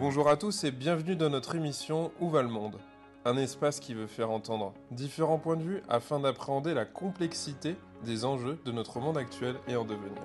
Bonjour 0.00 0.30
à 0.30 0.38
tous 0.38 0.64
et 0.64 0.70
bienvenue 0.70 1.14
dans 1.14 1.28
notre 1.28 1.56
émission 1.56 2.10
Où 2.20 2.30
va 2.30 2.40
le 2.40 2.48
monde? 2.48 2.78
Un 3.26 3.36
espace 3.36 3.80
qui 3.80 3.92
veut 3.92 4.06
faire 4.06 4.30
entendre 4.30 4.72
différents 4.90 5.36
points 5.36 5.56
de 5.56 5.62
vue 5.62 5.82
afin 5.90 6.20
d'appréhender 6.20 6.72
la 6.72 6.86
complexité 6.86 7.76
des 8.02 8.24
enjeux 8.24 8.58
de 8.64 8.72
notre 8.72 8.98
monde 8.98 9.18
actuel 9.18 9.56
et 9.68 9.76
en 9.76 9.84
devenir. 9.84 10.22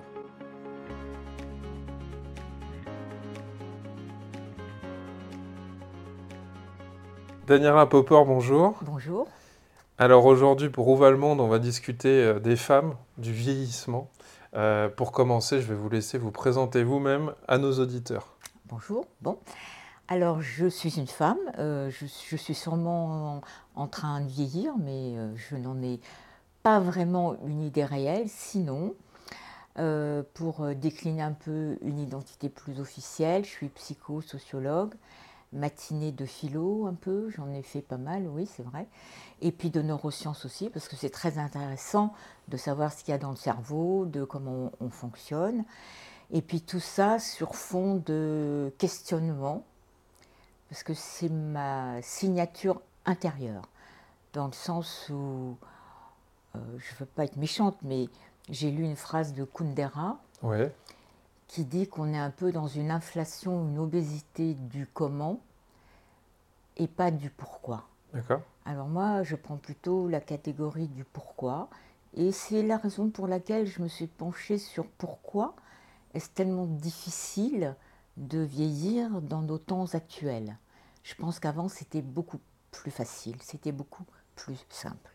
Daniela 7.46 7.86
Popper, 7.86 8.24
bonjour. 8.26 8.80
Bonjour. 8.82 9.28
Alors 9.98 10.26
aujourd'hui, 10.26 10.70
pour 10.70 10.88
Où 10.88 10.96
va 10.96 11.12
le 11.12 11.18
monde, 11.18 11.42
on 11.42 11.50
va 11.50 11.60
discuter 11.60 12.24
euh, 12.24 12.40
des 12.40 12.56
femmes, 12.56 12.96
du 13.18 13.34
vieillissement. 13.34 14.10
Euh, 14.54 14.88
pour 14.88 15.12
commencer, 15.12 15.60
je 15.60 15.68
vais 15.68 15.76
vous 15.76 15.90
laisser 15.90 16.18
vous 16.18 16.32
présenter 16.32 16.86
vous-même 16.86 17.34
à 17.50 17.58
nos 17.58 17.74
auditeurs. 17.74 18.35
Bonjour. 18.68 19.06
Bon, 19.22 19.38
alors 20.08 20.42
je 20.42 20.66
suis 20.66 20.98
une 20.98 21.06
femme. 21.06 21.38
euh, 21.60 21.92
je, 21.92 22.36
suis 22.36 22.56
sûrement 22.56 23.42
en, 23.76 23.88
train 23.88 24.22
de 24.22 24.28
vieillir, 24.28 24.74
mais 24.80 25.16
euh, 25.18 25.36
je 25.36 25.56
n'en 25.56 25.80
ai 25.84 26.00
pas 26.64 26.80
vraiment 26.80 27.36
une 27.46 27.62
idée 27.62 27.86
réelle. 27.86 28.28
Sinon, 28.28 28.96
euh, 29.78 30.24
pour 30.34 30.66
décliner 30.74 31.22
un 31.22 31.34
peu 31.34 31.78
une 31.84 32.00
identité 32.00 32.50
plus 32.50 32.80
officielle, 32.80 33.46
je 33.46 33.50
suis 33.52 33.70
psychosociologue, 33.70 34.96
matinée 35.54 36.12
de 36.12 36.26
philo 36.26 36.88
un 36.88 36.96
peu, 36.96 37.30
j'en 37.30 37.54
ai 37.54 37.62
fait 37.62 37.84
pas 37.84 37.98
mal, 37.98 38.28
oui, 38.28 38.48
c'est 38.48 38.64
vrai. 38.64 38.88
Et 39.42 39.52
puis 39.52 39.70
de 39.70 39.84
neurosciences 39.84 40.44
aussi, 40.44 40.72
parce 40.72 40.88
que 40.88 40.96
c'est 40.96 41.12
très 41.12 41.38
intéressant 41.38 42.14
de 42.48 42.58
savoir 42.58 42.94
ce 42.94 43.04
qu'il 43.04 43.12
y 43.12 43.16
a 43.16 43.20
dans 43.20 43.30
le 43.30 43.36
cerveau, 43.36 44.08
de 44.08 44.24
comment 44.24 44.72
on 44.82 44.90
fonctionne. 44.90 45.66
Et 46.32 46.42
puis 46.42 46.62
tout 46.62 46.80
ça 46.80 47.20
sur 47.20 47.56
fond 47.56 48.02
de 48.06 48.74
questionnement, 48.78 49.64
parce 50.70 50.84
que 50.84 50.94
c'est 50.94 51.30
ma 51.30 52.02
signature 52.02 52.82
intérieure, 53.06 53.64
dans 54.34 54.48
le 54.48 54.54
sens 54.54 55.10
où, 55.10 55.58
euh, 56.56 56.60
je 56.78 56.94
ne 56.94 57.00
veux 57.00 57.06
pas 57.06 57.26
être 57.26 57.38
méchante, 57.38 57.78
mais 57.84 58.10
j'ai 58.50 58.72
lu 58.72 58.84
une 58.84 58.96
phrase 58.96 59.34
de 59.34 59.44
Kundera 59.44 60.20
Ouais. 60.44 60.74
qui 61.48 61.64
dit 61.64 61.88
qu'on 61.88 62.14
est 62.14 62.18
un 62.20 62.32
peu 62.32 62.52
dans 62.52 62.68
une 62.68 62.92
inflation, 62.92 63.68
une 63.68 63.80
obésité 63.80 64.56
du 64.56 64.88
comment 64.88 65.40
et 66.78 66.88
pas 66.88 67.12
du 67.12 67.30
pourquoi. 67.30 67.84
D'accord. 68.14 68.42
Alors 68.66 68.88
moi, 68.88 69.24
je 69.24 69.36
prends 69.36 69.58
plutôt 69.58 70.08
la 70.08 70.20
catégorie 70.20 70.88
du 70.88 71.04
pourquoi. 71.04 71.70
Et 72.16 72.32
c'est 72.32 72.64
la 72.64 72.78
raison 72.78 73.10
pour 73.10 73.28
laquelle 73.28 73.68
je 73.68 73.82
me 73.82 73.88
suis 73.88 74.08
penchée 74.08 74.58
sur 74.58 74.86
pourquoi 74.98 75.54
est-ce 76.16 76.30
tellement 76.30 76.66
difficile 76.66 77.76
de 78.18 78.40
vieillir 78.40 79.22
dans 79.22 79.42
nos 79.42 79.58
temps 79.58 79.94
actuels? 79.94 80.58
Je 81.04 81.14
pense 81.14 81.40
qu'avant, 81.40 81.68
c'était 81.68 82.02
beaucoup 82.02 82.40
plus 82.72 82.90
facile, 82.90 83.36
c'était 83.42 83.74
beaucoup 83.74 84.06
plus 84.36 84.58
simple. 84.70 85.12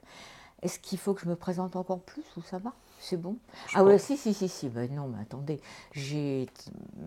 Est-ce 0.63 0.79
qu'il 0.79 0.99
faut 0.99 1.15
que 1.15 1.23
je 1.23 1.29
me 1.29 1.37
présente 1.37 1.75
encore 1.75 2.01
plus 2.01 2.25
ou 2.37 2.43
ça 2.43 2.59
va? 2.59 2.75
C'est 3.01 3.17
bon? 3.17 3.39
Je 3.69 3.79
Ah 3.79 3.85
ouais, 3.85 3.99
si, 3.99 4.19
si, 4.19 4.35
si, 4.35 4.49
si. 4.49 4.69
Ben 4.69 4.95
non, 4.95 5.09
mais 5.09 5.23
attendez. 5.23 5.61
J'ai 5.93 6.47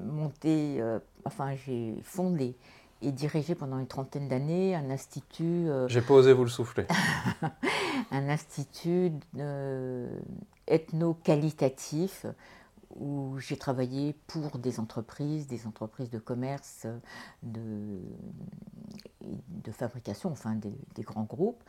monté, 0.04 0.82
euh, 0.82 0.98
enfin, 1.26 1.56
j'ai 1.56 1.96
fondé 2.02 2.58
et 3.04 3.12
dirigé 3.12 3.54
pendant 3.54 3.78
une 3.78 3.88
trentaine 3.88 4.28
d'années 4.28 4.76
un 4.76 4.90
institut 4.90 5.70
euh, 5.70 5.88
J'ai 5.88 6.02
pas 6.02 6.16
osé 6.16 6.34
vous 6.34 6.46
le 6.46 6.50
souffler. 6.50 6.88
un 8.12 8.30
institut 8.30 9.12
euh, 9.38 10.20
ethno-qualitatif 10.68 12.26
où 12.96 13.38
j'ai 13.40 13.58
travaillé 13.58 14.14
pour 14.28 14.58
des 14.60 14.80
entreprises, 14.80 15.48
des 15.48 15.68
entreprises 15.68 16.10
de 16.10 16.20
commerce, 16.20 16.88
de, 17.42 18.00
de 19.22 19.72
fabrication, 19.72 20.32
enfin 20.32 20.56
des, 20.56 21.04
grands 21.04 21.24
groupes, 21.24 21.64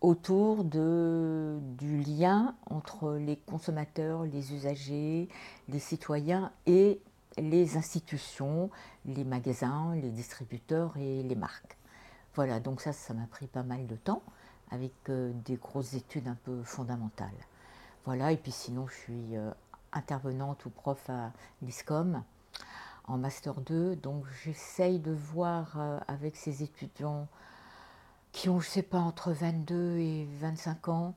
autour 0.00 0.64
du 0.64 2.02
lien 2.02 2.54
entre 2.66 3.14
les 3.14 3.36
consommateurs, 3.36 4.24
les 4.24 4.54
usagers, 4.54 5.28
les 5.68 5.78
citoyens 5.78 6.52
et 6.66 7.00
les 7.38 7.76
institutions, 7.76 8.70
les 9.04 9.24
magasins, 9.24 9.94
les 9.94 10.10
distributeurs 10.10 10.96
et 10.96 11.22
les 11.22 11.34
marques. 11.34 11.76
Voilà, 12.34 12.60
donc 12.60 12.80
ça, 12.80 12.92
ça 12.92 13.14
m'a 13.14 13.26
pris 13.26 13.46
pas 13.46 13.62
mal 13.62 13.86
de 13.86 13.96
temps 13.96 14.22
avec 14.70 14.92
euh, 15.08 15.32
des 15.44 15.56
grosses 15.56 15.94
études 15.94 16.28
un 16.28 16.36
peu 16.44 16.62
fondamentales. 16.62 17.30
Voilà, 18.04 18.32
et 18.32 18.36
puis 18.36 18.52
sinon, 18.52 18.86
je 18.86 18.94
suis 18.94 19.36
euh, 19.36 19.50
intervenante 19.96 20.64
ou 20.66 20.70
prof 20.70 21.08
à 21.10 21.32
l'ISCOM 21.62 22.22
en 23.08 23.18
Master 23.18 23.54
2, 23.60 23.96
donc 23.96 24.24
j'essaye 24.44 24.98
de 24.98 25.12
voir 25.12 25.74
euh, 25.78 25.98
avec 26.08 26.36
ces 26.36 26.62
étudiants 26.62 27.28
qui 28.32 28.48
ont, 28.48 28.60
je 28.60 28.68
sais 28.68 28.82
pas, 28.82 28.98
entre 28.98 29.30
22 29.32 29.96
et 29.98 30.28
25 30.40 30.88
ans, 30.88 31.14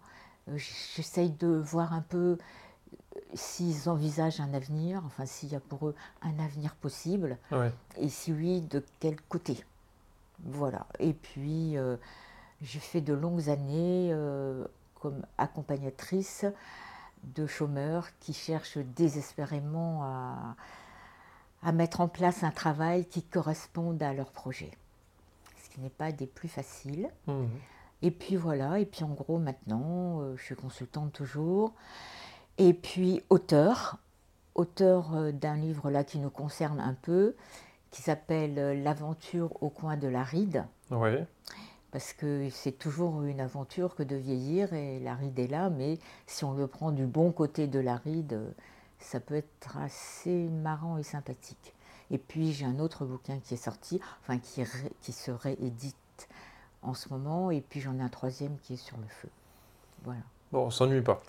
euh, 0.49 0.57
j'essaye 0.95 1.31
de 1.31 1.47
voir 1.47 1.93
un 1.93 2.01
peu 2.01 2.37
euh, 2.37 3.19
s'ils 3.33 3.89
envisagent 3.89 4.39
un 4.39 4.53
avenir, 4.53 5.01
enfin 5.05 5.25
s'il 5.25 5.49
y 5.49 5.55
a 5.55 5.59
pour 5.59 5.87
eux 5.87 5.95
un 6.21 6.37
avenir 6.39 6.75
possible, 6.75 7.37
Ouais. 7.51 7.71
et 7.97 8.09
si 8.09 8.31
oui, 8.31 8.61
de 8.61 8.85
quel 8.99 9.19
côté? 9.21 9.63
Voilà. 10.45 10.85
Et 10.99 11.13
puis, 11.13 11.75
euh, 11.75 11.97
j'ai 12.61 12.79
fait 12.79 13.01
de 13.01 13.13
longues 13.13 13.49
années 13.49 14.11
euh, 14.13 14.63
comme 15.01 15.25
accompagnatrice 15.37 16.45
de 17.23 17.45
chômeurs 17.47 18.07
qui 18.19 18.33
cherchent 18.33 18.77
désespérément 18.77 20.03
à, 20.03 20.55
à 21.63 21.71
mettre 21.71 22.01
en 22.01 22.07
place 22.07 22.43
un 22.43 22.51
travail 22.51 23.05
qui 23.05 23.23
corresponde 23.23 24.01
à 24.01 24.13
leur 24.13 24.31
projet. 24.31 24.71
Ce 25.63 25.69
qui 25.69 25.81
n'est 25.81 25.89
pas 25.89 26.11
des 26.11 26.27
plus 26.27 26.47
faciles. 26.47 27.09
Mhm. 27.27 27.49
Et 28.01 28.11
puis 28.11 28.37
voilà, 28.37 28.79
et 28.79 28.85
puis 28.85 29.03
en 29.03 29.09
gros 29.13 29.39
maintenant, 29.39 30.21
euh, 30.21 30.35
je 30.37 30.43
suis 30.43 30.55
consultante 30.55 31.11
toujours. 31.11 31.73
Et 32.57 32.73
puis 32.73 33.21
auteur, 33.29 33.97
auteur 34.55 35.15
euh, 35.15 35.31
d'un 35.33 35.55
livre 35.57 35.91
là 35.91 36.03
qui 36.05 36.19
nous 36.19 36.29
concerne 36.29 36.79
un 36.79 36.93
peu, 36.93 37.35
qui 37.91 38.01
s'appelle 38.01 38.57
euh, 38.57 38.73
L'aventure 38.73 39.61
au 39.61 39.69
coin 39.69 39.97
de 39.97 40.07
la 40.07 40.23
ride, 40.23 40.65
Ouais. 40.91 41.27
Parce 41.91 42.13
que 42.13 42.49
c'est 42.51 42.71
toujours 42.73 43.23
une 43.23 43.39
aventure 43.41 43.95
que 43.95 44.03
de 44.03 44.15
vieillir 44.15 44.73
et 44.73 44.99
la 44.99 45.15
ride 45.15 45.37
est 45.39 45.47
là, 45.47 45.69
mais 45.69 45.97
si 46.27 46.43
on 46.45 46.53
le 46.53 46.67
prend 46.67 46.91
du 46.91 47.05
bon 47.05 47.31
côté 47.31 47.67
de 47.67 47.79
la 47.79 47.95
ride, 47.97 48.39
ça 48.99 49.19
peut 49.19 49.35
être 49.35 49.77
assez 49.77 50.49
marrant 50.49 50.97
et 50.97 51.03
sympathique. 51.03 51.73
Et 52.11 52.17
puis 52.17 52.53
j'ai 52.53 52.65
un 52.65 52.79
autre 52.79 53.05
bouquin 53.05 53.39
qui 53.39 53.53
est 53.53 53.57
sorti, 53.57 53.99
enfin 54.21 54.39
qui, 54.39 54.63
ré- 54.63 54.91
qui 55.01 55.11
se 55.11 55.31
réédite 55.31 55.95
en 56.81 56.93
ce 56.93 57.09
moment, 57.09 57.51
et 57.51 57.61
puis 57.61 57.81
j'en 57.81 57.97
ai 57.97 58.01
un 58.01 58.09
troisième 58.09 58.57
qui 58.63 58.73
est 58.73 58.77
sur 58.77 58.97
le 58.97 59.07
feu. 59.07 59.29
Voilà. 60.03 60.21
Bon, 60.51 60.65
on 60.65 60.71
s'ennuie 60.71 61.01
pas. 61.01 61.21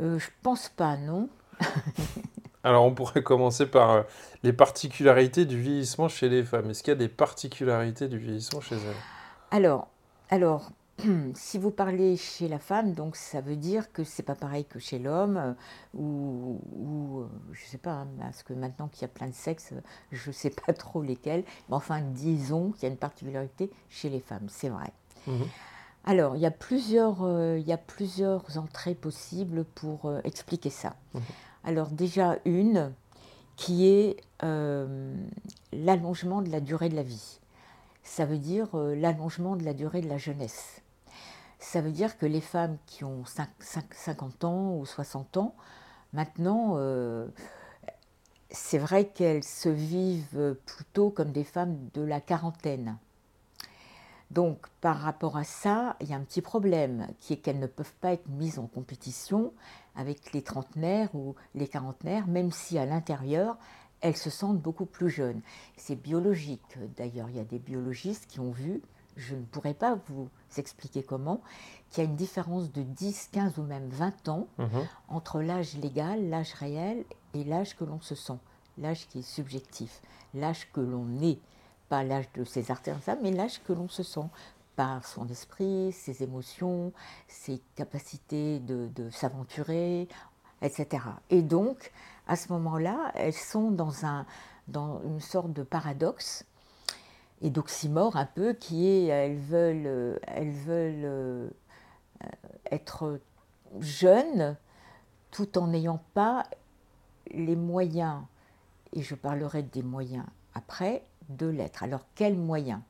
Euh, 0.00 0.18
je 0.18 0.28
pense 0.42 0.68
pas, 0.68 0.96
non 0.96 1.28
Alors, 2.64 2.84
on 2.84 2.92
pourrait 2.92 3.22
commencer 3.22 3.66
par 3.66 3.90
euh, 3.90 4.02
les 4.42 4.52
particularités 4.52 5.44
du 5.46 5.60
vieillissement 5.60 6.08
chez 6.08 6.28
les 6.28 6.44
femmes. 6.44 6.70
Est-ce 6.70 6.82
qu'il 6.82 6.90
y 6.90 6.96
a 6.96 6.98
des 6.98 7.08
particularités 7.08 8.08
du 8.08 8.18
vieillissement 8.18 8.60
chez 8.60 8.74
elles? 8.74 9.17
Alors, 9.50 9.88
alors, 10.30 10.70
si 11.34 11.58
vous 11.58 11.70
parlez 11.70 12.16
chez 12.16 12.48
la 12.48 12.58
femme, 12.58 12.92
donc 12.92 13.16
ça 13.16 13.40
veut 13.40 13.56
dire 13.56 13.92
que 13.92 14.04
c'est 14.04 14.22
pas 14.22 14.34
pareil 14.34 14.64
que 14.64 14.78
chez 14.78 14.98
l'homme, 14.98 15.36
euh, 15.36 15.52
ou, 15.94 16.60
ou, 16.72 17.20
euh, 17.20 17.28
je 17.52 17.64
sais 17.64 17.78
pas, 17.78 17.92
hein, 17.92 18.08
parce 18.18 18.42
que 18.42 18.52
maintenant 18.52 18.88
qu'il 18.88 19.02
y 19.02 19.04
a 19.04 19.08
plein 19.08 19.28
de 19.28 19.34
sexes, 19.34 19.72
euh, 19.72 19.80
je 20.12 20.30
sais 20.30 20.50
pas 20.66 20.72
trop 20.72 21.02
lesquels, 21.02 21.44
mais 21.68 21.76
enfin, 21.76 22.00
disons 22.00 22.72
qu'il 22.72 22.84
y 22.84 22.86
a 22.86 22.90
une 22.90 22.98
particularité 22.98 23.70
chez 23.88 24.10
les 24.10 24.20
femmes, 24.20 24.48
c'est 24.48 24.68
vrai. 24.68 24.92
Mhm. 25.26 25.46
Alors, 26.08 26.36
il 26.36 26.40
y 26.40 26.46
a 26.46 26.50
plusieurs, 26.50 27.22
euh, 27.22 27.58
il 27.58 27.68
y 27.68 27.72
a 27.72 27.76
plusieurs 27.76 28.56
entrées 28.56 28.94
possibles 28.94 29.64
pour 29.64 30.06
euh, 30.06 30.20
expliquer 30.24 30.70
ça. 30.70 30.96
Mhm. 31.12 31.22
Alors, 31.64 31.88
déjà 31.88 32.38
une 32.46 32.92
qui 33.56 33.86
est 33.86 34.16
euh, 34.42 35.14
l'allongement 35.72 36.40
de 36.40 36.48
la 36.50 36.60
durée 36.60 36.88
de 36.88 36.96
la 36.96 37.02
vie. 37.02 37.37
Ça 38.08 38.24
veut 38.24 38.38
dire 38.38 38.68
euh, 38.74 38.96
l'allongement 38.96 39.54
de 39.54 39.64
la 39.64 39.74
durée 39.74 40.00
de 40.00 40.08
la 40.08 40.16
jeunesse. 40.16 40.80
Ça 41.58 41.82
veut 41.82 41.92
dire 41.92 42.16
que 42.16 42.24
les 42.24 42.40
femmes 42.40 42.78
qui 42.86 43.04
ont 43.04 43.24
cinq- 43.26 43.50
cinq- 43.60 43.94
50 43.94 44.44
ans 44.44 44.74
ou 44.76 44.86
60 44.86 45.36
ans, 45.36 45.54
maintenant, 46.14 46.76
euh, 46.78 47.28
c'est 48.50 48.78
vrai 48.78 49.04
qu'elles 49.08 49.44
se 49.44 49.68
vivent 49.68 50.56
plutôt 50.64 51.10
comme 51.10 51.32
des 51.32 51.44
femmes 51.44 51.76
de 51.92 52.00
la 52.00 52.20
quarantaine. 52.20 52.96
Donc, 54.30 54.66
par 54.80 54.96
rapport 54.96 55.36
à 55.36 55.44
ça, 55.44 55.94
il 56.00 56.08
y 56.08 56.14
a 56.14 56.16
un 56.16 56.22
petit 56.24 56.42
problème 56.42 57.08
qui 57.20 57.34
est 57.34 57.36
qu'elles 57.36 57.60
ne 57.60 57.66
peuvent 57.66 57.94
pas 58.00 58.12
être 58.14 58.28
mises 58.28 58.58
en 58.58 58.66
compétition 58.66 59.52
avec 59.96 60.32
les 60.32 60.42
trentenaires 60.42 61.14
ou 61.14 61.34
les 61.54 61.68
quarantenaires, 61.68 62.26
même 62.26 62.52
si 62.52 62.78
à 62.78 62.86
l'intérieur, 62.86 63.58
elles 64.00 64.16
se 64.16 64.30
sentent 64.30 64.60
beaucoup 64.60 64.86
plus 64.86 65.10
jeunes. 65.10 65.40
C'est 65.76 65.96
biologique. 65.96 66.78
D'ailleurs, 66.96 67.28
il 67.30 67.36
y 67.36 67.40
a 67.40 67.44
des 67.44 67.58
biologistes 67.58 68.26
qui 68.28 68.40
ont 68.40 68.50
vu, 68.50 68.80
je 69.16 69.34
ne 69.34 69.42
pourrais 69.42 69.74
pas 69.74 69.98
vous 70.08 70.28
expliquer 70.56 71.02
comment, 71.02 71.40
qu'il 71.90 72.04
y 72.04 72.06
a 72.06 72.10
une 72.10 72.16
différence 72.16 72.70
de 72.72 72.82
10, 72.82 73.30
15 73.32 73.58
ou 73.58 73.62
même 73.62 73.88
20 73.88 74.28
ans 74.28 74.46
Mhm. 74.58 74.86
entre 75.08 75.40
l'âge 75.40 75.74
légal, 75.76 76.28
l'âge 76.28 76.52
réel 76.54 77.04
et 77.34 77.44
l'âge 77.44 77.76
que 77.76 77.84
l'on 77.84 78.00
se 78.00 78.14
sent, 78.14 78.38
l'âge 78.78 79.08
qui 79.08 79.20
est 79.20 79.22
subjectif, 79.22 80.00
l'âge 80.34 80.70
que 80.72 80.80
l'on 80.80 81.20
est 81.20 81.38
pas 81.88 82.04
l'âge 82.04 82.30
de 82.34 82.44
ses 82.44 82.70
artères, 82.70 82.98
mais 83.22 83.30
l'âge 83.32 83.62
que 83.64 83.72
l'on 83.72 83.88
se 83.88 84.02
sent 84.02 84.26
par 84.76 85.04
son 85.04 85.26
esprit, 85.26 85.90
ses 85.90 86.22
émotions, 86.22 86.92
ses 87.26 87.60
capacités 87.74 88.60
de, 88.60 89.10
s'aventurer, 89.10 90.06
etc. 90.62 91.04
Et 91.30 91.42
donc, 91.42 91.92
à 92.26 92.36
ce 92.36 92.52
moment-là, 92.52 93.12
elles 93.14 93.32
sont 93.32 93.70
dans, 93.70 94.04
un, 94.04 94.26
dans 94.68 95.00
une 95.02 95.20
sorte 95.20 95.52
de 95.52 95.62
paradoxe 95.62 96.44
et 97.40 97.50
d'oxymore 97.50 98.16
un 98.16 98.26
peu, 98.26 98.52
qui 98.52 98.86
est 98.86 99.06
elles 99.06 99.38
veulent, 99.38 100.20
elles 100.26 100.50
veulent 100.50 101.04
euh, 101.04 101.48
être 102.70 103.20
jeunes 103.80 104.56
tout 105.30 105.58
en 105.58 105.68
n'ayant 105.68 106.02
pas 106.14 106.44
les 107.30 107.56
moyens, 107.56 108.22
et 108.94 109.02
je 109.02 109.14
parlerai 109.14 109.62
des 109.62 109.82
moyens 109.82 110.24
après, 110.54 111.04
de 111.28 111.46
l'être. 111.46 111.82
Alors 111.82 112.06
quels 112.14 112.36
moyens? 112.36 112.80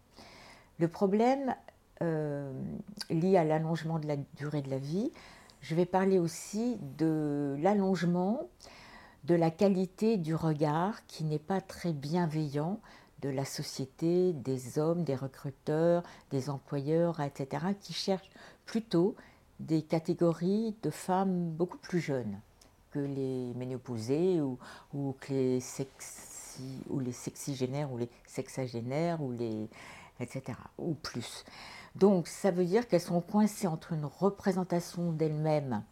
Le 0.78 0.86
problème 0.88 1.54
euh, 2.02 2.52
lié 3.10 3.36
à 3.36 3.44
l'allongement 3.44 3.98
de 3.98 4.06
la 4.06 4.16
durée 4.36 4.62
de 4.62 4.70
la 4.70 4.78
vie, 4.78 5.12
je 5.60 5.74
vais 5.74 5.86
parler 5.86 6.18
aussi 6.18 6.78
de 6.98 7.56
l'allongement 7.60 8.48
de 9.24 9.34
la 9.34 9.50
qualité 9.50 10.16
du 10.16 10.34
regard 10.34 11.04
qui 11.06 11.24
n'est 11.24 11.38
pas 11.38 11.60
très 11.60 11.92
bienveillant 11.92 12.80
de 13.20 13.28
la 13.28 13.44
société, 13.44 14.32
des 14.32 14.78
hommes, 14.78 15.02
des 15.02 15.16
recruteurs, 15.16 16.02
des 16.30 16.50
employeurs, 16.50 17.20
etc., 17.20 17.66
qui 17.80 17.92
cherchent 17.92 18.30
plutôt 18.64 19.16
des 19.58 19.82
catégories 19.82 20.76
de 20.82 20.90
femmes 20.90 21.50
beaucoup 21.50 21.78
plus 21.78 22.00
jeunes 22.00 22.38
que 22.92 23.00
les 23.00 23.52
ménopausées 23.54 24.40
ou, 24.40 24.56
que 25.20 25.32
les 25.32 25.60
sexy, 25.60 26.80
ou 26.88 27.00
les 27.00 27.12
sexigénaires 27.12 27.92
ou 27.92 27.98
les 27.98 28.08
sexagénaires 28.24 29.20
ou 29.20 29.32
les 29.32 29.68
etc. 30.20 30.58
ou 30.78 30.94
plus. 30.94 31.44
Donc 31.94 32.28
ça 32.28 32.50
veut 32.50 32.64
dire 32.64 32.86
qu'elles 32.86 33.00
sont 33.00 33.20
coincées 33.20 33.66
entre 33.66 33.92
une 33.92 34.04
représentation 34.04 35.12
d'elles-mêmes. 35.12 35.82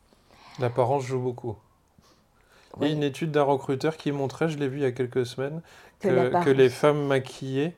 L'apparence 0.58 1.04
joue 1.04 1.20
beaucoup. 1.20 1.56
Il 2.81 2.87
y 2.87 2.90
a 2.90 2.93
une 2.93 3.02
étude 3.02 3.31
d'un 3.31 3.43
recruteur 3.43 3.96
qui 3.96 4.12
montrait, 4.12 4.48
je 4.48 4.58
l'ai 4.58 4.69
vu 4.69 4.78
il 4.78 4.82
y 4.82 4.87
a 4.87 4.93
quelques 4.93 5.25
semaines, 5.25 5.62
que, 6.00 6.50
les 6.50 6.69
femmes 6.69 7.06
maquillées 7.06 7.75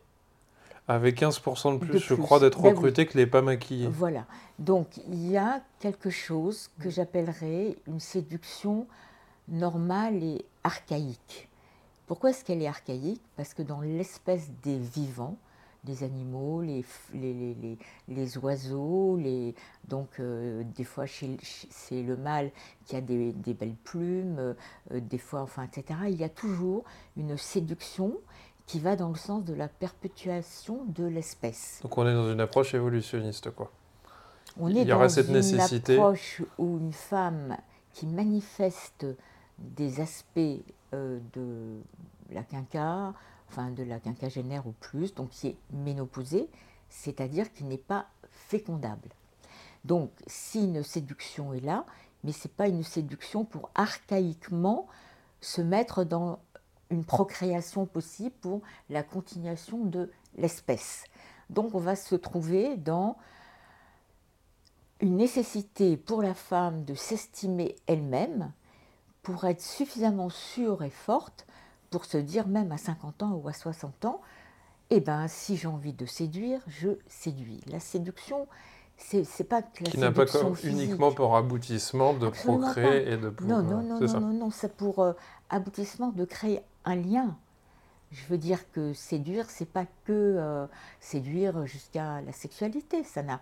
avaient 0.89 1.11
15% 1.11 1.75
de 1.75 1.79
plus, 1.79 1.99
je 1.99 2.15
crois, 2.15 2.41
d'être 2.41 2.61
ben 2.61 2.71
recrutées 2.71 3.07
que 3.07 3.17
les 3.17 3.27
pas 3.27 3.43
maquillées. 3.43 3.89
Voilà. 3.89 4.25
Donc 4.59 4.97
il 5.09 5.31
y 5.31 5.37
a 5.37 5.61
quelque 5.79 6.11
chose 6.11 6.71
que 6.81 6.91
j'appellerais 6.91 7.77
une 7.87 8.01
séduction 8.01 8.87
normale 9.49 10.23
et 10.23 10.45
archaïque. 10.65 11.49
Pourquoi 12.07 12.31
est-ce 12.31 12.45
qu'elle 12.45 12.63
est 12.63 12.69
archaïque? 12.69 13.23
Parce 13.37 13.55
que 13.55 13.63
dans 13.63 13.83
l'espèce 13.83 14.51
des 14.63 14.79
vivants, 14.79 15.37
des 15.89 16.05
animaux, 16.05 16.61
les, 16.61 16.85
les, 17.15 17.79
les, 18.09 18.39
oiseaux, 18.39 19.17
les, 19.17 19.55
donc 19.89 20.21
euh, 20.21 20.63
des 20.77 20.85
fois 20.85 21.07
c'est 21.07 22.03
le 22.03 22.17
mâle 22.17 22.51
qui 22.85 22.95
a 22.97 23.01
des, 23.01 23.33
belles 23.59 23.75
plumes, 23.85 24.39
euh, 24.39 24.55
des 25.01 25.19
fois, 25.19 25.41
enfin, 25.43 25.65
etc. 25.65 25.99
Il 26.09 26.17
y 26.17 26.25
a 26.25 26.29
toujours 26.29 26.85
une 27.17 27.37
séduction 27.37 28.13
qui 28.67 28.81
va 28.81 28.97
dans 28.97 29.09
le 29.09 29.17
sens 29.17 29.45
de 29.45 29.55
la 29.55 29.69
perpétuation 29.69 30.85
de 30.89 31.05
l'espèce. 31.05 31.81
Donc 31.83 31.97
on 31.97 32.07
est 32.07 32.13
dans 32.15 32.31
une 32.31 32.41
approche 32.41 32.75
évolutionniste, 32.75 33.51
quoi. 33.51 33.73
On 34.61 34.69
est 34.69 34.83
Il 34.83 34.83
y 34.83 34.87
dans 34.87 35.09
cette 35.09 35.29
une 35.29 35.35
nécessité. 35.35 35.95
approche 35.95 36.43
où 36.59 36.79
une 36.79 36.93
femme 36.93 37.57
qui 37.95 38.07
manifeste 38.07 39.07
des 39.59 40.01
aspects 40.01 40.39
euh, 40.93 41.19
de 41.33 41.81
la 42.31 42.43
quinca, 42.43 43.15
enfin 43.49 43.71
de 43.71 43.83
la 43.83 44.01
quinquagénaire 44.01 44.67
ou 44.67 44.73
plus, 44.73 45.15
donc 45.15 45.31
qui 45.31 45.49
est 45.49 45.57
ménopausée, 45.73 46.49
c'est-à-dire 46.89 47.53
qui 47.53 47.65
n'est 47.65 47.79
pas 47.79 48.07
fécondable. 48.31 49.09
Donc 49.85 50.11
si 50.27 50.65
une 50.65 50.83
séduction 50.83 51.53
est 51.55 51.61
là, 51.61 51.85
mais 52.25 52.33
ce 52.33 52.49
n'est 52.49 52.55
pas 52.55 52.69
une 52.69 52.83
séduction 52.83 53.45
pour 53.45 53.71
archaïquement 53.75 54.87
se 55.41 55.63
mettre 55.63 56.05
dans 56.05 56.41
une 56.91 57.05
procréation 57.05 57.87
possible 57.87 58.35
pour 58.41 58.63
la 58.91 59.03
continuation 59.03 59.85
de 59.85 60.11
l'espèce. 60.37 61.05
Donc 61.51 61.75
on 61.75 61.81
va 61.81 61.97
se 61.97 62.15
trouver 62.15 62.77
dans 62.77 63.17
une 65.01 65.17
nécessité 65.17 65.97
pour 65.97 66.23
la 66.23 66.35
femme 66.35 66.85
de 66.85 66.95
s'estimer 66.95 67.77
elle-même, 67.87 68.53
pour 69.23 69.45
être 69.45 69.63
suffisamment 69.63 70.31
sûre 70.31 70.83
et 70.83 70.91
forte 70.91 71.47
pour 71.91 72.05
se 72.05 72.19
dire 72.19 72.47
même 72.47 72.73
à 72.73 72.79
50 72.79 73.23
ans 73.23 73.33
ou 73.33 73.49
à 73.49 73.53
60 73.53 74.05
ans, 74.05 74.21
eh 74.91 75.01
ben 75.01 75.29
si 75.29 75.57
j'ai 75.57 75.69
envie 75.69 75.93
de 75.93 76.07
séduire, 76.07 76.61
je 76.67 76.91
séduis. 77.09 77.61
La 77.71 77.81
séduction, 77.81 78.47
c'est 78.97 79.49
pas 79.49 79.63
que 79.63 79.85
la 79.85 79.91
Qui 79.91 79.99
n'a 79.99 80.13
pas 80.13 80.25
uniquement 80.65 81.13
pour 81.13 81.37
aboutissement 81.37 82.15
de 82.15 82.29
procréer 82.29 83.13
et 83.13 83.17
de. 83.17 83.33
Non, 83.43 83.63
non, 83.63 83.83
non, 83.83 84.01
non, 84.01 84.21
non, 84.21 84.33
non, 84.33 84.51
c'est 84.51 84.77
pour 84.77 85.01
euh, 85.01 85.13
aboutissement 85.51 86.09
de 86.09 86.25
créer 86.25 86.61
un 86.85 86.97
lien. 86.97 87.37
Je 88.11 88.25
veux 88.29 88.39
dire 88.39 88.71
que 88.73 88.95
séduire, 88.95 89.51
c'est 89.51 89.71
pas 89.71 89.85
que 90.05 90.13
euh, 90.13 90.67
séduire 91.01 91.67
jusqu'à 91.67 92.23
la 92.23 92.33
sexualité. 92.33 93.05
Ça 93.05 93.23
n'a 93.23 93.41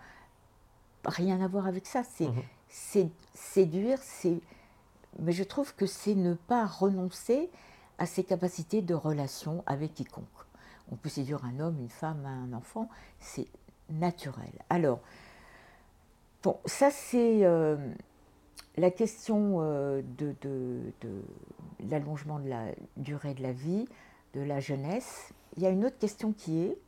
rien 1.05 1.41
à 1.41 1.47
voir 1.47 1.67
avec 1.69 1.87
ça. 1.87 2.03
C'est 2.05 2.29
mhm. 3.05 3.11
séduire, 3.35 3.99
c'est. 4.03 4.41
Mais 5.21 5.33
je 5.33 5.45
trouve 5.45 5.75
que 5.75 5.87
c'est 5.87 6.15
ne 6.17 6.35
pas 6.35 6.67
renoncer 6.67 7.49
à 7.99 8.07
ses 8.07 8.25
capacités 8.25 8.83
de 8.83 8.95
relation 8.95 9.63
avec 9.67 9.95
quiconque. 9.95 10.25
On 10.91 10.97
peut 10.97 11.09
séduire 11.09 11.45
un 11.45 11.61
homme, 11.61 11.79
une 11.81 11.91
femme, 11.91 12.25
un 12.27 12.53
enfant, 12.53 12.89
c'est 13.19 13.49
naturel. 13.91 14.53
Alors, 14.71 15.01
bon, 16.43 16.59
ça 16.65 16.91
c'est 16.91 17.45
euh, 17.45 17.77
la 18.77 18.91
question 18.91 19.59
euh, 19.61 20.03
de, 20.19 20.35
l'allongement 21.89 22.39
de 22.39 22.49
la 22.49 22.67
durée 22.97 23.35
de 23.35 23.43
la 23.43 23.53
vie, 23.53 23.87
de 24.35 24.41
la 24.41 24.61
jeunesse. 24.61 25.33
Il 25.57 25.63
y 25.63 25.67
a 25.67 25.71
une 25.71 25.85
autre 25.85 25.99
question 25.99 26.33
qui 26.33 26.59
est 26.61 26.79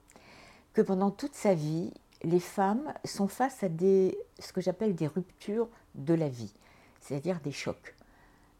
que 0.74 0.82
pendant 0.82 1.10
toute 1.10 1.34
sa 1.34 1.54
vie, 1.54 1.92
les 2.22 2.40
femmes 2.40 2.92
sont 3.04 3.28
face 3.28 3.62
à 3.62 3.68
des, 3.68 4.18
ce 4.38 4.52
que 4.52 4.60
j'appelle 4.60 4.94
des 4.94 5.06
ruptures 5.06 5.68
de 5.94 6.14
la 6.14 6.28
vie, 6.28 6.52
c'est-à-dire 7.00 7.40
des 7.40 7.52
chocs. 7.52 7.94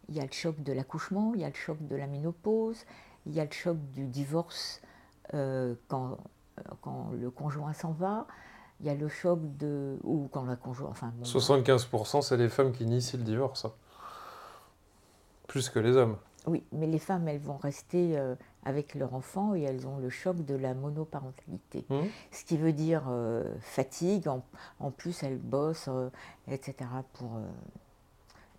Il 0.08 0.16
y 0.16 0.20
a 0.20 0.24
le 0.24 0.32
choc 0.32 0.62
de 0.62 0.72
l'accouchement, 0.72 1.32
il 1.34 1.40
y 1.40 1.44
a 1.44 1.48
le 1.48 1.54
choc 1.54 1.76
de 1.86 1.96
la 1.96 2.06
ménopause, 2.06 2.84
il 3.26 3.34
y 3.34 3.40
a 3.40 3.44
le 3.44 3.52
choc 3.52 3.76
du 3.92 4.06
divorce 4.06 4.80
euh, 5.34 5.74
quand, 5.88 6.18
euh, 6.58 6.62
quand, 6.80 7.10
le 7.18 7.30
conjoint 7.30 7.72
s'en 7.74 7.92
va, 7.92 8.26
il 8.80 8.86
y 8.86 8.90
a 8.90 8.94
le 8.94 9.08
choc 9.08 9.40
de... 9.58 9.98
ou 10.04 10.28
quand 10.32 10.44
la 10.44 10.56
conjoint... 10.56 10.90
Enfin, 10.90 11.12
75% 11.22 12.22
c'est 12.22 12.36
les 12.36 12.48
femmes 12.48 12.72
qui 12.72 12.84
initient 12.84 13.18
le 13.18 13.24
divorce. 13.24 13.66
Hein. 13.66 13.72
Plus 15.46 15.68
que 15.68 15.78
les 15.78 15.96
hommes. 15.96 16.16
Oui, 16.46 16.64
mais 16.72 16.86
les 16.86 16.98
femmes, 16.98 17.28
elles 17.28 17.40
vont 17.40 17.58
rester 17.58 18.16
euh, 18.16 18.34
avec 18.64 18.94
leur 18.94 19.12
enfant 19.14 19.54
et 19.54 19.62
elles 19.62 19.86
ont 19.86 19.98
le 19.98 20.08
choc 20.08 20.44
de 20.44 20.54
la 20.54 20.72
monoparentalité. 20.72 21.84
Mmh. 21.90 21.96
Ce 22.30 22.44
qui 22.44 22.56
veut 22.56 22.72
dire 22.72 23.02
fatigue, 23.60 24.28
en, 24.28 24.42
en, 24.80 24.90
plus 24.90 25.22
elles 25.22 25.38
bossent, 25.38 25.90
etc. 26.46 26.74
pour 27.12 27.38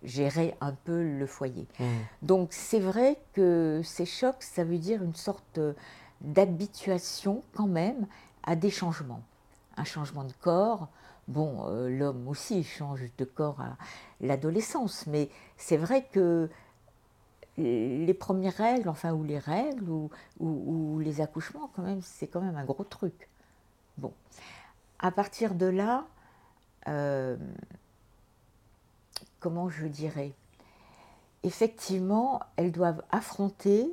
gérer 0.02 0.54
un 0.60 0.72
peu 0.72 1.02
le 1.02 1.26
foyer. 1.26 1.66
Mmh. 1.78 1.84
Donc 2.22 2.52
c'est 2.52 2.80
vrai 2.80 3.18
que 3.34 3.80
ces 3.84 4.06
chocs, 4.06 4.42
ça 4.42 4.64
veut 4.64 4.78
dire 4.78 5.02
une 5.02 5.14
sorte 5.14 5.60
d'habituation 6.20 7.42
quand 7.54 7.66
même 7.66 8.06
à 8.42 8.56
des 8.56 8.70
changements. 8.70 9.22
Un 9.76 9.84
changement 9.84 10.24
de 10.24 10.32
corps, 10.40 10.88
bon, 11.28 11.66
euh, 11.68 11.88
l'homme 11.88 12.28
aussi 12.28 12.64
change 12.64 13.02
de 13.16 13.24
corps 13.24 13.60
à 13.60 13.76
l'adolescence, 14.20 15.06
mais 15.06 15.30
c'est 15.56 15.76
vrai 15.76 16.06
que 16.12 16.48
les 17.56 18.14
premières 18.14 18.56
règles, 18.56 18.88
enfin, 18.88 19.12
ou 19.12 19.22
les 19.22 19.38
règles, 19.38 19.88
ou, 19.90 20.10
ou, 20.38 20.98
les 21.00 21.20
accouchements, 21.20 21.70
quand 21.74 21.82
même, 21.82 22.00
c'est 22.00 22.26
quand 22.26 22.40
même 22.40 22.56
un 22.56 22.64
gros 22.64 22.84
truc. 22.84 23.28
Bon. 23.98 24.14
À 24.98 25.10
partir 25.10 25.54
de 25.54 25.66
là, 25.66 26.06
euh, 26.88 27.36
comment 29.40 29.68
je 29.68 29.86
dirais, 29.86 30.32
effectivement, 31.42 32.40
elles 32.56 32.72
doivent 32.72 33.02
affronter, 33.10 33.88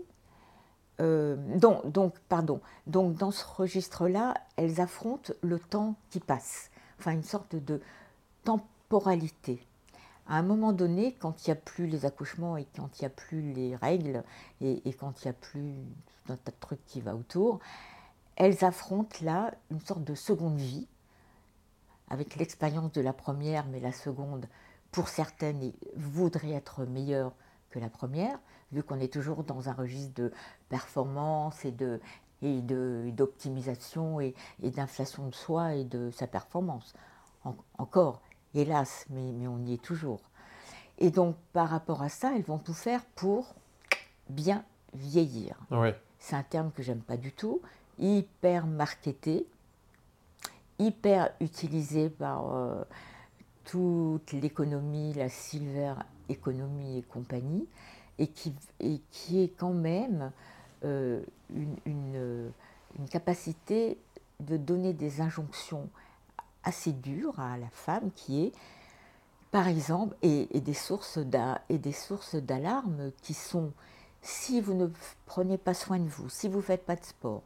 euh, 0.99 1.35
donc, 1.57 2.19
pardon, 2.29 2.59
donc 2.85 3.15
dans 3.15 3.31
ce 3.31 3.45
registre-là, 3.45 4.35
elles 4.55 4.81
affrontent 4.81 5.33
le 5.41 5.59
temps 5.59 5.95
qui 6.09 6.19
passe, 6.19 6.69
enfin 6.99 7.11
une 7.11 7.23
sorte 7.23 7.55
de 7.55 7.81
temporalité. 8.43 9.65
À 10.27 10.37
un 10.37 10.43
moment 10.43 10.73
donné, 10.73 11.15
quand 11.19 11.45
il 11.45 11.49
n'y 11.49 11.53
a 11.53 11.61
plus 11.61 11.87
les 11.87 12.05
accouchements 12.05 12.57
et 12.57 12.67
quand 12.75 12.99
il 12.99 13.03
n'y 13.03 13.07
a 13.07 13.09
plus 13.09 13.53
les 13.53 13.75
règles 13.77 14.23
et, 14.59 14.87
et 14.87 14.93
quand 14.93 15.23
il 15.23 15.27
n'y 15.27 15.31
a 15.31 15.33
plus 15.33 15.73
un 16.27 16.35
tas 16.35 16.51
de 16.51 16.57
trucs 16.59 16.85
qui 16.85 16.99
va 16.99 17.15
autour, 17.15 17.59
elles 18.35 18.65
affrontent 18.65 19.17
là 19.21 19.53
une 19.71 19.79
sorte 19.79 20.03
de 20.03 20.15
seconde 20.15 20.57
vie, 20.57 20.87
avec 22.09 22.35
l'expérience 22.35 22.91
de 22.91 23.01
la 23.01 23.13
première, 23.13 23.65
mais 23.67 23.79
la 23.79 23.91
seconde, 23.91 24.47
pour 24.91 25.09
certaines, 25.09 25.73
voudrait 25.95 26.51
être 26.51 26.85
meilleure 26.85 27.33
que 27.69 27.79
la 27.79 27.89
première, 27.89 28.39
vu 28.71 28.83
qu'on 28.83 28.99
est 28.99 29.11
toujours 29.11 29.43
dans 29.43 29.69
un 29.69 29.73
registre 29.73 30.13
de 30.15 30.31
performance 30.69 31.65
et 31.65 31.71
de 31.71 31.99
et 32.41 32.61
d'optimisation 32.61 34.19
et, 34.19 34.35
d'inflation 34.61 35.27
de 35.27 35.33
soi 35.33 35.73
et 35.73 35.83
de 35.83 36.11
sa 36.11 36.27
performance. 36.27 36.93
encore, 37.77 38.21
hélas, 38.53 39.05
mais, 39.09 39.31
mais 39.31 39.47
on 39.47 39.59
y 39.65 39.73
est 39.73 39.81
toujours. 39.81 40.21
Et 40.99 41.11
donc, 41.11 41.35
par 41.53 41.69
rapport 41.69 42.01
à 42.01 42.09
ça, 42.09 42.33
elles 42.35 42.43
vont 42.43 42.57
tout 42.57 42.73
faire 42.73 43.05
pour 43.15 43.55
bien 44.29 44.63
vieillir. 44.93 45.59
C'est 46.19 46.35
un 46.35 46.43
terme 46.43 46.71
que 46.71 46.83
j'aime 46.83 47.01
pas 47.01 47.17
du 47.17 47.31
tout, 47.31 47.61
hyper 47.99 48.65
marketé, 48.65 49.47
hyper 50.79 51.31
utilisé 51.39 52.09
par 52.09 52.53
euh, 52.53 52.83
toute 53.67 54.31
l'économie, 54.31 55.13
la 55.13 55.29
silver 55.29 55.93
économie 56.29 56.97
et 56.97 57.01
compagnie, 57.03 57.67
et 58.19 58.27
qui, 58.27 58.53
est 59.35 59.55
quand 59.57 59.73
même 59.73 60.31
euh, 60.83 61.21
une, 61.53 61.77
une, 61.85 62.51
capacité 63.09 63.97
de 64.39 64.57
donner 64.57 64.93
des 64.93 65.21
injonctions 65.21 65.87
assez 66.63 66.91
dures 66.91 67.39
à 67.39 67.57
la 67.57 67.69
femme 67.69 68.09
qui 68.15 68.43
est 68.43 68.51
par 69.51 69.67
exemple, 69.67 70.15
et, 70.21 70.47
des 70.59 70.73
sources 70.73 71.17
d'alarme 71.17 73.11
qui 73.21 73.33
sont 73.33 73.71
si 74.21 74.59
vous 74.59 74.73
ne 74.73 74.87
prenez 75.25 75.57
pas 75.57 75.73
soin 75.73 75.99
de 75.99 76.09
vous, 76.09 76.29
si 76.29 76.49
vous 76.49 76.57
ne 76.57 76.63
faites 76.63 76.85
pas 76.85 76.95
de 76.95 77.03
sport, 77.03 77.43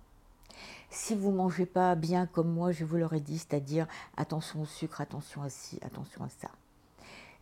si 0.90 1.16
vous 1.16 1.32
mangez 1.32 1.66
pas 1.66 1.96
bien 1.96 2.28
comme 2.28 2.52
moi, 2.52 2.72
je 2.72 2.86
vous 2.86 2.98
l'aurais 2.98 3.20
dit, 3.20 3.38
c'est-à-dire 3.38 3.88
attention 4.18 4.62
au 4.62 4.66
sucre, 4.66 5.02
attention 5.02 5.42
à 5.42 5.50
ci, 5.50 5.80
attention 5.82 6.24
à 6.24 6.30
ça. 6.30 6.50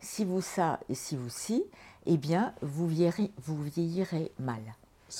Si 0.00 0.24
vous 0.24 0.40
ça 0.40 0.80
et 0.88 0.94
si 0.94 1.16
vous 1.16 1.28
ci, 1.28 1.64
eh 2.06 2.16
bien, 2.16 2.54
vous 2.62 2.86
vieillirez, 2.86 3.30
vous 3.42 3.62
vieillirez 3.62 4.32
mal. 4.38 4.62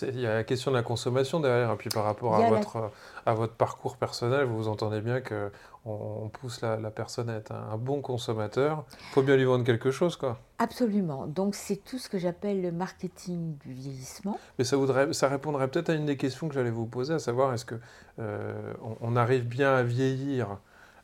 Il 0.02 0.20
y 0.20 0.26
a 0.26 0.34
la 0.34 0.44
question 0.44 0.70
de 0.70 0.76
la 0.76 0.82
consommation 0.82 1.40
derrière, 1.40 1.72
et 1.72 1.76
puis 1.76 1.90
par 1.90 2.04
rapport 2.04 2.36
à 2.36 2.48
votre, 2.48 2.90
à 3.26 3.34
votre 3.34 3.54
parcours 3.54 3.96
personnel, 3.96 4.44
vous 4.44 4.68
entendez 4.68 5.00
bien 5.00 5.20
que 5.20 5.50
on, 5.84 6.28
pousse 6.28 6.60
la, 6.60 6.76
personne 6.90 7.30
à 7.30 7.36
être 7.36 7.52
un, 7.52 7.76
bon 7.76 8.02
consommateur. 8.02 8.84
Il 8.92 9.14
faut 9.14 9.22
bien 9.22 9.36
lui 9.36 9.44
vendre 9.44 9.64
quelque 9.64 9.90
chose, 9.90 10.16
quoi. 10.16 10.38
Absolument. 10.58 11.26
Donc 11.26 11.54
c'est 11.54 11.76
tout 11.76 11.98
ce 11.98 12.08
que 12.08 12.18
j'appelle 12.18 12.60
le 12.60 12.70
marketing 12.70 13.56
du 13.58 13.72
vieillissement. 13.72 14.38
Mais 14.58 14.64
ça, 14.64 14.76
voudrait, 14.76 15.12
ça 15.12 15.28
répondrait 15.28 15.68
peut-être 15.68 15.88
à 15.88 15.94
une 15.94 16.06
des 16.06 16.16
questions 16.16 16.48
que 16.48 16.54
j'allais 16.54 16.70
vous 16.70 16.86
poser, 16.86 17.14
à 17.14 17.18
savoir 17.18 17.54
est-ce 17.54 17.64
que 17.64 17.76
euh, 18.18 18.74
on, 19.00 19.16
arrive 19.16 19.46
bien 19.46 19.74
à 19.74 19.82
vieillir? 19.82 20.58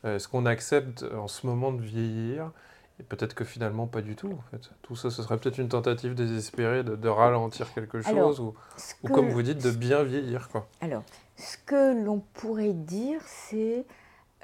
Euh, 0.04 0.16
Est-ce 0.16 0.28
qu'on 0.28 0.44
accepte 0.44 1.06
en 1.16 1.28
ce 1.28 1.46
moment 1.46 1.72
de 1.72 1.80
vieillir? 1.80 2.50
Et 2.98 3.02
peut-être 3.02 3.34
que 3.34 3.44
finalement 3.44 3.86
pas 3.86 4.00
du 4.00 4.16
tout 4.16 4.30
en 4.30 4.42
fait. 4.50 4.70
Tout 4.82 4.96
ça, 4.96 5.10
ce 5.10 5.22
serait 5.22 5.36
peut-être 5.36 5.58
une 5.58 5.68
tentative 5.68 6.14
désespérée 6.14 6.82
de, 6.82 7.08
ralentir 7.08 7.72
quelque 7.74 8.00
chose 8.00 8.40
ou, 8.40 8.54
comme 9.08 9.28
vous 9.28 9.42
dites, 9.42 9.62
de 9.62 9.70
bien 9.70 10.02
vieillir. 10.02 10.48
Quoi. 10.48 10.66
Alors, 10.80 11.02
ce 11.36 11.56
que 11.58 12.02
l'on 12.04 12.20
pourrait 12.34 12.72
dire, 12.72 13.20
c'est 13.26 13.84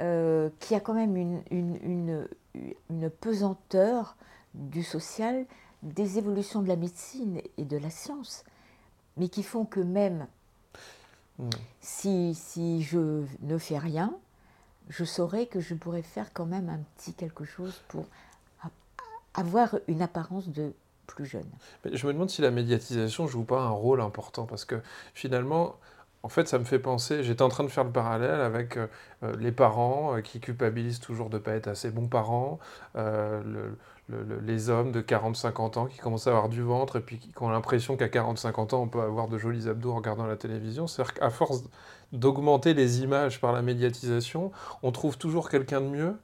euh, 0.01 0.51
qu'il 0.61 0.75
y 0.75 0.77
a 0.77 0.81
quand 0.81 0.95
même 0.95 1.17
une, 1.17 1.43
une, 1.51 2.29
une, 2.91 3.11
pesanteur 3.11 4.17
du 4.55 4.83
social, 4.83 5.47
des 5.83 6.19
évolutions 6.19 6.61
de 6.63 6.69
la 6.69 6.77
médecine 6.77 7.41
et 7.57 7.65
de 7.65 7.77
la 7.79 7.91
science, 7.91 8.45
mais 9.17 9.29
qui 9.29 9.43
font 9.43 9.65
que 9.65 9.81
même 9.81 10.27
hmm. 11.39 11.51
si, 11.81 12.35
si 12.35 12.83
je 12.83 13.25
ne 13.41 13.59
fais 13.59 13.79
rien, 13.79 14.15
je 14.89 15.05
saurais 15.05 15.47
que 15.47 15.61
je 15.61 15.75
pourrais 15.75 16.03
faire 16.03 16.33
quand 16.33 16.47
même 16.47 16.69
un 16.69 16.81
petit 16.97 17.15
quelque 17.15 17.45
chose 17.45 17.83
pour 17.89 18.07
avoir 19.35 19.77
une 19.89 20.03
apparence 20.03 20.49
de 20.49 20.73
plus 21.07 21.27
jeune. 21.27 21.49
je 21.91 22.07
me 22.07 22.13
demande 22.13 22.31
si 22.31 22.43
la 22.43 22.51
médiatisation 22.51 23.27
joue 23.27 23.45
pas 23.45 23.61
un 23.61 23.71
rôle 23.71 24.01
important 24.01 24.47
parce 24.47 24.65
que 24.65 24.81
finalement, 25.15 25.77
en 26.25 26.29
fait, 26.29 26.47
ça 26.47 26.59
me 26.59 26.65
fait 26.65 26.79
penser, 26.79 27.25
j'étais 27.25 27.43
en 27.43 27.49
train 27.49 27.65
de 27.65 27.69
faire 27.69 27.85
le 27.85 27.91
parallèle 27.91 28.41
avec 28.41 28.77
euh, 28.77 28.87
euh, 29.25 29.35
les 29.41 29.51
parents 29.51 30.17
euh, 30.17 30.21
qui 30.21 30.39
culpabilisent 30.39 31.01
toujours 31.01 31.31
de 31.31 31.39
ne 31.39 31.43
pas 31.43 31.53
être 31.53 31.67
assez 31.67 31.91
bons 31.91 32.07
parents, 32.07 32.61
les 34.09 34.69
hommes 34.69 34.93
de 34.93 35.01
40-50 35.01 35.79
ans 35.79 35.87
qui 35.87 35.99
commencent 35.99 36.27
à 36.27 36.31
avoir 36.31 36.49
du 36.49 36.61
ventre 36.61 36.97
et 36.97 37.01
puis 37.01 37.19
qui 37.19 37.33
ont 37.41 37.49
l'impression 37.49 37.97
qu'à 37.97 38.09
40-50 38.09 38.75
ans, 38.75 38.83
on 38.83 38.89
peut 38.89 39.01
avoir 39.01 39.27
de 39.29 39.39
jolis 39.39 39.69
abdos 39.69 39.93
en 39.93 39.97
regardant 39.97 40.27
la 40.27 40.37
télévision. 40.37 40.87
C'est-à-dire 40.87 41.15
qu'à 41.15 41.31
force 41.31 41.65
d'augmenter 42.13 42.75
les 42.75 43.03
images 43.03 43.41
par 43.41 43.53
la 43.53 43.63
médiatisation, 43.63 44.53
on 44.83 44.93
trouve 44.93 45.17
toujours 45.17 45.49
quelqu'un 45.49 45.81
de 45.81 45.87
mieux 45.87 46.17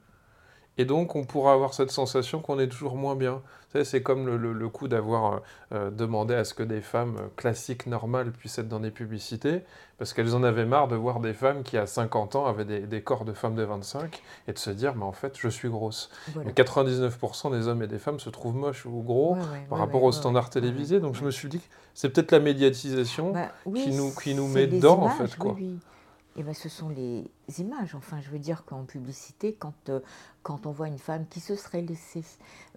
et 0.79 0.85
donc, 0.85 1.17
on 1.17 1.25
pourra 1.25 1.51
avoir 1.51 1.73
cette 1.73 1.91
sensation 1.91 2.39
qu'on 2.39 2.57
est 2.57 2.69
toujours 2.69 2.95
moins 2.95 3.17
bien. 3.17 3.41
C'est 3.83 4.01
comme 4.01 4.33
le, 4.33 4.69
coup 4.69 4.87
d'avoir 4.87 5.33
euh, 5.33 5.39
euh, 5.73 5.91
demandé 5.91 6.33
à 6.33 6.45
ce 6.45 6.53
que 6.53 6.63
des 6.63 6.79
femmes 6.79 7.17
euh, 7.19 7.27
classiques, 7.35 7.85
normales, 7.85 8.31
puissent 8.31 8.59
être 8.59 8.69
dans 8.69 8.79
des 8.79 8.89
publicités, 8.89 9.63
parce 9.97 10.13
qu'elles 10.13 10.33
en 10.35 10.41
avaient 10.41 10.65
marre 10.65 10.87
de 10.87 10.95
voir 10.95 11.19
des 11.19 11.33
femmes 11.33 11.63
qui, 11.63 11.77
à 11.77 11.85
50 11.85 12.37
ans, 12.37 12.45
avaient 12.45 12.63
des, 12.63 13.01
corps 13.01 13.25
de 13.25 13.33
femmes 13.33 13.55
de 13.55 13.63
25, 13.63 14.23
et 14.47 14.53
de 14.53 14.57
se 14.57 14.69
dire, 14.69 14.95
mais 14.95 15.03
en 15.03 15.11
fait, 15.11 15.37
je 15.37 15.49
suis 15.49 15.67
grosse. 15.67 16.11
99% 16.55 17.51
des 17.51 17.67
hommes 17.67 17.83
et 17.83 17.87
des 17.87 17.99
femmes 17.99 18.21
se 18.21 18.29
trouvent 18.29 18.55
moches 18.55 18.85
ou 18.85 19.01
gros 19.01 19.37
par 19.69 19.79
rapport 19.79 20.03
aux 20.03 20.13
standards 20.13 20.49
télévisés. 20.49 21.01
Donc, 21.01 21.15
je 21.15 21.25
me 21.25 21.31
suis 21.31 21.49
dit, 21.49 21.61
c'est 21.93 22.07
peut-être 22.07 22.31
la 22.31 22.39
médiatisation 22.39 23.33
bah 23.33 23.49
qui, 23.75 23.91
nous, 23.91 24.11
qui 24.15 24.33
nous 24.33 24.47
met 24.47 24.65
dedans, 24.65 25.01
en 25.01 25.09
fait. 25.09 25.35
Quoi. 25.35 25.57
Eh 26.39 26.43
ben, 26.43 26.53
ce 26.53 26.69
sont 26.69 26.87
les 26.87 27.29
images. 27.57 27.95
Enfin, 27.95 28.21
je 28.21 28.29
veux 28.29 28.39
dire 28.39 28.63
qu'en 28.63 28.85
publicité, 28.85 29.53
quand, 29.59 29.89
euh, 29.89 29.99
quand 30.41 30.65
on 30.67 30.71
voit 30.71 30.87
une 30.87 30.97
femme 30.97 31.27
qui 31.27 31.41
se 31.41 31.57
serait 31.57 31.81
laissée 31.81 32.23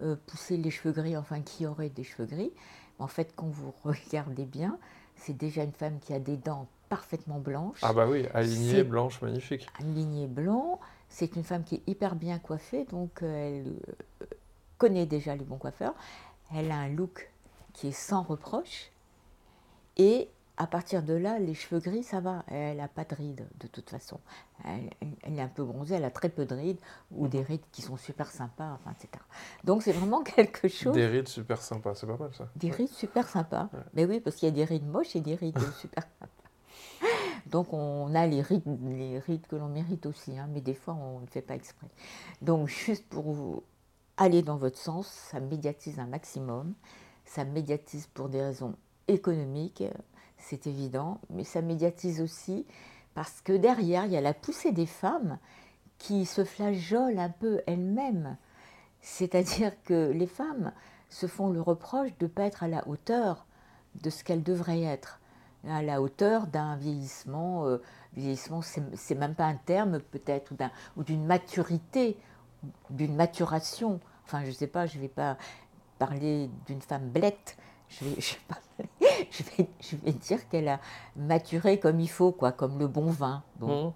euh, 0.01 0.17
pousser 0.27 0.57
les 0.57 0.69
cheveux 0.69 0.91
gris, 0.91 1.15
enfin 1.15 1.39
qui 1.39 1.65
aurait 1.65 1.87
des 1.87 2.03
cheveux 2.03 2.25
gris, 2.25 2.51
en 2.99 3.07
fait, 3.07 3.31
quand 3.37 3.47
vous 3.47 3.73
regardez 3.85 4.43
bien, 4.43 4.77
c'est 5.15 5.37
déjà 5.37 5.63
une 5.63 5.71
femme 5.71 5.97
qui 6.01 6.13
a 6.13 6.19
des 6.19 6.35
dents 6.35 6.67
parfaitement 6.89 7.39
blanches. 7.39 7.79
Ah 7.83 7.93
bah 7.93 8.05
oui, 8.05 8.27
alignées, 8.33 8.83
blanches, 8.83 9.21
magnifique. 9.21 9.65
Alignées 9.79 10.27
blanc. 10.27 10.81
C'est 11.07 11.37
une 11.37 11.43
femme 11.45 11.63
qui 11.63 11.75
est 11.75 11.83
hyper 11.87 12.15
bien 12.15 12.39
coiffée, 12.39 12.83
donc 12.91 13.23
euh, 13.23 13.63
elle 14.19 14.27
connaît 14.77 15.05
déjà 15.05 15.37
les 15.37 15.45
bons 15.45 15.57
coiffeurs. 15.57 15.95
Elle 16.53 16.69
a 16.69 16.75
un 16.75 16.89
look 16.89 17.31
qui 17.71 17.87
est 17.87 17.93
sans 17.93 18.23
reproche. 18.23 18.91
Et 19.95 20.27
à 20.57 20.67
partir 20.67 21.01
de 21.01 21.13
là, 21.13 21.39
les 21.39 21.55
cheveux 21.55 21.79
gris, 21.79 22.03
ça 22.03 22.19
va. 22.19 22.43
Elle 22.47 22.77
n'a 22.77 22.87
pas 22.87 23.05
de 23.05 23.15
rides, 23.15 23.47
de 23.59 23.67
toute 23.67 23.89
façon. 23.89 24.19
Elle, 24.63 25.37
est 25.37 25.41
un 25.41 25.47
peu 25.47 25.63
bronzée, 25.63 25.95
elle 25.95 26.03
a 26.05 26.11
très 26.11 26.29
peu 26.29 26.45
de 26.45 26.53
rides, 26.53 26.77
ou 27.11 27.27
des 27.27 27.41
rides 27.41 27.63
qui 27.71 27.81
sont 27.81 27.97
super 27.97 28.29
sympas, 28.31 28.73
enfin, 28.73 28.91
etc. 28.91 29.23
Donc 29.63 29.81
c'est 29.81 29.91
vraiment 29.91 30.21
quelque 30.23 30.67
chose. 30.67 30.93
Des 30.93 31.07
rides 31.07 31.27
super 31.27 31.61
sympas, 31.61 31.95
c'est 31.95 32.05
pas 32.05 32.17
mal 32.17 32.33
ça. 32.33 32.49
Des 32.55 32.69
rides 32.69 32.89
super 32.89 33.27
sympas. 33.27 33.69
Mais 33.93 34.05
oui, 34.05 34.19
parce 34.19 34.35
qu'il 34.35 34.47
y 34.47 34.51
a 34.51 34.55
des 34.55 34.65
rides 34.65 34.87
moches 34.87 35.15
et 35.15 35.21
des 35.21 35.35
rides 35.35 35.59
super 35.79 36.03
sympas. 36.19 36.31
Donc 37.47 37.73
on 37.73 38.13
a 38.15 38.25
les 38.27 38.41
rides, 38.41 38.63
les 38.83 39.19
rides 39.19 39.45
que 39.47 39.55
l'on 39.55 39.67
mérite 39.67 40.05
aussi, 40.05 40.37
hein, 40.37 40.47
mais 40.51 40.61
des 40.61 40.73
fois 40.73 40.93
on 40.93 41.19
ne 41.19 41.27
fait 41.27 41.41
pas 41.41 41.55
exprès. 41.55 41.87
Donc 42.41 42.67
juste 42.67 43.07
pour 43.09 43.31
vous 43.31 43.63
aller 44.17 44.41
dans 44.43 44.57
votre 44.57 44.77
sens, 44.77 45.07
ça 45.07 45.39
médiatise 45.39 45.99
un 45.99 46.07
maximum. 46.07 46.73
Ça 47.25 47.43
médiatise 47.43 48.07
pour 48.07 48.29
des 48.29 48.41
raisons 48.41 48.75
économiques, 49.07 49.83
c'est 50.49 50.67
évident, 50.67 51.19
mais 51.29 51.43
ça 51.43 51.61
médiatise 51.61 52.21
aussi 52.21 52.65
parce 53.13 53.41
que 53.41 53.53
derrière, 53.53 54.05
il 54.05 54.11
y 54.11 54.17
a 54.17 54.21
la 54.21 54.33
poussée 54.33 54.71
des 54.71 54.85
femmes 54.85 55.37
qui 55.97 56.25
se 56.25 56.43
flageolent 56.43 57.19
un 57.19 57.29
peu 57.29 57.61
elles-mêmes. 57.67 58.37
C'est-à-dire 59.01 59.71
que 59.83 60.11
les 60.11 60.27
femmes 60.27 60.71
se 61.09 61.27
font 61.27 61.49
le 61.49 61.61
reproche 61.61 62.09
de 62.19 62.25
ne 62.25 62.29
pas 62.29 62.43
être 62.43 62.63
à 62.63 62.67
la 62.67 62.87
hauteur 62.87 63.45
de 64.01 64.09
ce 64.09 64.23
qu'elles 64.23 64.43
devraient 64.43 64.83
être, 64.83 65.19
à 65.67 65.83
la 65.83 66.01
hauteur 66.01 66.47
d'un 66.47 66.75
vieillissement. 66.75 67.65
Euh, 67.67 67.77
vieillissement, 68.15 68.61
c'est 68.61 69.15
même 69.15 69.35
pas 69.35 69.45
un 69.45 69.55
terme 69.55 69.99
peut-être, 69.99 70.53
ou 70.97 71.03
d'une 71.03 71.25
maturité, 71.25 72.17
d'une 72.89 73.15
maturation. 73.15 73.99
Enfin, 74.25 74.41
je 74.43 74.49
ne 74.49 74.53
sais 74.53 74.67
pas, 74.67 74.85
je 74.87 74.97
ne 74.97 75.01
vais 75.01 75.09
pas 75.09 75.37
parler 75.99 76.49
d'une 76.65 76.81
femme 76.81 77.09
blette, 77.09 77.57
je 77.89 78.05
vais, 78.05 78.15
vais, 78.99 79.07
je 79.33 79.95
vais, 79.97 80.11
dire 80.11 80.47
qu'elle 80.49 80.67
a 80.67 80.79
maturé 81.15 81.79
comme 81.79 81.99
il 81.99 82.09
faut, 82.09 82.31
quoi, 82.31 82.51
comme 82.51 82.79
le 82.79 82.87
bon 82.87 83.09
vin. 83.09 83.43
Bon, 83.57 83.89
mmh. 83.89 83.93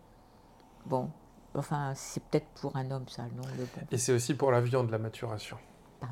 bon. 0.87 1.09
enfin, 1.55 1.93
c'est 1.95 2.23
peut-être 2.23 2.47
pour 2.61 2.75
un 2.75 2.89
homme 2.91 3.07
ça, 3.07 3.23
non 3.35 3.43
le 3.57 3.65
bon. 3.65 3.87
Et 3.91 3.97
c'est 3.97 4.13
aussi 4.13 4.33
pour 4.33 4.51
la 4.51 4.61
viande, 4.61 4.89
la 4.89 4.97
maturation. 4.97 5.57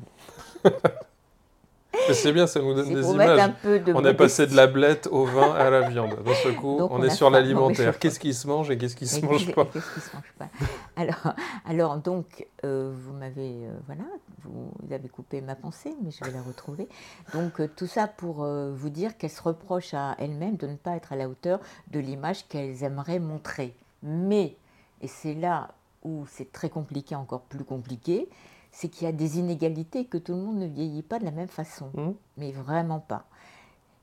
c'est 2.14 2.32
bien, 2.32 2.46
ça 2.46 2.60
nous 2.60 2.74
donne 2.74 2.92
des 2.92 3.08
images. 3.10 3.50
on 3.94 4.04
est 4.04 4.14
passé 4.14 4.46
de 4.46 4.54
la 4.54 4.66
blette 4.66 5.08
au 5.10 5.24
vin 5.24 5.52
à 5.54 5.70
la 5.70 5.88
viande. 5.88 6.16
Dans 6.24 6.34
ce 6.34 6.48
coup, 6.48 6.78
on, 6.90 7.02
est 7.02 7.10
sur 7.10 7.30
l'alimentaire. 7.30 7.98
Qu'est-ce 7.98 8.18
qui 8.18 8.34
se 8.34 8.46
mange 8.46 8.70
et 8.70 8.78
qu'est-ce 8.78 8.96
qui 8.96 9.06
se 9.06 9.24
mange 9.24 9.52
pas 9.52 9.66
Qu'est-ce 9.72 9.94
qui 9.94 10.00
se 10.00 10.14
mange 10.14 10.32
pas 10.38 10.48
alors, 10.96 11.34
alors, 11.66 11.96
donc, 11.96 12.46
euh, 12.64 12.92
vous 12.94 13.12
m'avez, 13.12 13.66
euh, 13.66 13.76
voilà, 13.86 14.04
vous, 14.44 14.72
avez 14.90 15.08
coupé 15.08 15.40
ma 15.40 15.54
pensée, 15.54 15.94
mais 16.02 16.10
je 16.10 16.24
vais 16.24 16.32
la 16.32 16.42
retrouver. 16.42 16.88
Donc, 17.34 17.60
euh, 17.60 17.68
tout 17.74 17.86
ça 17.86 18.06
pour 18.06 18.44
vous 18.46 18.90
dire 18.90 19.16
qu'elles 19.16 19.30
se 19.30 19.42
reprochent 19.42 19.94
à 19.94 20.14
elles-mêmes 20.18 20.56
de 20.56 20.66
ne 20.66 20.76
pas 20.76 20.96
être 20.96 21.12
à 21.12 21.16
la 21.16 21.28
hauteur 21.28 21.60
de 21.90 22.00
l'image 22.00 22.46
qu'elles 22.48 22.82
aimeraient 22.82 23.18
montrer. 23.18 23.74
Mais, 24.02 24.56
et 25.00 25.08
c'est 25.08 25.34
là 25.34 25.68
où 26.02 26.24
c'est 26.30 26.52
très 26.52 26.70
compliqué, 26.70 27.14
encore 27.14 27.42
plus 27.42 27.64
compliqué, 27.64 28.28
c'est 28.76 28.90
qu'il 28.90 29.06
y 29.06 29.08
a 29.08 29.12
des 29.12 29.38
inégalités 29.38 30.04
que 30.04 30.18
tout 30.18 30.32
le 30.32 30.42
monde 30.42 30.58
ne 30.58 30.66
vieillit 30.66 31.02
pas 31.02 31.18
de 31.18 31.24
la 31.24 31.30
même 31.30 31.48
façon, 31.48 31.90
mmh. 31.94 32.10
mais 32.36 32.52
vraiment 32.52 33.00
pas. 33.00 33.24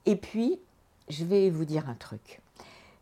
Et 0.07 0.15
puis, 0.15 0.59
je 1.09 1.25
vais 1.25 1.51
vous 1.51 1.63
dire 1.63 1.87
un 1.87 1.93
truc. 1.93 2.41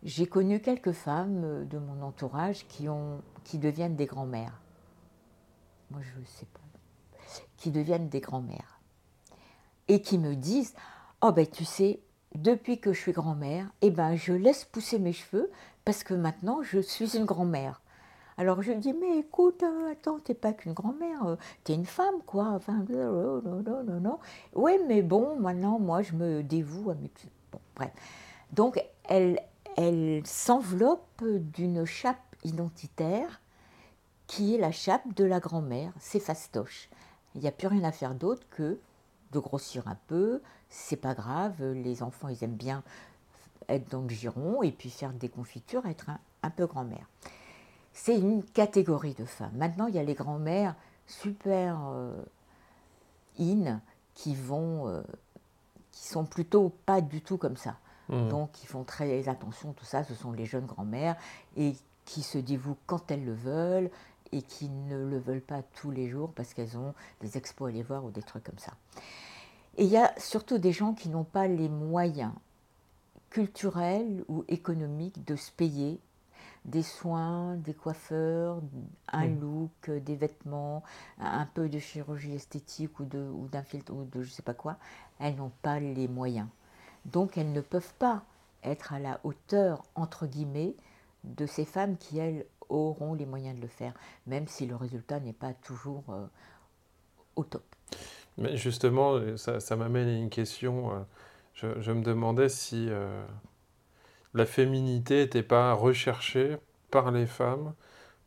j'ai 0.04 0.26
connu 0.26 0.60
quelques 0.60 0.92
femmes 0.92 1.44
euh, 1.46 1.64
de 1.64 1.78
mon 1.78 2.02
entourage 2.02 2.68
qui, 2.68 2.90
ont, 2.90 3.22
qui 3.46 3.58
deviennent 3.58 3.96
des 3.96 4.06
grands-mères. 4.06 4.60
Moi, 5.92 6.02
je 6.02 6.20
ne 6.20 6.26
sais 6.26 6.46
pas. 6.46 6.60
Qui 7.56 7.72
deviennent 7.72 8.10
des 8.10 8.20
grands-mères. 8.20 8.82
Et 9.88 10.02
qui 10.02 10.18
me 10.18 10.36
disent 10.36 10.74
Oh, 11.22 11.32
ben, 11.32 11.48
tu 11.48 11.64
sais, 11.64 12.02
depuis 12.36 12.82
que 12.82 12.92
je 12.92 13.00
suis 13.00 13.14
grand-mère, 13.14 13.72
eh 13.80 13.92
ben, 13.92 14.18
je 14.18 14.34
laisse 14.34 14.66
pousser 14.66 15.00
mes 15.00 15.14
cheveux 15.14 15.50
parce 15.86 16.04
que 16.04 16.16
maintenant, 16.16 16.64
je 16.64 16.80
suis 16.80 17.16
une 17.16 17.26
grand-mère. 17.26 17.82
Alors 18.42 18.64
je 18.64 18.72
dis, 18.72 18.92
mais 18.92 19.20
écoute, 19.20 19.62
euh, 19.62 19.92
attends, 19.92 20.18
t'es 20.18 20.34
pas 20.34 20.52
qu'une 20.52 20.74
grand-mère, 20.74 21.28
euh, 21.28 21.36
t'es 21.64 21.76
une 21.76 21.86
femme, 21.86 22.24
quoi. 22.26 22.48
Enfin, 22.56 22.84
non, 22.90 23.40
non, 23.44 23.84
non, 23.84 24.00
non. 24.00 24.20
Oui, 24.56 24.80
mais 24.88 25.04
bon, 25.04 25.40
maintenant, 25.40 25.78
moi, 25.78 26.02
je 26.02 26.14
me 26.14 26.42
dévoue 26.42 26.90
à 26.90 26.96
mes... 26.96 27.12
Bon, 27.52 27.60
bref. 27.76 27.92
Donc, 28.52 28.84
elle, 29.04 29.40
elle 29.78 30.24
s'enveloppe 30.26 31.24
d'une 31.24 31.86
chape 31.86 32.36
identitaire 32.44 33.42
qui 34.26 34.56
est 34.56 34.58
la 34.58 34.72
chape 34.72 35.14
de 35.14 35.24
la 35.24 35.40
grand-mère, 35.40 35.94
c'est 36.00 36.20
fastoche. 36.20 36.90
Il 37.36 37.42
n'y 37.42 37.48
a 37.48 37.52
plus 37.52 37.68
rien 37.68 37.84
à 37.84 37.92
faire 37.92 38.16
d'autre 38.16 38.42
que 38.50 38.80
de 39.34 39.38
grossir 39.38 39.88
un 39.88 39.98
peu, 40.08 40.42
c'est 40.68 40.98
pas 40.98 41.14
grave, 41.14 41.62
les 41.62 42.02
enfants 42.02 42.28
ils 42.28 42.44
aiment 42.44 42.56
bien 42.56 42.82
être 43.70 43.88
dans 43.92 44.02
le 44.02 44.10
giron 44.10 44.64
et 44.64 44.72
puis 44.72 44.90
faire 44.90 45.14
des 45.14 45.30
confitures, 45.30 45.86
être 45.86 46.10
un, 46.42 46.50
peu 46.50 46.66
grand-mère. 46.66 47.08
C'est 47.94 48.18
une 48.18 48.44
catégorie 48.44 49.14
de 49.14 49.26
femmes. 49.26 49.52
Maintenant, 49.56 49.88
il 49.88 49.96
y 49.96 50.00
a 50.00 50.04
les 50.04 50.14
grand-mères 50.14 50.76
super 51.08 51.80
euh, 51.94 52.14
in 53.40 53.82
qui 54.14 54.36
vont, 54.36 54.88
euh, 54.88 55.02
qui 55.92 56.08
sont 56.08 56.26
plutôt 56.26 56.72
pas 56.86 57.02
du 57.02 57.22
tout 57.22 57.38
comme 57.38 57.58
ça. 57.58 57.78
Mmh. 58.10 58.30
Donc, 58.30 58.64
ils 58.64 58.68
font 58.68 58.84
très 58.84 59.28
attention, 59.28 59.74
tout 59.74 59.86
ça. 59.86 60.04
Ce 60.04 60.16
sont 60.16 60.32
les 60.32 60.46
jeunes 60.46 60.66
grand-mères 60.66 61.16
et 61.58 61.76
qui 62.06 62.24
se 62.24 62.38
dévouent 62.38 62.78
quand 62.88 63.12
elles 63.12 63.26
le 63.26 63.34
veulent 63.34 63.90
et 64.32 64.42
qui 64.42 64.70
ne 64.70 65.06
le 65.06 65.20
veulent 65.20 65.42
pas 65.42 65.62
tous 65.62 65.92
les 65.92 66.10
jours 66.10 66.32
parce 66.34 66.54
qu'elles 66.54 66.78
ont 66.78 66.94
des 67.20 67.38
expos 67.38 67.68
à 67.68 67.70
aller 67.70 67.84
voir 67.84 68.06
ou 68.06 68.12
des 68.12 68.24
trucs 68.24 68.44
comme 68.44 68.60
ça. 68.60 68.74
Et 69.78 69.86
il 69.86 69.90
y 69.90 69.98
a 69.98 70.14
surtout 70.18 70.58
des 70.58 70.72
gens 70.72 70.94
qui 70.94 71.10
n'ont 71.10 71.24
pas 71.24 71.48
les 71.48 71.70
moyens 71.70 72.34
culturels 73.30 74.24
ou 74.28 74.44
économiques 74.48 75.26
de 75.26 75.36
se 75.36 75.52
payer 75.52 76.00
des 76.66 76.84
soins, 76.84 77.56
des 77.56 77.74
coiffeurs, 77.74 78.62
un 79.12 79.28
mmh. 79.28 79.40
look, 79.40 79.90
des 79.90 80.16
vêtements, 80.16 80.84
un 81.20 81.46
peu 81.46 81.70
de 81.70 81.80
chirurgie 81.80 82.36
esthétique 82.36 83.00
ou 83.00 83.06
d'un 83.06 83.30
ou 83.32 83.50
filtre 83.66 83.94
ou 83.94 84.06
de 84.06 84.22
je 84.22 84.30
sais 84.30 84.44
pas 84.44 84.54
quoi. 84.54 84.78
Elles 85.20 85.36
n'ont 85.36 85.52
pas 85.62 85.80
les 85.80 86.08
moyens. 86.08 86.48
Donc 87.06 87.38
elles 87.38 87.52
ne 87.52 87.62
peuvent 87.62 87.94
pas 87.98 88.24
être 88.64 88.94
à 88.94 89.00
la 89.00 89.20
hauteur, 89.24 89.84
entre 89.96 90.28
guillemets, 90.28 90.76
de 91.24 91.46
ces 91.46 91.66
femmes 91.66 91.98
qui, 91.98 92.20
elles, 92.20 92.46
auront 92.70 93.14
les 93.14 93.26
moyens 93.26 93.56
de 93.56 93.62
le 93.62 93.68
faire, 93.68 93.94
même 94.28 94.48
si 94.48 94.66
le 94.66 94.76
résultat 94.76 95.20
n'est 95.20 95.34
pas 95.34 95.54
toujours 95.54 96.04
euh, 96.10 96.26
au 97.36 97.44
top. 97.44 97.64
Mais 98.38 98.56
justement, 98.56 99.20
ça, 99.38 99.76
m'amène 99.76 100.08
à 100.08 100.18
une 100.18 100.30
question. 100.30 100.92
Euh, 100.92 101.00
je, 101.54 101.92
me 101.92 102.02
demandais 102.02 102.50
si 102.50 102.88
euh, 102.90 103.26
la 104.34 104.46
féminité 104.46 105.18
n'était 105.18 105.44
pas 105.44 105.74
recherchée 105.74 106.58
par 106.90 107.12
les 107.12 107.26
femmes 107.26 107.74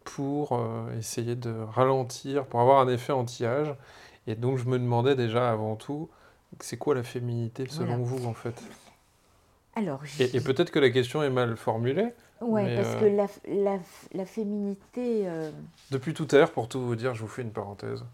pour 0.05 0.63
essayer 0.99 1.35
de 1.35 1.51
ralentir, 1.51 2.45
pour 2.45 2.61
avoir 2.61 2.81
un 2.81 2.89
effet 2.89 3.13
anti-âge. 3.13 3.75
Et 4.27 4.35
donc 4.35 4.59
je 4.59 4.65
me 4.65 4.79
demandais 4.79 5.17
déjà 5.17 5.51
avant 5.51 5.77
tout, 5.77 6.11
c'est 6.61 6.77
quoi 6.77 6.95
la 6.95 7.03
féminité 7.03 7.67
selon 7.69 7.99
vous 7.99 8.27
en 8.27 8.35
fait? 8.35 8.63
Alors, 9.77 10.01
Et, 10.21 10.41
peut-être 10.41 10.71
que 10.71 10.79
la 10.79 10.91
question 10.91 11.23
est 11.23 11.31
mal 11.31 11.57
formulée. 11.57 12.13
Oui, 12.41 12.63
parce 12.77 12.95
que 12.97 13.07
euh, 13.07 13.27
la, 13.49 13.79
la, 14.13 14.27
féminité... 14.27 15.27
Euh, 15.27 15.51
Depuis 15.91 16.15
tout 16.15 16.29
à 16.31 16.37
l'heure, 16.37 16.53
pour 16.53 16.69
tout 16.69 16.81
vous 16.81 16.95
dire, 16.95 17.15
je 17.15 17.23
vous 17.23 17.29
fais 17.29 17.43
une 17.43 17.51
parenthèse. 17.51 18.05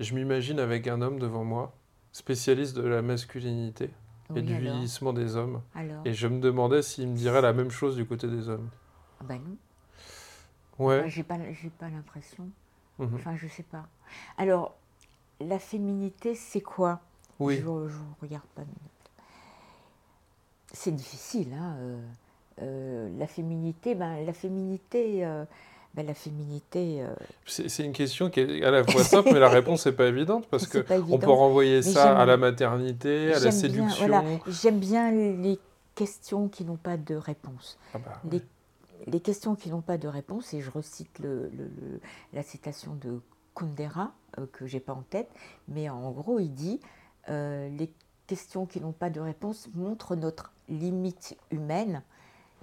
Je 0.00 0.14
m'imagine 0.14 0.58
avec 0.58 0.88
un 0.88 1.00
homme 1.00 1.20
devant 1.20 1.44
moi, 1.44 1.72
spécialiste 2.12 2.74
de 2.76 2.82
la 2.82 3.02
masculinité 3.02 3.90
et 4.36 4.42
du 4.42 4.58
vieillissement 4.58 5.12
des 5.12 5.36
hommes. 5.36 5.62
Et 6.04 6.12
je 6.14 6.26
me 6.28 6.40
demandais 6.40 6.82
s'il 6.82 7.08
me 7.08 7.16
dirait 7.16 7.42
la 7.42 7.52
même 7.52 7.70
chose 7.70 7.96
du 7.96 8.06
côté 8.06 8.28
des 8.28 8.48
hommes. 8.48 8.68
Ah 9.20 9.24
ben 9.24 9.40
non. 9.40 9.56
Ouais. 10.84 11.04
j'ai 11.08 11.22
pas, 11.22 11.36
pas 11.78 11.90
l'impression. 11.90 12.48
Mhm. 12.98 13.14
Enfin, 13.14 13.36
je 13.36 13.48
sais 13.48 13.62
pas. 13.62 13.86
Alors, 14.38 14.74
la 15.40 15.58
féminité, 15.58 16.34
c'est 16.34 16.60
quoi? 16.60 17.00
Oui. 17.38 17.56
Je 17.56 17.62
ne 17.62 17.88
regarde 18.20 18.46
pas 18.54 18.62
C'est 20.72 20.94
difficile. 20.94 21.52
Hein, 21.54 21.76
euh, 21.78 22.00
euh, 22.62 23.18
la 23.18 23.26
féminité, 23.26 23.94
ben, 23.94 24.24
la 24.24 24.32
féminité, 24.32 25.24
euh, 25.24 25.44
ben, 25.94 26.06
la 26.06 26.14
féminité. 26.14 27.04
C'est 27.46 27.84
une 27.84 27.92
question 27.92 28.30
qui 28.30 28.40
est 28.40 28.64
à 28.64 28.70
la 28.70 28.84
fois 28.84 29.02
simple, 29.02 29.30
mais 29.32 29.40
la 29.40 29.48
réponse 29.48 29.86
n'est 29.86 29.92
pas 29.92 30.06
évidente 30.06 30.46
parce 30.48 30.66
que 30.66 30.84
on 31.10 31.18
peut 31.18 31.30
renvoyer 31.30 31.82
ça 31.82 32.16
à 32.16 32.24
la 32.26 32.36
maternité, 32.36 33.32
à 33.32 33.40
la 33.40 33.50
séduction. 33.50 34.06
J'aime 34.46 34.78
bien 34.78 35.10
les 35.10 35.58
questions 35.94 36.48
qui 36.48 36.64
n'ont 36.64 36.76
pas 36.76 36.96
de 36.96 37.14
réponse. 37.14 37.78
Ah 37.92 37.98
bah, 37.98 38.20
les, 38.30 38.40
les, 39.06 39.20
questions 39.20 39.54
qui 39.54 39.68
n'ont 39.70 39.80
pas 39.80 39.98
de 39.98 40.08
réponse, 40.08 40.54
et 40.54 40.60
je 40.60 40.70
recite 40.70 41.18
le, 41.18 41.50
la 42.32 42.42
citation 42.42 42.94
de 42.94 43.20
Kundera, 43.54 44.12
que 44.52 44.66
j'ai 44.66 44.80
pas 44.80 44.92
en 44.92 45.02
tête, 45.02 45.28
mais 45.68 45.88
en 45.88 46.10
gros, 46.10 46.38
il 46.38 46.54
dit 46.54 46.80
euh, 47.28 47.68
les 47.76 47.92
questions 48.26 48.66
qui 48.66 48.80
n'ont 48.80 48.92
pas 48.92 49.10
de 49.10 49.20
réponse 49.20 49.68
montrent 49.74 50.16
notre 50.16 50.52
limite 50.68 51.36
humaine 51.50 52.02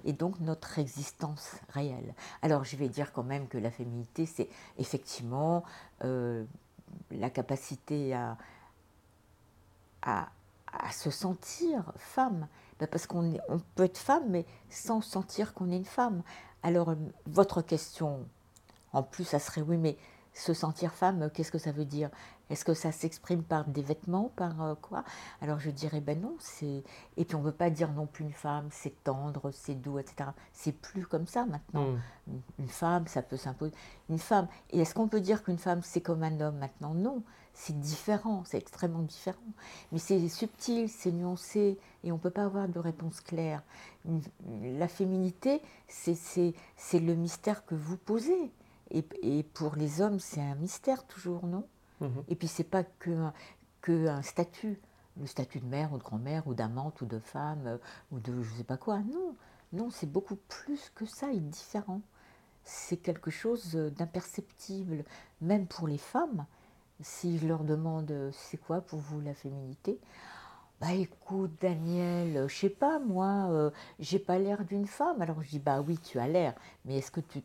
et 0.04 0.12
donc 0.12 0.40
notre 0.40 0.78
existence 0.78 1.56
réelle. 1.70 2.14
Alors 2.42 2.64
je 2.64 2.76
vais 2.76 2.88
dire 2.88 3.12
quand 3.12 3.22
même 3.22 3.48
que 3.48 3.58
la 3.58 3.70
féminité, 3.70 4.26
c'est 4.26 4.48
effectivement 4.78 5.64
euh, 6.04 6.44
la 7.10 7.30
capacité 7.30 8.14
à, 8.14 8.36
se 10.92 11.10
sentir 11.10 11.92
femme. 11.96 12.46
Ben, 12.78 12.86
parce 12.86 13.06
qu'on 13.06 13.34
on 13.48 13.58
peut 13.74 13.84
être 13.84 13.98
femme, 13.98 14.24
mais 14.28 14.46
sans 14.70 15.00
sentir 15.00 15.52
qu'on 15.52 15.70
est 15.70 15.76
une 15.76 15.84
femme. 15.84 16.22
Alors 16.62 16.94
votre 17.26 17.62
question, 17.62 18.26
en 18.92 19.02
plus, 19.02 19.24
ça 19.24 19.38
serait 19.38 19.60
oui, 19.60 19.76
mais 19.76 19.96
se 20.32 20.54
sentir 20.54 20.92
femme, 20.92 21.30
qu'est-ce 21.34 21.50
que 21.50 21.58
ça 21.58 21.72
veut 21.72 21.84
dire? 21.84 22.10
Est-ce 22.50 22.64
que 22.64 22.74
ça 22.74 22.92
s'exprime 22.92 23.42
par 23.42 23.66
des 23.66 23.82
vêtements, 23.82 24.30
par 24.36 24.62
euh, 24.62 24.74
quoi? 24.74 25.04
Alors 25.40 25.58
je 25.58 25.70
dirais 25.70 26.00
ben 26.00 26.20
non, 26.20 26.36
c'est 26.38 26.82
et 27.16 27.24
puis 27.24 27.34
on 27.36 27.40
ne 27.40 27.44
veut 27.44 27.52
pas 27.52 27.70
dire 27.70 27.92
non 27.92 28.06
plus 28.06 28.24
une 28.24 28.32
femme, 28.32 28.68
c'est 28.70 29.02
tendre, 29.04 29.50
c'est 29.52 29.74
doux, 29.74 29.98
etc. 29.98 30.30
C'est 30.52 30.72
plus 30.72 31.06
comme 31.06 31.26
ça 31.26 31.46
maintenant. 31.46 31.92
Hmm. 32.26 32.40
Une 32.58 32.68
femme, 32.68 33.06
ça 33.06 33.22
peut 33.22 33.36
s'imposer. 33.36 33.72
Une 34.08 34.18
femme, 34.18 34.48
et 34.70 34.80
est-ce 34.80 34.94
qu'on 34.94 35.08
peut 35.08 35.20
dire 35.20 35.42
qu'une 35.42 35.58
femme 35.58 35.82
c'est 35.82 36.00
comme 36.00 36.22
un 36.22 36.40
homme 36.40 36.58
maintenant? 36.58 36.94
Non, 36.94 37.22
c'est 37.58 37.78
différent, 37.78 38.44
c'est 38.46 38.58
extrêmement 38.58 39.02
différent. 39.02 39.38
Mais 39.90 39.98
c'est 39.98 40.28
subtil, 40.28 40.88
c'est 40.88 41.10
nuancé, 41.10 41.78
et 42.04 42.12
on 42.12 42.14
ne 42.14 42.20
peut 42.20 42.30
pas 42.30 42.44
avoir 42.44 42.68
de 42.68 42.78
réponse 42.78 43.20
claire. 43.20 43.62
La 44.62 44.86
féminité, 44.86 45.60
c'est 45.88 46.54
le 46.94 47.14
mystère 47.14 47.66
que 47.66 47.74
vous 47.74 47.96
posez. 47.96 48.52
Et, 48.90 49.42
pour 49.42 49.74
les 49.74 50.00
hommes, 50.00 50.20
c'est 50.20 50.40
un 50.40 50.54
mystère 50.54 51.04
toujours, 51.04 51.46
non? 51.46 51.66
Mhm. 52.00 52.24
Et 52.28 52.36
puis 52.36 52.48
c'est 52.48 52.64
pas 52.64 52.84
que, 52.84 53.30
que 53.80 54.08
un 54.08 54.22
statut, 54.22 54.80
le 55.18 55.26
statut 55.26 55.60
de 55.60 55.66
mère 55.66 55.92
ou 55.92 55.98
de 55.98 56.02
grand-mère 56.02 56.46
ou 56.46 56.54
d'amante 56.54 57.00
ou 57.00 57.06
de 57.06 57.18
femme 57.18 57.66
euh, 57.66 57.78
ou 58.12 58.20
de 58.20 58.42
je 58.42 58.54
sais 58.54 58.64
pas 58.64 58.76
quoi. 58.76 58.98
Non, 59.00 59.34
non, 59.72 59.90
c'est 59.90 60.10
beaucoup 60.10 60.36
plus 60.36 60.90
que 60.94 61.06
ça 61.06 61.32
et 61.32 61.40
différent. 61.40 62.00
C'est 62.64 62.98
quelque 62.98 63.30
chose 63.30 63.74
d'imperceptible, 63.74 65.04
même 65.40 65.66
pour 65.66 65.88
les 65.88 65.98
femmes. 65.98 66.44
Si 67.00 67.38
je 67.38 67.46
leur 67.46 67.64
demande 67.64 68.30
c'est 68.32 68.58
quoi 68.58 68.80
pour 68.80 68.98
vous 68.98 69.20
la 69.20 69.32
féminité, 69.32 69.98
bah 70.80 70.92
écoute 70.92 71.50
Daniel, 71.60 72.36
euh, 72.36 72.48
je 72.48 72.54
sais 72.54 72.68
pas 72.68 73.00
moi, 73.00 73.48
euh, 73.50 73.70
j'ai 73.98 74.20
pas 74.20 74.38
l'air 74.38 74.64
d'une 74.64 74.86
femme. 74.86 75.20
Alors 75.20 75.42
je 75.42 75.48
dis 75.48 75.58
bah 75.58 75.82
oui 75.84 75.98
tu 75.98 76.20
as 76.20 76.28
l'air, 76.28 76.54
mais 76.84 76.98
est-ce 76.98 77.10
que 77.10 77.20
tu 77.20 77.42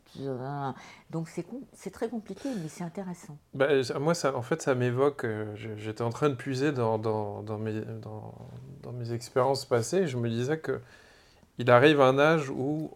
donc 1.09 1.29
c'est 1.73 1.89
très 1.89 2.09
compliqué 2.09 2.49
mais 2.61 2.67
c'est 2.67 2.83
intéressant. 2.83 3.35
Bah, 3.55 3.69
moi 3.99 4.13
ça 4.13 4.35
en 4.35 4.43
fait 4.43 4.61
ça 4.61 4.75
m'évoque. 4.75 5.25
Euh, 5.25 5.55
j'étais 5.77 6.03
en 6.03 6.11
train 6.11 6.29
de 6.29 6.35
puiser 6.35 6.71
dans, 6.71 6.99
dans, 6.99 7.41
mes 7.57 7.81
dans, 7.81 8.91
mes 8.93 9.13
expériences 9.13 9.65
passées. 9.65 10.05
je 10.05 10.17
me 10.17 10.29
disais 10.29 10.59
que 10.59 10.79
il 11.57 11.71
arrive 11.71 12.01
un 12.01 12.19
âge 12.19 12.49
où 12.51 12.91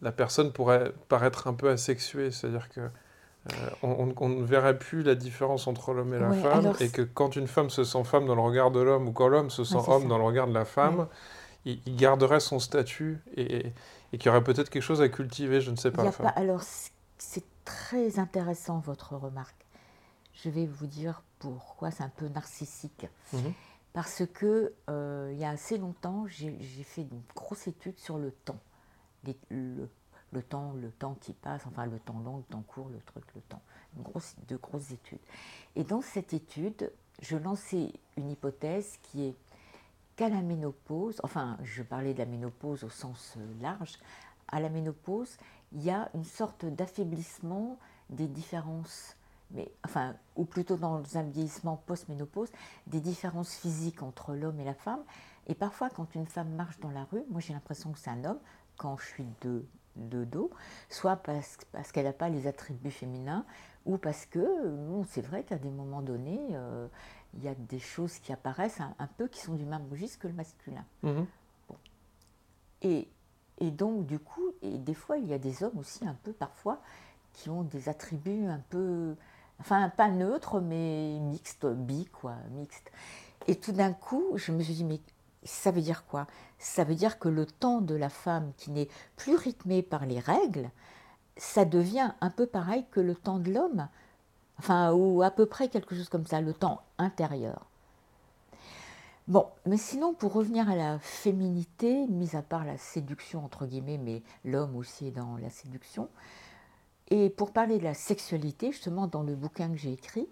la 0.00 0.12
personne 0.12 0.52
pourrait 0.52 0.92
paraître 1.08 1.48
un 1.48 1.54
peu 1.54 1.68
asexuée, 1.68 2.30
c'est-à-dire 2.30 2.68
que 2.70 2.80
euh, 3.52 3.70
on, 3.82 4.28
ne 4.28 4.42
verrait 4.42 4.78
plus 4.78 5.02
la 5.02 5.14
différence 5.14 5.66
entre 5.66 5.92
l'homme 5.92 6.14
et 6.14 6.18
la 6.18 6.32
femme, 6.32 6.72
et 6.80 6.88
que 6.88 7.02
quand 7.02 7.36
une 7.36 7.46
femme 7.46 7.70
se 7.70 7.84
sent 7.84 8.04
femme 8.04 8.26
dans 8.26 8.34
le 8.34 8.40
regard 8.40 8.70
de 8.70 8.80
l'homme, 8.80 9.08
ou 9.08 9.12
quand 9.12 9.28
l'homme 9.28 9.50
se 9.50 9.64
sent 9.64 9.78
homme 9.86 10.08
dans 10.08 10.18
le 10.18 10.24
regard 10.24 10.46
de 10.46 10.54
la 10.54 10.64
femme, 10.64 11.08
il, 11.64 11.96
garderait 11.96 12.40
son 12.40 12.58
statut, 12.58 13.22
et, 13.36 13.72
et 14.12 14.18
qu'il 14.18 14.26
y 14.26 14.28
aurait 14.28 14.44
peut-être 14.44 14.70
quelque 14.70 14.82
chose 14.82 15.02
à 15.02 15.08
cultiver, 15.08 15.60
je 15.60 15.70
ne 15.70 15.76
sais 15.76 15.90
pas. 15.90 16.08
alors, 16.36 16.62
c'est 16.62 17.44
très 17.64 18.18
intéressant 18.18 18.78
votre 18.78 19.16
remarque. 19.16 19.66
Je 20.32 20.50
vais 20.50 20.66
vous 20.66 20.86
dire 20.86 21.22
pourquoi 21.38 21.90
c'est 21.90 22.02
un 22.02 22.10
peu 22.10 22.28
narcissique. 22.28 23.06
Mhm. 23.32 23.52
Parce 23.92 24.22
que 24.32 24.72
euh, 24.90 25.30
il 25.32 25.38
y 25.38 25.44
a 25.44 25.50
assez 25.50 25.78
longtemps, 25.78 26.26
j'ai 26.26 26.50
fait 26.84 27.02
une 27.02 27.22
grosse 27.34 27.68
étude 27.68 27.98
sur 27.98 28.18
le 28.18 28.32
temps. 28.32 28.58
le, 29.50 29.88
temps, 30.42 30.72
le 30.72 30.90
temps 30.90 31.16
qui 31.20 31.32
passe, 31.32 31.62
enfin 31.66 31.86
le 31.86 31.98
temps 31.98 32.20
long, 32.24 32.38
le 32.38 32.42
temps 32.44 32.64
court, 32.66 32.88
le 32.88 33.00
truc, 33.00 33.24
le 33.34 33.40
temps. 33.42 33.62
de 34.48 34.56
grosses 34.56 34.90
études. 34.90 35.20
Et 35.76 35.84
dans 35.84 36.02
cette 36.02 36.32
étude, 36.32 36.90
je 37.22 37.36
lançais 37.36 37.92
une 38.16 38.30
hypothèse 38.30 38.98
qui 39.02 39.24
est 39.24 39.34
qu'à 40.16 40.28
la 40.28 40.42
ménopause, 40.42 41.20
enfin 41.24 41.58
je 41.62 41.82
parlais 41.82 42.14
de 42.14 42.18
la 42.18 42.26
ménopause 42.26 42.84
au 42.84 42.88
sens 42.90 43.34
euh, 43.36 43.62
large, 43.62 43.98
à 44.48 44.60
la 44.60 44.68
ménopause, 44.68 45.36
il 45.72 45.82
y 45.82 45.90
a 45.90 46.08
une 46.14 46.24
sorte 46.24 46.64
d'affaiblissement 46.64 47.78
des 48.10 48.28
différences, 48.28 49.16
mais, 49.50 49.70
enfin, 49.84 50.14
ou 50.36 50.44
plutôt 50.44 50.76
dans 50.76 51.02
un 51.16 51.22
vieillissement 51.22 51.76
post-ménopause, 51.86 52.50
des 52.86 53.00
différences 53.00 53.54
physiques 53.54 54.02
entre 54.02 54.34
l'homme 54.34 54.60
et 54.60 54.64
la 54.64 54.74
femme. 54.74 55.02
Et 55.46 55.54
parfois, 55.54 55.90
quand 55.90 56.14
une 56.14 56.26
femme 56.26 56.50
marche 56.50 56.78
dans 56.80 56.90
la 56.90 57.04
rue, 57.04 57.24
moi 57.30 57.40
j'ai 57.40 57.52
l'impression 57.52 57.92
que 57.92 57.98
c'est 57.98 58.10
un 58.10 58.24
homme, 58.24 58.38
quand 58.76 58.96
je 58.96 59.06
suis 59.06 59.26
de, 59.42 59.64
de 59.96 60.24
dos, 60.24 60.50
soit 60.88 61.16
parce, 61.16 61.58
parce 61.72 61.92
qu'elle 61.92 62.04
n'a 62.04 62.12
pas 62.12 62.28
les 62.28 62.46
attributs 62.46 62.90
féminins, 62.90 63.44
ou 63.86 63.98
parce 63.98 64.26
que, 64.26 64.44
c'est 65.08 65.20
vrai 65.20 65.44
qu'à 65.44 65.58
des 65.58 65.70
moments 65.70 66.02
donnés, 66.02 66.40
euh, 66.52 66.88
il 67.34 67.44
y 67.44 67.48
a 67.48 67.54
des 67.54 67.78
choses 67.78 68.18
qui 68.18 68.32
apparaissent 68.32 68.80
un, 68.80 69.08
peu 69.18 69.28
qui 69.28 69.40
sont 69.40 69.54
du 69.54 69.64
même 69.64 69.86
registre 69.90 70.18
que 70.20 70.28
le 70.28 70.34
masculin. 70.34 70.84
Mhm. 71.02 71.26
Et, 72.82 73.08
et, 73.58 73.70
donc, 73.70 74.06
du 74.06 74.18
coup, 74.18 74.52
et 74.62 74.78
des 74.78 74.94
fois, 74.94 75.18
il 75.18 75.26
y 75.26 75.32
a 75.32 75.38
des 75.38 75.62
hommes 75.62 75.78
aussi 75.78 76.06
un 76.06 76.16
peu 76.22 76.32
parfois 76.32 76.80
qui 77.32 77.50
ont 77.50 77.62
des 77.62 77.88
attributs 77.88 78.46
un 78.46 78.62
peu, 78.70 79.16
enfin, 79.58 79.88
pas 79.90 80.08
neutres, 80.08 80.60
mais 80.60 81.18
mixtes, 81.20 81.66
bi, 81.66 82.06
quoi, 82.06 82.36
mixtes. 82.52 82.90
Et 83.46 83.56
tout 83.56 83.72
d'un 83.72 83.92
coup, 83.92 84.24
je 84.36 84.52
me 84.52 84.62
suis 84.62 84.74
dit, 84.74 84.84
mais 84.84 85.00
ça 85.44 85.70
veut 85.70 85.82
dire 85.82 86.04
quoi? 86.06 86.26
Ça 86.58 86.84
veut 86.84 86.94
dire 86.94 87.18
que 87.18 87.28
le 87.28 87.46
temps 87.46 87.80
de 87.80 87.94
la 87.94 88.08
femme 88.08 88.52
qui 88.56 88.70
n'est 88.70 88.88
plus 89.16 89.36
rythmé 89.36 89.82
par 89.82 90.06
les 90.06 90.18
règles, 90.18 90.70
ça 91.36 91.64
devient 91.64 92.12
un 92.20 92.30
peu 92.30 92.46
pareil 92.46 92.84
que 92.90 93.00
le 93.00 93.14
temps 93.14 93.38
de 93.38 93.52
l'homme, 93.52 93.88
enfin, 94.58 94.92
ou 94.92 95.22
à 95.22 95.30
peu 95.30 95.46
près 95.46 95.68
quelque 95.68 95.94
chose 95.94 96.08
comme 96.08 96.26
ça, 96.26 96.40
le 96.40 96.54
temps 96.54 96.82
intérieur. 96.98 97.66
Bon, 99.26 99.46
mais 99.64 99.78
sinon, 99.78 100.12
pour 100.12 100.34
revenir 100.34 100.68
à 100.68 100.76
la 100.76 100.98
féminité, 100.98 102.06
mis 102.08 102.36
à 102.36 102.42
part 102.42 102.64
la 102.64 102.76
séduction, 102.76 103.42
entre 103.42 103.64
guillemets, 103.64 103.96
mais 103.96 104.22
l'homme 104.44 104.76
aussi 104.76 105.06
est 105.06 105.12
dans 105.12 105.38
la 105.38 105.48
séduction, 105.48 106.10
et 107.08 107.30
pour 107.30 107.52
parler 107.52 107.78
de 107.78 107.84
la 107.84 107.94
sexualité, 107.94 108.72
justement, 108.72 109.06
dans 109.06 109.22
le 109.22 109.34
bouquin 109.34 109.70
que 109.70 109.76
j'ai 109.76 109.92
écrit, 109.92 110.28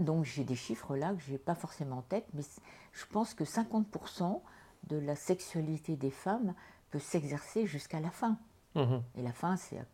donc 0.00 0.24
j'ai 0.24 0.44
des 0.44 0.56
chiffres 0.56 0.96
là 0.96 1.14
que 1.14 1.20
je 1.20 1.32
n'ai 1.32 1.38
pas 1.38 1.54
forcément 1.54 1.98
en 1.98 2.02
tête, 2.02 2.26
mais 2.34 2.42
je 2.92 3.06
pense 3.06 3.34
que 3.34 3.44
50% 3.44 4.40
de 4.88 4.96
la 4.96 5.14
sexualité 5.14 5.96
des 5.96 6.10
femmes 6.10 6.54
peut 6.90 6.98
s'exercer 6.98 7.66
jusqu'à 7.66 8.00
la 8.00 8.10
fin. 8.10 8.38
Mmh 8.74 8.98
et 9.16 9.22
la 9.22 9.32
fin, 9.32 9.56
c'est 9.56 9.84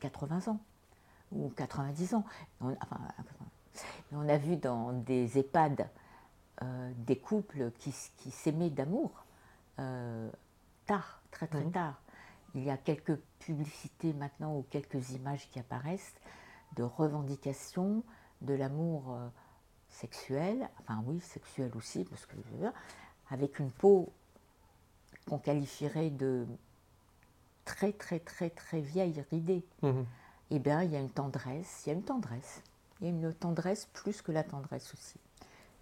80 0.00 0.52
ans 0.52 0.60
ou 1.32 1.50
90 1.56 2.14
ans. 2.14 2.24
On, 2.60 2.70
enfin, 2.70 3.00
on 4.12 4.28
a 4.28 4.38
vu 4.38 4.56
dans 4.56 4.92
des 4.92 5.38
EHPAD 5.38 5.88
euh, 6.62 6.92
des 6.96 7.18
couples 7.18 7.70
qui, 7.78 7.94
qui 8.16 8.30
s'aimaient 8.30 8.70
d'amour 8.70 9.26
euh, 9.78 10.30
tard, 10.86 11.20
très 11.30 11.46
très 11.46 11.64
mhm. 11.64 11.72
tard. 11.72 12.00
Il 12.54 12.64
y 12.64 12.70
a 12.70 12.78
quelques 12.78 13.16
publicités 13.40 14.14
maintenant 14.14 14.56
ou 14.56 14.64
quelques 14.70 15.10
images 15.10 15.50
qui 15.50 15.58
apparaissent 15.58 16.14
de 16.76 16.82
revendication 16.82 18.02
de 18.42 18.54
l'amour 18.54 19.14
euh, 19.14 19.28
sexuel, 19.88 20.68
enfin 20.80 21.02
oui, 21.06 21.20
sexuel 21.20 21.70
aussi, 21.76 22.04
parce 22.04 22.26
que 22.26 22.36
avec 23.30 23.58
une 23.58 23.70
peau 23.70 24.12
qu'on 25.28 25.38
qualifierait 25.38 26.10
de 26.10 26.46
très 27.64 27.92
très 27.92 28.20
très 28.20 28.50
très 28.50 28.80
vieille, 28.80 29.24
ridée, 29.30 29.64
mmh. 29.82 30.02
eh 30.50 30.58
bien 30.58 30.82
il 30.82 30.92
y 30.92 30.96
a 30.96 31.00
une 31.00 31.10
tendresse, 31.10 31.82
il 31.84 31.90
y 31.90 31.92
a 31.92 31.94
une 31.94 32.04
tendresse. 32.04 32.62
Il 33.00 33.06
y 33.06 33.08
a 33.08 33.10
une 33.10 33.34
tendresse 33.34 33.88
plus 33.92 34.22
que 34.22 34.32
la 34.32 34.42
tendresse 34.42 34.92
aussi. 34.94 35.18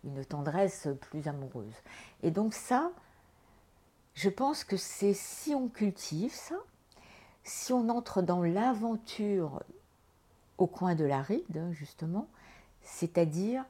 Une 0.04 0.24
tendresse 0.24 0.88
plus 1.00 1.28
amoureuse. 1.28 1.74
Et 2.22 2.30
donc 2.30 2.54
ça, 2.54 2.90
je 4.14 4.28
pense 4.28 4.64
que 4.64 4.76
c'est 4.76 5.14
si 5.14 5.54
on 5.54 5.68
cultive 5.68 6.34
ça, 6.34 6.56
si 7.44 7.72
on 7.72 7.88
entre 7.88 8.22
dans 8.22 8.42
l'aventure 8.42 9.62
au 10.58 10.66
coin 10.66 10.94
de 10.94 11.04
la 11.04 11.22
ride, 11.22 11.68
justement, 11.72 12.28
c'est-à-dire 12.84 13.64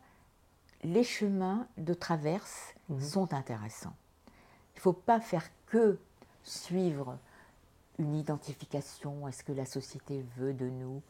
les 0.83 1.05
chemins 1.05 1.66
de 1.79 1.94
traverse 1.94 2.74
mmh. 2.88 3.00
sont 3.00 3.33
intéressants. 3.33 3.96
Il 4.74 4.79
ne 4.79 4.81
faut 4.83 4.92
pas 4.92 5.20
faire 5.20 5.48
que 5.66 5.98
suivre 6.42 7.18
une 7.98 8.14
identification, 8.16 9.27
est-ce 9.29 9.44
que 9.44 9.53
la 9.53 9.66
société 9.66 10.24
veut 10.37 10.53
de 10.53 10.68
nous 10.68 11.00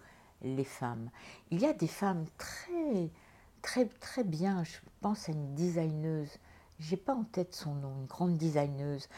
les 0.44 0.64
femmes. 0.64 1.10
Il 1.50 1.60
y 1.60 1.66
a 1.66 1.72
des 1.72 1.88
femmes 1.88 2.26
très, 2.38 3.10
très, 3.62 3.86
très 3.86 4.24
bien, 4.24 4.62
je 4.64 4.76
pense 5.00 5.28
à 5.28 5.32
une 5.32 5.54
designeuse, 5.54 6.30
j'ai 6.78 6.96
pas 6.96 7.14
en 7.14 7.24
tête 7.24 7.54
son 7.54 7.74
nom, 7.74 7.92
une 8.00 8.06
grande 8.06 8.36
designeuse 8.36 9.08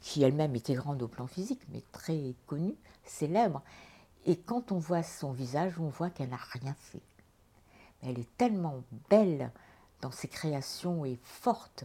qui 0.00 0.22
elle-même 0.22 0.54
était 0.56 0.74
grande 0.74 1.02
au 1.02 1.08
plan 1.08 1.26
physique, 1.26 1.62
mais 1.70 1.82
très 1.92 2.34
connue, 2.46 2.74
célèbre. 3.04 3.62
Et 4.26 4.36
quand 4.36 4.72
on 4.72 4.78
voit 4.78 5.02
son 5.02 5.32
visage, 5.32 5.78
on 5.78 5.88
voit 5.88 6.10
qu'elle 6.10 6.30
n'a 6.30 6.36
rien 6.36 6.74
fait. 6.78 7.02
Elle 8.02 8.18
est 8.18 8.36
tellement 8.36 8.82
belle 9.10 9.50
dans 10.00 10.10
ses 10.10 10.28
créations 10.28 11.04
et 11.04 11.18
forte 11.22 11.84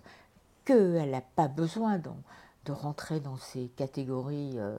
qu'elle 0.65 1.11
n'a 1.11 1.21
pas 1.21 1.47
besoin 1.47 1.97
de, 1.97 2.09
de 2.65 2.71
rentrer 2.71 3.19
dans 3.19 3.37
ces 3.37 3.69
catégories 3.75 4.53
euh, 4.55 4.77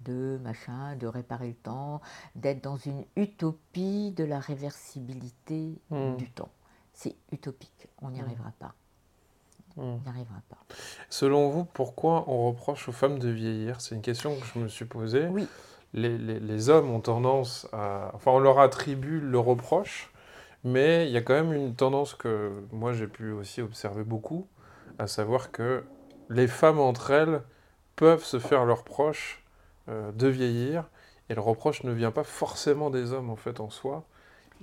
de 0.00 0.38
machin, 0.42 0.96
de 0.96 1.06
réparer 1.06 1.48
le 1.48 1.54
temps, 1.54 2.00
d'être 2.36 2.62
dans 2.62 2.76
une 2.76 3.04
utopie 3.16 4.12
de 4.12 4.24
la 4.24 4.38
réversibilité 4.38 5.78
hmm. 5.90 6.16
du 6.16 6.30
temps. 6.30 6.50
C'est 6.92 7.16
utopique, 7.32 7.88
on 8.02 8.10
n'y 8.10 8.20
hmm. 8.20 8.24
arrivera 8.24 8.52
pas. 8.58 8.74
Hmm. 9.76 9.82
On 9.82 9.98
n'y 9.98 10.08
arrivera 10.08 10.40
pas. 10.48 10.58
Selon 11.10 11.48
vous, 11.48 11.64
pourquoi 11.64 12.24
on 12.28 12.46
reproche 12.48 12.88
aux 12.88 12.92
femmes 12.92 13.18
de 13.18 13.28
vieillir? 13.28 13.80
C'est 13.80 13.94
une 13.94 14.02
question 14.02 14.38
que 14.38 14.46
je 14.54 14.58
me 14.60 14.68
suis 14.68 14.84
posée. 14.84 15.26
Oui. 15.26 15.48
Les, 15.94 16.18
les, 16.18 16.40
les, 16.40 16.68
hommes 16.70 16.90
ont 16.90 17.00
tendance 17.00 17.68
à... 17.72 18.10
Enfin, 18.14 18.32
on 18.32 18.40
leur 18.40 18.58
attribue 18.58 19.20
le 19.20 19.38
reproche, 19.38 20.10
mais 20.64 21.06
il 21.06 21.12
y 21.12 21.16
a 21.16 21.22
quand 21.22 21.34
même 21.34 21.52
une 21.52 21.74
tendance 21.74 22.14
que 22.14 22.50
moi 22.72 22.92
j'ai 22.92 23.06
pu 23.06 23.30
aussi 23.32 23.62
observer 23.62 24.02
beaucoup, 24.02 24.46
à 24.98 25.06
savoir 25.06 25.52
que 25.52 25.84
les 26.30 26.46
femmes 26.46 26.78
entre 26.78 27.10
elles 27.10 27.42
peuvent 27.96 28.24
se 28.24 28.38
faire 28.38 28.64
leurs 28.64 28.84
proches 28.84 29.42
euh, 29.88 30.10
de 30.12 30.28
vieillir. 30.28 30.84
Et 31.30 31.34
le 31.34 31.40
reproche 31.40 31.84
ne 31.84 31.92
vient 31.92 32.10
pas 32.10 32.24
forcément 32.24 32.90
des 32.90 33.12
hommes, 33.12 33.30
en 33.30 33.36
fait, 33.36 33.60
en 33.60 33.70
soi. 33.70 34.04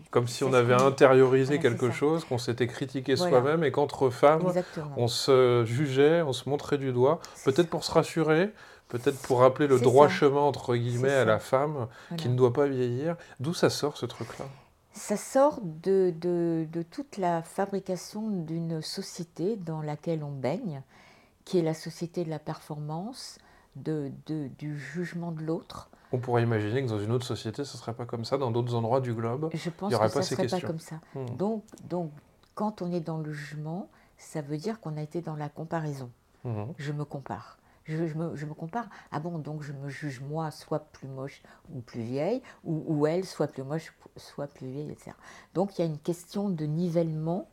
Comme 0.10 0.28
si 0.28 0.44
on 0.44 0.54
avait 0.54 0.74
intériorisé 0.74 1.60
quelque 1.60 1.92
chose, 1.92 2.24
qu'on 2.24 2.38
s'était 2.38 2.68
critiqué 2.68 3.16
soi-même, 3.16 3.64
et 3.64 3.72
qu'entre 3.72 4.10
femmes, 4.10 4.52
on 4.96 5.08
se 5.08 5.64
jugeait, 5.66 6.22
on 6.22 6.34
se 6.34 6.50
montrait 6.50 6.78
du 6.78 6.92
doigt, 6.92 7.20
peut-être 7.46 7.70
pour 7.70 7.84
se 7.84 7.92
rassurer, 7.92 8.52
peut-être 8.90 9.20
pour 9.22 9.40
rappeler 9.40 9.68
le 9.68 9.80
droit 9.80 10.08
chemin, 10.08 10.42
entre 10.42 10.76
guillemets, 10.76 11.14
à 11.14 11.26
la 11.26 11.40
femme, 11.40 11.88
qui 12.18 12.30
ne 12.30 12.36
doit 12.36 12.54
pas 12.54 12.68
vieillir. 12.68 13.16
D'où 13.40 13.54
ça 13.54 13.70
sort, 13.70 13.98
ce 13.98 14.06
truc-là? 14.06 14.46
Ça 15.02 15.18
sort 15.18 15.60
de, 15.64 16.14
de, 16.22 16.68
de, 16.72 16.84
toute 16.84 17.18
la 17.18 17.42
fabrication 17.42 18.30
d'une 18.30 18.84
société 18.84 19.56
dans 19.56 19.82
laquelle 19.82 20.24
on 20.24 20.32
baigne, 20.32 20.84
qui 21.44 21.58
est 21.58 21.64
la 21.64 21.74
société 21.74 22.24
de 22.24 22.30
la 22.30 22.38
performance, 22.38 23.40
de, 23.76 24.12
du 24.28 24.78
jugement 24.78 25.32
de 25.32 25.42
l'autre. 25.42 25.90
On 26.12 26.20
pourrait 26.20 26.44
imaginer 26.44 26.84
que 26.84 26.88
dans 26.88 27.00
une 27.00 27.12
autre 27.12 27.26
société, 27.26 27.64
ce 27.64 27.76
ne 27.76 27.80
serait 27.80 27.96
pas 27.96 28.06
comme 28.06 28.26
ça, 28.26 28.38
dans 28.38 28.52
d'autres 28.52 28.76
endroits 28.76 29.02
du 29.02 29.16
globe. 29.16 29.50
Je 29.56 29.72
pense 29.72 29.92
que 29.92 30.10
ce 30.10 30.18
ne 30.18 30.48
serait 30.48 30.48
pas 30.48 30.68
comme 30.68 30.80
ça. 30.80 31.00
Hmm. 31.16 31.26
Donc, 31.36 31.64
donc, 31.90 32.12
quand 32.54 32.84
on 32.84 32.92
est 32.92 33.00
dans 33.00 33.18
le 33.18 33.34
jugement, 33.34 33.90
ça 34.20 34.42
veut 34.42 34.58
dire 34.58 34.80
qu'on 34.80 34.98
a 34.98 35.02
été 35.02 35.22
dans 35.22 35.36
la 35.36 35.50
comparaison. 35.50 36.12
Hmm. 36.44 36.66
Je 36.78 36.92
me 36.92 37.06
compare. 37.06 37.58
Je, 37.86 37.96
me, 37.96 38.54
compare. 38.54 38.88
Ah 39.12 39.20
bon, 39.20 39.39
donc 39.39 39.63
je 39.63 39.74
me 39.74 39.89
juge 39.89 40.22
moi 40.22 40.52
soit 40.52 40.91
plus 40.91 41.08
moche 41.08 41.41
ou 41.74 41.82
plus 41.82 42.02
vieille, 42.02 42.41
ou, 42.63 43.08
elle 43.08 43.26
soit 43.26 43.48
plus 43.48 43.63
moche, 43.63 43.94
soit 44.17 44.48
plus 44.48 44.67
vieille, 44.67 44.91
etc. 44.91 45.12
Donc 45.54 45.78
il 45.78 45.82
y 45.82 45.84
a 45.84 45.88
une 45.88 46.00
question 46.00 46.50
de 46.50 46.65
nivellement 46.65 47.50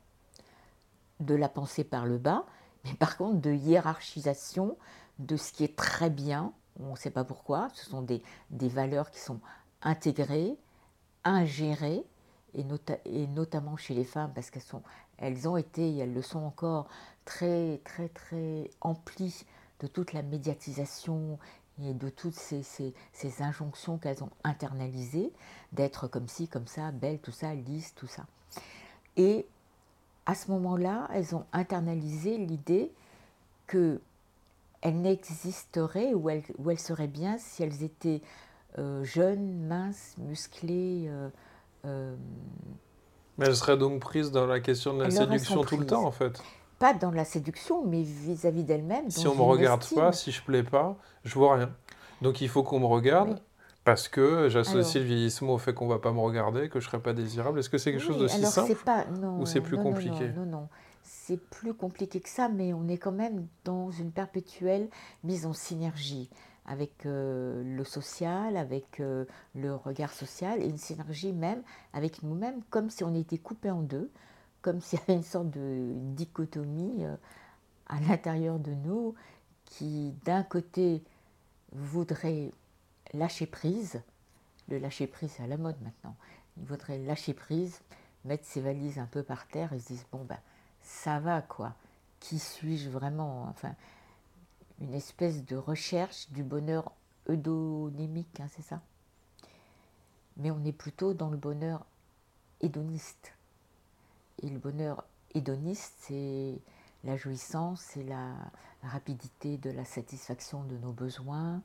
de 1.20 1.34
la 1.34 1.48
pensée 1.48 1.84
par 1.84 2.04
le 2.04 2.18
bas, 2.18 2.44
mais 2.84 2.94
par 2.94 3.16
contre 3.16 3.40
de 3.40 3.52
hiérarchisation 3.52 4.76
de 5.18 5.36
ce 5.36 5.52
qui 5.52 5.64
est 5.64 5.76
très 5.76 6.10
bien, 6.10 6.52
on 6.78 6.92
ne 6.92 6.96
sait 6.96 7.10
pas 7.10 7.24
pourquoi, 7.24 7.68
ce 7.74 7.86
sont 7.86 8.02
des, 8.02 8.22
valeurs 8.50 9.10
qui 9.10 9.20
sont 9.20 9.40
intégrées, 9.82 10.56
ingérées, 11.24 12.04
et, 12.54 13.26
notamment 13.26 13.76
chez 13.76 13.94
les 13.94 14.04
femmes, 14.04 14.32
parce 14.34 14.50
qu'elles 14.50 15.48
ont 15.48 15.56
été, 15.56 15.90
et 15.90 15.98
elles 15.98 16.14
le 16.14 16.22
sont 16.22 16.40
encore, 16.40 16.88
très, 17.24 17.80
très, 17.84 18.08
très 18.08 18.70
emplies 18.80 19.44
de 19.80 19.86
toute 19.86 20.12
la 20.12 20.22
médiatisation 20.22 21.38
et 21.82 21.94
de 21.94 22.08
toutes 22.08 22.34
ces, 22.34 22.62
ces 22.62 23.42
injonctions 23.42 23.98
qu'elles 23.98 24.24
ont 24.24 24.30
internalisées, 24.42 25.32
d'être 25.72 26.08
comme 26.08 26.28
ci, 26.28 26.48
comme 26.48 26.66
ça, 26.66 26.90
belle, 26.90 27.18
tout 27.20 27.30
ça, 27.30 27.54
lisse, 27.54 27.94
tout 27.94 28.08
ça. 28.08 28.26
Et 29.16 29.46
à 30.26 30.34
ce 30.34 30.50
moment-là, 30.50 31.08
elles 31.14 31.34
ont 31.34 31.44
internalisé 31.52 32.36
l'idée 32.36 32.92
que 33.66 34.00
elles 34.80 35.00
n'existeraient 35.00 36.14
ou 36.14 36.30
elles, 36.30 36.44
ou 36.58 36.70
elles 36.70 36.78
seraient 36.78 37.08
bien 37.08 37.36
si 37.38 37.62
elles 37.62 37.82
étaient 37.82 38.22
euh, 38.78 39.02
jeunes, 39.04 39.66
minces, 39.66 40.14
musclées. 40.18 41.06
Euh, 41.08 41.28
euh, 41.84 42.14
mais 43.38 43.46
elles 43.46 43.56
seraient 43.56 43.78
donc 43.78 44.00
prises 44.00 44.30
dans 44.30 44.46
la 44.46 44.60
question 44.60 44.94
de 44.94 45.04
la 45.04 45.10
séduction 45.10 45.62
tout 45.62 45.76
le 45.76 45.86
temps, 45.86 46.04
en 46.04 46.12
fait. 46.12 46.42
Pas 46.78 46.94
dans 46.94 47.10
la 47.10 47.24
séduction, 47.24 47.84
mais 47.84 48.02
vis-à-vis 48.02 48.64
d'elles-mêmes. 48.64 49.10
Si 49.10 49.26
on 49.26 49.32
ne 49.32 49.38
me 49.38 49.42
regarde 49.42 49.84
pas, 49.94 50.12
si 50.12 50.30
je 50.30 50.42
plais 50.42 50.62
pas, 50.62 50.96
je 51.24 51.34
vois 51.34 51.56
rien. 51.56 51.70
Donc 52.22 52.40
il 52.40 52.48
faut 52.48 52.62
qu'on 52.62 52.80
me 52.80 52.86
regarde. 52.86 53.40
Parce 53.84 54.08
que 54.08 54.50
j'associe 54.50 55.02
le 55.02 55.08
vieillissement 55.08 55.54
au 55.54 55.58
fait 55.58 55.72
qu'on 55.72 55.86
ne 55.86 55.90
va 55.90 55.98
pas 55.98 56.12
me 56.12 56.20
regarder, 56.20 56.68
que 56.68 56.78
je 56.78 56.84
ne 56.84 56.90
serai 56.90 57.02
pas 57.02 57.14
désirable. 57.14 57.58
Est-ce 57.58 57.70
que 57.70 57.78
c'est 57.78 57.90
quelque 57.90 58.04
chose 58.04 58.18
de 58.18 58.28
si 58.28 58.44
simple 58.44 58.74
pas, 58.84 59.06
non, 59.06 59.40
ou 59.40 59.46
c'est 59.46 59.62
plus 59.62 59.78
compliqué 59.78 60.28
Non, 60.36 60.44
non, 60.44 60.50
non. 60.50 60.68
C'est 61.02 61.40
plus 61.40 61.72
compliqué 61.72 62.20
que 62.20 62.28
ça, 62.28 62.50
mais 62.50 62.74
on 62.74 62.86
est 62.86 62.98
quand 62.98 63.12
même 63.12 63.46
dans 63.64 63.90
une 63.90 64.12
perpétuelle 64.12 64.90
mise 65.24 65.46
en 65.46 65.54
synergie 65.54 66.28
avec 66.66 67.06
euh, 67.06 67.62
le 67.64 67.82
social, 67.82 68.58
avec 68.58 69.00
euh, 69.00 69.24
le 69.54 69.74
regard 69.74 70.12
social, 70.12 70.62
et 70.62 70.66
une 70.66 70.76
synergie 70.76 71.32
même 71.32 71.62
avec 71.94 72.22
nous-mêmes, 72.22 72.60
comme 72.68 72.90
si 72.90 73.04
on 73.04 73.14
était 73.14 73.38
coupé 73.38 73.70
en 73.70 73.80
deux, 73.80 74.10
comme 74.62 74.80
s'il 74.80 74.98
y 74.98 75.02
avait 75.02 75.14
une 75.14 75.22
sorte 75.22 75.50
de 75.50 75.92
dichotomie 76.14 77.04
euh, 77.04 77.16
à 77.86 78.00
l'intérieur 78.00 78.58
de 78.58 78.72
nous 78.72 79.14
qui, 79.64 80.14
d'un 80.24 80.42
côté, 80.42 81.02
voudrait 81.72 82.52
lâcher 83.12 83.46
prise. 83.46 84.00
Le 84.68 84.78
lâcher 84.78 85.06
prise, 85.06 85.32
c'est 85.36 85.42
à 85.42 85.46
la 85.46 85.56
mode 85.56 85.80
maintenant. 85.82 86.16
Il 86.56 86.64
voudrait 86.64 86.98
lâcher 86.98 87.34
prise, 87.34 87.80
mettre 88.24 88.44
ses 88.44 88.60
valises 88.60 88.98
un 88.98 89.06
peu 89.06 89.22
par 89.22 89.46
terre 89.46 89.72
et 89.72 89.78
se 89.78 89.88
disent 89.88 90.06
bon 90.10 90.24
ben 90.24 90.38
ça 90.82 91.20
va 91.20 91.42
quoi. 91.42 91.74
Qui 92.20 92.38
suis-je 92.38 92.90
vraiment? 92.90 93.44
Enfin, 93.48 93.74
une 94.80 94.94
espèce 94.94 95.44
de 95.44 95.56
recherche 95.56 96.30
du 96.30 96.42
bonheur 96.42 96.92
eudonymique, 97.28 98.40
hein, 98.40 98.48
c'est 98.50 98.62
ça? 98.62 98.80
Mais 100.36 100.50
on 100.50 100.64
est 100.64 100.72
plutôt 100.72 101.14
dans 101.14 101.30
le 101.30 101.36
bonheur 101.36 101.84
hédoniste. 102.60 103.34
Et 104.42 104.48
le 104.48 104.58
bonheur 104.58 105.04
hédoniste, 105.34 105.94
c'est 106.00 106.60
la 107.04 107.16
jouissance, 107.16 107.80
c'est 107.80 108.04
la 108.04 108.34
rapidité 108.82 109.56
de 109.58 109.70
la 109.70 109.84
satisfaction 109.84 110.64
de 110.64 110.76
nos 110.78 110.92
besoins, 110.92 111.62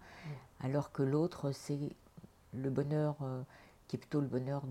alors 0.60 0.92
que 0.92 1.04
l'autre, 1.04 1.52
c'est 1.52 1.92
le 2.54 2.70
bonheur 2.70 3.16
euh, 3.22 3.42
qui 3.88 3.96
est 3.96 4.00
plutôt 4.00 4.22
le 4.22 4.28
bonheur 4.28 4.64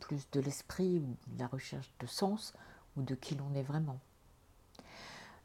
plus 0.00 0.30
de 0.30 0.40
l'esprit, 0.40 0.98
ou 0.98 1.34
de 1.34 1.38
la 1.38 1.46
recherche 1.46 1.92
de 2.00 2.06
sens, 2.06 2.54
ou 2.96 3.02
de 3.02 3.14
qui 3.14 3.34
l'on 3.34 3.54
est 3.54 3.62
vraiment. 3.62 3.98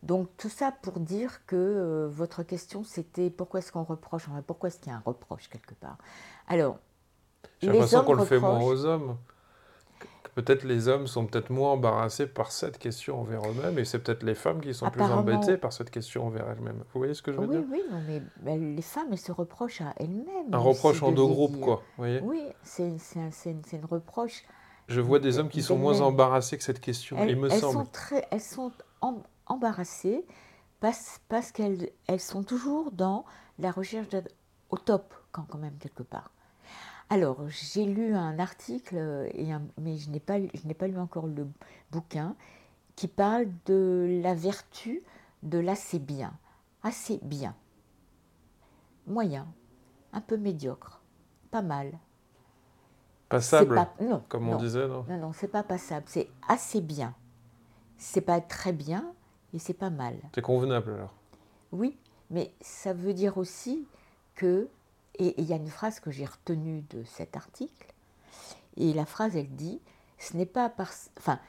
Donc 0.04 0.30
tout 0.38 0.50
ça 0.50 0.72
pour 0.72 1.00
dire 1.00 1.46
que 1.48 1.56
euh, 1.56 2.08
votre 2.08 2.44
question 2.44 2.84
c'était 2.84 3.30
pourquoi 3.30 3.60
est-ce 3.60 3.72
qu'on 3.72 3.84
reproche, 3.84 4.28
pourquoi 4.46 4.68
est-ce 4.68 4.80
qu'il 4.80 4.92
y 4.92 4.96
a 4.96 4.98
un 4.98 5.04
reproche 5.04 5.50
quelque 5.50 5.74
part? 5.74 5.98
Alors, 6.48 6.78
j'ai 7.60 7.68
l'impression 7.68 8.04
qu'on 8.04 8.14
le 8.14 8.26
fait 8.26 8.40
moins 8.40 8.60
aux 8.60 8.86
hommes 8.86 9.18
peut-être 10.36 10.64
les 10.64 10.88
hommes 10.90 11.08
sont 11.08 11.26
peut-être 11.26 11.50
moins 11.50 11.72
embarrassés 11.72 12.28
par 12.28 12.52
cette 12.52 12.78
question 12.78 13.22
envers 13.22 13.42
eux-mêmes 13.50 13.80
et 13.80 13.86
c'est 13.86 14.00
peut-être 14.00 14.24
les 14.24 14.36
femmes 14.36 14.62
qui 14.62 14.74
sont 14.74 14.90
plus 14.92 15.02
embêtées 15.02 15.58
par 15.58 15.74
cette 15.74 15.90
question 15.90 16.28
envers 16.28 16.48
elles-mêmes. 16.50 16.84
Vous 16.94 17.00
voyez 17.00 17.14
ce 17.14 17.22
que 17.22 17.32
je 17.32 17.40
veux 17.40 17.48
dire 17.48 17.64
Oui, 17.72 17.82
oui, 17.90 18.22
mais, 18.44 18.58
les 18.58 18.82
femmes, 18.82 19.08
elles 19.12 19.18
se 19.18 19.32
reprochent 19.32 19.82
à 19.82 19.94
elles-mêmes. 19.98 20.54
Un 20.54 20.58
reproche 20.58 21.02
en 21.02 21.12
deux 21.12 21.26
groupes, 21.26 21.60
quoi. 21.60 21.82
voyez 21.98 22.20
oui, 22.22 22.44
c'est 22.64 22.92
une 23.16 23.86
reproche. 23.90 24.44
Je 24.88 25.02
vois 25.02 25.20
des 25.20 25.40
hommes 25.40 25.50
qui 25.50 25.64
sont 25.64 25.78
moins 25.78 26.02
embarrassés 26.02 26.58
que 26.58 26.64
cette 26.64 26.82
question, 26.82 27.18
elles, 27.18 27.32
il 27.32 27.38
me 27.38 27.50
elles 27.50 27.60
semble. 27.60 27.74
Sont 27.74 27.92
très, 27.92 28.28
elles 28.30 28.42
sont 28.42 28.72
embarrassées 29.48 30.26
parce, 30.80 31.20
parce 31.30 31.52
qu'elles 31.52 31.90
elles 32.08 32.20
sont 32.20 32.44
toujours 32.44 32.92
dans 32.92 33.26
la 33.58 33.72
recherche 33.72 34.08
au 34.70 34.78
top, 34.78 35.14
quand, 35.32 35.46
quand 35.50 35.58
même, 35.58 35.78
quelque 35.80 36.04
part. 36.04 36.30
Alors, 37.10 37.38
j'ai 37.50 37.86
lu 37.86 38.16
un 38.16 38.40
article, 38.40 38.96
euh, 38.98 39.60
mais 39.80 39.98
je 39.98 40.10
n'ai 40.10 40.20
pas, 40.20 40.40
pas 40.78 40.88
lu 40.88 40.98
encore 40.98 41.28
le 41.28 41.48
bouquin, 41.92 42.36
qui 42.96 43.08
parle 43.08 43.48
de 43.66 44.20
la 44.24 44.34
vertu 44.34 45.04
de 45.44 45.60
l'assez 45.60 46.00
bien. 46.00 46.34
Assez 46.84 47.20
bien. 47.22 47.56
Moyen. 49.08 49.48
Un 50.14 50.22
peu 50.22 50.38
médiocre. 50.38 51.02
Pas 51.52 51.62
mal. 51.62 51.92
Passable 53.30 53.88
non, 54.02 54.24
Comme 54.30 54.50
on 54.50 54.56
disait, 54.58 54.88
non 54.88 55.06
Non, 55.10 55.18
non, 55.18 55.34
c'est 55.34 55.48
pas 55.48 55.64
passable. 55.64 56.06
C'est 56.08 56.30
assez 56.48 56.82
bien. 56.82 57.14
C'est 57.98 58.22
pas 58.22 58.42
très 58.42 58.74
bien 58.74 59.14
et 59.54 59.60
c'est 59.60 59.74
pas 59.74 59.90
mal. 59.90 60.16
C'est 60.34 60.42
convenable 60.42 60.92
alors 60.92 61.14
Oui, 61.72 61.98
mais 62.30 62.54
ça 62.62 62.94
veut 62.94 63.14
dire 63.14 63.38
aussi 63.38 63.88
que 64.36 64.68
et 65.20 65.40
il 65.42 65.48
y 65.48 65.54
a 65.54 65.58
une 65.58 65.70
phrase 65.70 66.00
que 66.00 66.12
j'ai 66.12 66.26
retenue 66.26 66.82
de 66.90 67.04
cet 67.04 67.36
article, 67.36 67.94
et 68.78 68.94
la 68.94 69.06
phrase 69.06 69.36
elle 69.36 69.56
dit 69.56 69.82
ce 70.18 70.38
n'est 70.38 70.46
pas 70.46 70.70
parce, 70.70 71.10
enfin, 71.18 71.40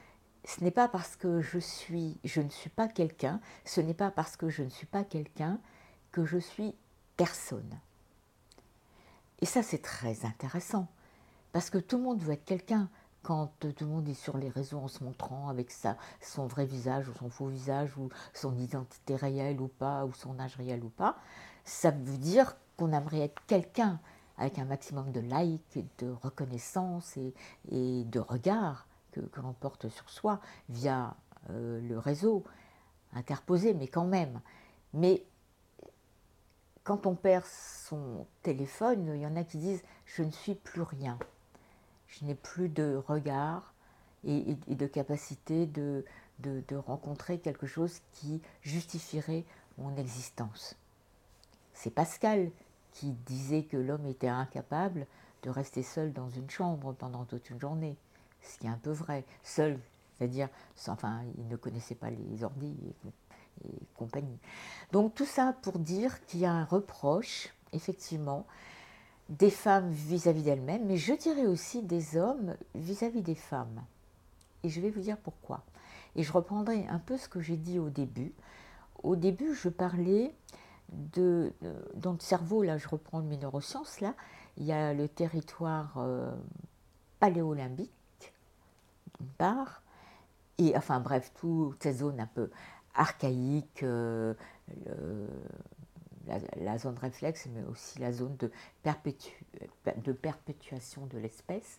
ce 0.45 0.63
n'est 0.63 0.71
pas 0.71 0.89
parce 0.89 1.17
que 1.17 1.41
je 1.41 1.59
suis, 1.59 2.19
je 2.25 2.41
ne 2.41 2.51
suis 2.51 2.71
pas 2.71 2.89
quelqu'un, 2.89 3.41
ce 3.65 3.81
n'est 3.81 3.95
pas 3.95 4.11
parce 4.11 4.37
que 4.37 4.49
je 4.49 4.63
ne 4.63 4.69
suis 4.69 4.87
pas 4.87 5.05
quelqu'un 5.05 5.59
que 6.13 6.25
je 6.25 6.39
suis 6.39 6.75
personne. 7.17 7.79
Et 9.41 9.47
ça 9.47 9.63
c'est 9.63 9.83
très 9.83 10.25
intéressant, 10.25 10.89
parce 11.53 11.71
que 11.71 11.79
tout 11.79 11.97
le 11.99 12.05
monde 12.05 12.23
veut 12.23 12.33
être 12.33 12.45
quelqu'un. 12.45 12.89
Quand 13.23 13.51
tout 13.59 13.75
le 13.81 13.87
monde 13.87 14.09
est 14.09 14.15
sur 14.15 14.39
les 14.39 14.49
réseaux 14.49 14.79
en 14.79 14.87
se 14.87 15.03
montrant 15.03 15.49
avec 15.49 15.73
son 16.21 16.47
vrai 16.47 16.65
visage 16.65 17.09
ou 17.09 17.15
son 17.15 17.29
faux 17.29 17.49
visage 17.49 17.97
ou 17.97 18.09
son 18.33 18.57
identité 18.57 19.17
réelle 19.17 19.61
ou 19.61 19.67
pas 19.67 20.05
ou 20.05 20.13
son 20.13 20.39
âge 20.39 20.55
réel 20.55 20.85
ou 20.85 20.91
pas, 20.91 21.17
ça 21.65 21.91
veut 21.91 22.19
dire 22.19 22.55
qu'on 22.77 22.93
aimerait 22.93 23.21
être 23.21 23.43
quelqu'un 23.47 24.01
avec 24.39 24.59
un 24.59 24.65
maximum 24.65 25.13
de 25.13 25.21
likes, 25.21 25.79
de 25.99 26.11
reconnaissance 26.23 27.17
et, 27.71 28.05
de 28.05 28.21
regard 28.21 28.87
que, 29.13 29.21
l'on 29.37 29.55
porte 29.55 29.89
sur 29.89 30.11
soi 30.11 30.41
via 30.69 31.17
euh, 31.51 31.81
le 31.81 31.99
réseau 31.99 32.45
interposé, 33.15 33.73
mais 33.73 33.89
quand 33.89 34.05
même. 34.05 34.41
Mais 34.93 35.25
quand 36.85 37.07
on 37.07 37.15
perd 37.15 37.45
son 37.47 38.27
téléphone, 38.43 39.11
il 39.15 39.23
y 39.23 39.27
en 39.27 39.37
a 39.37 39.45
qui 39.45 39.57
disent 39.57 39.83
je 40.05 40.23
ne 40.23 40.31
suis 40.31 40.55
plus 40.55 40.83
rien. 40.83 41.19
Je 42.09 42.25
n'ai 42.25 42.35
plus 42.35 42.69
de 42.69 43.03
regard 43.09 43.73
et, 44.25 44.55
de 44.69 44.87
capacité 44.87 45.67
de 45.67 46.05
rencontrer 46.77 47.39
quelque 47.39 47.67
chose 47.67 48.01
qui 48.13 48.43
justifierait 48.61 49.45
mon 49.79 49.97
existence. 49.97 50.77
C'est 51.75 51.91
Pascal 51.91 52.51
qui 52.97 53.13
disait 53.27 53.65
que 53.65 53.77
l'homme 53.77 54.07
était 54.07 54.29
incapable 54.29 55.07
de 55.43 55.51
rester 55.51 55.83
seul 55.83 56.13
dans 56.15 56.31
une 56.31 56.49
chambre 56.49 56.95
pendant 56.95 57.25
toute 57.25 57.51
une 57.51 57.61
journée. 57.61 57.95
Ce 58.43 58.59
qui 58.59 58.67
est 58.67 58.71
un 58.71 58.79
peu 58.79 58.91
vrai. 58.91 59.25
Seul, 59.43 59.79
c'est-à-dire, 60.17 60.49
enfin, 60.89 61.21
il 61.37 61.47
ne 61.47 61.57
connaissait 61.57 61.95
pas 61.95 62.09
les 62.11 62.43
ordis 62.43 62.75
et, 63.05 63.11
compagnie. 63.95 64.39
Donc 64.93 65.15
tout 65.15 65.27
ça 65.27 65.55
pour 65.63 65.79
dire 65.79 66.25
qu'il 66.27 66.41
y 66.41 66.47
a 66.47 66.53
un 66.53 66.65
reproche, 66.65 67.55
effectivement, 67.73 68.47
des 69.29 69.51
femmes 69.51 69.91
vis-à-vis 69.91 70.43
d'elles-mêmes, 70.43 70.87
mais 70.87 70.97
je 70.97 71.15
dirais 71.15 71.47
aussi 71.47 71.83
des 71.83 72.17
hommes 72.17 72.55
vis-à-vis 72.75 73.23
des 73.23 73.35
femmes. 73.35 73.83
Et 74.63 74.69
je 74.69 74.81
vais 74.81 74.91
vous 74.91 75.01
dire 75.01 75.17
pourquoi. 75.17 75.65
Et 76.17 76.23
je 76.23 76.33
reprendrai 76.33 76.87
un 76.89 76.99
peu 76.99 77.17
ce 77.19 77.29
que 77.29 77.41
j'ai 77.41 77.57
dit 77.57 77.79
au 77.79 77.91
début. 77.91 78.33
Au 79.03 79.17
début, 79.17 79.55
je 79.55 79.69
parlais 79.69 80.35
de, 80.91 81.53
dans 81.95 82.13
le 82.13 82.21
cerveau, 82.21 82.63
là 82.63 82.79
je 82.79 82.89
reprends 82.89 83.23
mes 83.23 83.37
neurosciences, 83.37 84.01
là, 84.01 84.15
il 84.57 84.65
y 84.65 84.73
a 84.73 84.95
le 84.95 85.09
territoire 85.09 85.95
euh, 85.99 86.35
paléolimbique, 87.21 87.91
d'une 89.19 89.29
part, 89.39 89.83
et 90.59 90.77
enfin 90.77 91.01
bref, 91.01 91.33
toute 91.35 91.83
cette 91.83 91.99
zone 91.99 92.21
un 92.21 92.27
peu 92.27 92.51
archaïque, 92.95 93.83
euh, 93.83 94.35
la, 96.57 96.79
zone 96.79 96.99
réflexe, 96.99 97.47
mais 97.55 97.63
aussi 97.65 97.99
la 97.99 98.13
zone 98.13 98.37
de, 98.37 98.51
de 100.05 100.13
perpétuation 100.13 101.07
de 101.07 101.19
l'espèce, 101.19 101.79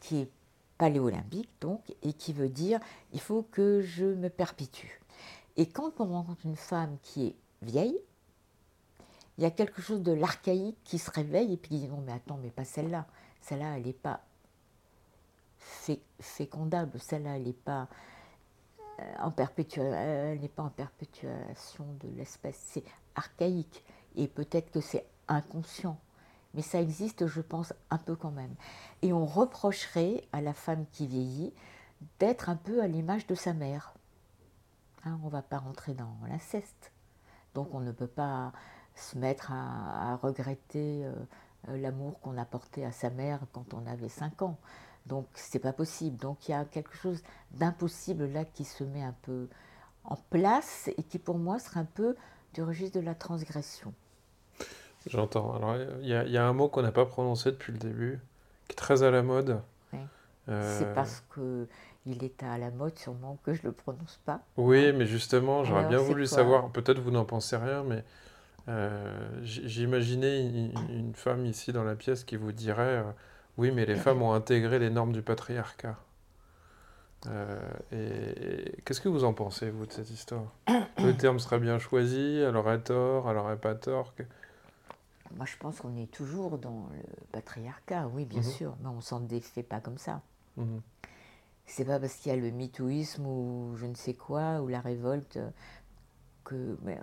qui 0.00 0.18
est 0.22 0.30
paléolimbique 0.78 1.50
donc, 1.60 1.94
et 2.02 2.12
qui 2.12 2.32
veut 2.32 2.48
dire 2.48 2.80
il 3.12 3.20
faut 3.20 3.42
que 3.42 3.80
je 3.82 4.06
me 4.06 4.28
perpétue. 4.28 5.00
Et 5.56 5.66
quand 5.66 6.00
on 6.00 6.06
rencontre 6.06 6.44
une 6.44 6.56
femme 6.56 6.96
qui 7.02 7.26
est 7.28 7.34
vieille, 7.62 7.98
il 9.38 9.44
y 9.44 9.46
a 9.46 9.50
quelque 9.50 9.82
chose 9.82 10.02
de 10.02 10.12
l'archaïque 10.12 10.78
qui 10.84 10.98
se 10.98 11.10
réveille 11.10 11.52
et 11.52 11.56
puis 11.56 11.70
qui 11.70 11.78
dit 11.80 11.88
non 11.88 12.02
mais 12.04 12.12
attends 12.12 12.38
mais 12.42 12.50
pas 12.50 12.64
celle-là, 12.64 13.06
celle-là 13.40 13.76
elle 13.76 13.84
n'est 13.84 13.92
pas 13.92 14.20
fécondable, 16.20 16.98
celle-là 16.98 17.36
elle 17.36 17.44
n'est 17.44 17.52
pas 17.52 17.88
euh, 19.00 19.14
en 19.20 19.32
elle 19.76 20.40
n'est 20.40 20.48
pas 20.48 20.62
en 20.62 20.70
perpétuation 20.70 21.84
de 22.00 22.08
l'espèce, 22.16 22.58
c'est 22.66 22.84
archaïque 23.14 23.84
et 24.14 24.26
peut-être 24.26 24.70
que 24.70 24.80
c'est 24.80 25.06
inconscient, 25.28 25.98
mais 26.54 26.62
ça 26.62 26.80
existe 26.80 27.26
je 27.26 27.40
pense 27.40 27.74
un 27.90 27.98
peu 27.98 28.16
quand 28.16 28.30
même. 28.30 28.54
Et 29.02 29.12
on 29.12 29.26
reprocherait 29.26 30.22
à 30.32 30.40
la 30.40 30.54
femme 30.54 30.86
qui 30.92 31.06
vieillit 31.06 31.52
d'être 32.18 32.48
un 32.48 32.56
peu 32.56 32.82
à 32.82 32.86
l'image 32.86 33.26
de 33.26 33.34
sa 33.34 33.52
mère. 33.52 33.94
Hein, 35.04 35.18
on 35.22 35.26
ne 35.26 35.30
va 35.30 35.42
pas 35.42 35.58
rentrer 35.58 35.94
dans 35.94 36.16
l'inceste. 36.28 36.92
Donc 37.54 37.74
on 37.74 37.80
ne 37.80 37.92
peut 37.92 38.06
pas 38.06 38.52
se 38.96 39.18
mettre 39.18 39.52
à, 39.52 40.16
regretter 40.16 41.06
l'amour 41.68 42.18
qu'on 42.20 42.36
a 42.38 42.44
porté 42.44 42.84
à 42.84 42.92
sa 42.92 43.10
mère 43.10 43.40
quand 43.52 43.74
on 43.74 43.86
avait 43.86 44.08
5 44.08 44.42
ans. 44.42 44.58
Donc 45.06 45.26
c'est 45.34 45.58
pas 45.58 45.72
possible. 45.72 46.16
Donc 46.16 46.48
il 46.48 46.52
y 46.52 46.54
a 46.54 46.64
quelque 46.64 46.96
chose 46.96 47.22
d'impossible 47.52 48.26
là 48.26 48.44
qui 48.44 48.64
se 48.64 48.84
met 48.84 49.02
un 49.02 49.14
peu 49.22 49.48
en 50.04 50.16
place 50.30 50.90
et 50.96 51.02
qui 51.02 51.18
pour 51.18 51.38
moi 51.38 51.58
serait 51.58 51.80
un 51.80 51.84
peu 51.84 52.16
du 52.54 52.62
registre 52.62 52.98
de 52.98 53.04
la 53.04 53.14
transgression. 53.14 53.92
J'entends. 55.06 55.54
Alors 55.54 55.76
il 56.00 56.06
y, 56.06 56.32
y, 56.32 56.36
a 56.36 56.46
un 56.46 56.52
mot 56.52 56.68
qu'on 56.68 56.82
n'a 56.82 56.92
pas 56.92 57.06
prononcé 57.06 57.52
depuis 57.52 57.72
le 57.72 57.78
début, 57.78 58.20
qui 58.66 58.72
est 58.72 58.76
très 58.76 59.02
à 59.02 59.10
la 59.10 59.22
mode. 59.22 59.60
Euh, 60.48 60.78
c'est 60.78 60.94
parce 60.94 61.24
que 61.30 61.66
il 62.06 62.22
est 62.22 62.42
à 62.44 62.56
la 62.56 62.70
mode 62.70 62.96
sûrement 62.96 63.38
que 63.42 63.52
je 63.52 63.62
le 63.64 63.72
prononce 63.72 64.20
pas. 64.24 64.40
Oui, 64.56 64.92
mais 64.92 65.06
justement, 65.06 65.64
j'aurais 65.64 65.88
bien 65.88 65.98
voulu 65.98 66.26
savoir. 66.26 66.70
Peut-être 66.70 67.00
vous 67.00 67.10
n'en 67.10 67.24
pensez 67.24 67.56
rien, 67.56 67.82
mais 67.82 68.04
euh, 68.68 69.40
j'imaginais 69.42 70.40
une, 70.40 71.14
femme 71.14 71.46
ici 71.46 71.72
dans 71.72 71.84
la 71.84 71.94
pièce 71.94 72.24
qui 72.24 72.36
vous 72.36 72.52
dirait 72.52 72.98
euh, 72.98 73.12
oui, 73.58 73.70
mais 73.70 73.86
les 73.86 73.94
femmes 73.94 74.22
ont 74.22 74.32
intégré 74.32 74.78
les 74.78 74.90
normes 74.90 75.12
du 75.12 75.22
patriarcat. 75.22 75.96
Euh, 77.26 77.58
et, 77.92 78.82
qu'est-ce 78.84 79.00
que 79.00 79.08
vous 79.08 79.24
en 79.24 79.32
pensez, 79.32 79.70
vous, 79.70 79.86
de 79.86 79.92
cette 79.92 80.10
histoire? 80.10 80.52
Le 80.98 81.12
terme 81.12 81.38
sera 81.38 81.58
bien 81.58 81.78
choisi, 81.78 82.38
elle 82.38 82.56
aurait 82.56 82.80
tort, 82.80 83.30
elle 83.30 83.36
aurait 83.36 83.56
pas 83.56 83.74
tort 83.74 84.14
Moi, 85.34 85.46
je 85.46 85.56
pense 85.58 85.80
qu'on 85.80 85.96
est 85.96 86.10
toujours 86.10 86.58
dans 86.58 86.88
le 86.92 87.26
patriarcat, 87.32 88.08
oui, 88.12 88.24
bien 88.24 88.40
mhm. 88.40 88.44
sûr, 88.44 88.76
mais 88.82 88.88
on 88.88 89.00
s'en 89.00 89.20
défait 89.20 89.62
pas 89.62 89.80
comme 89.80 89.98
ça. 89.98 90.20
Mhm. 90.56 90.80
C'est 91.68 91.84
pas 91.84 91.98
parce 91.98 92.14
qu'il 92.14 92.30
y 92.30 92.34
a 92.34 92.38
le 92.38 92.50
mitouisme 92.50 93.26
ou 93.26 93.74
je 93.76 93.86
ne 93.86 93.94
sais 93.94 94.14
quoi, 94.14 94.60
ou 94.60 94.68
la 94.68 94.80
révolte, 94.80 95.38
que 96.46 96.54
euh, 96.54 96.94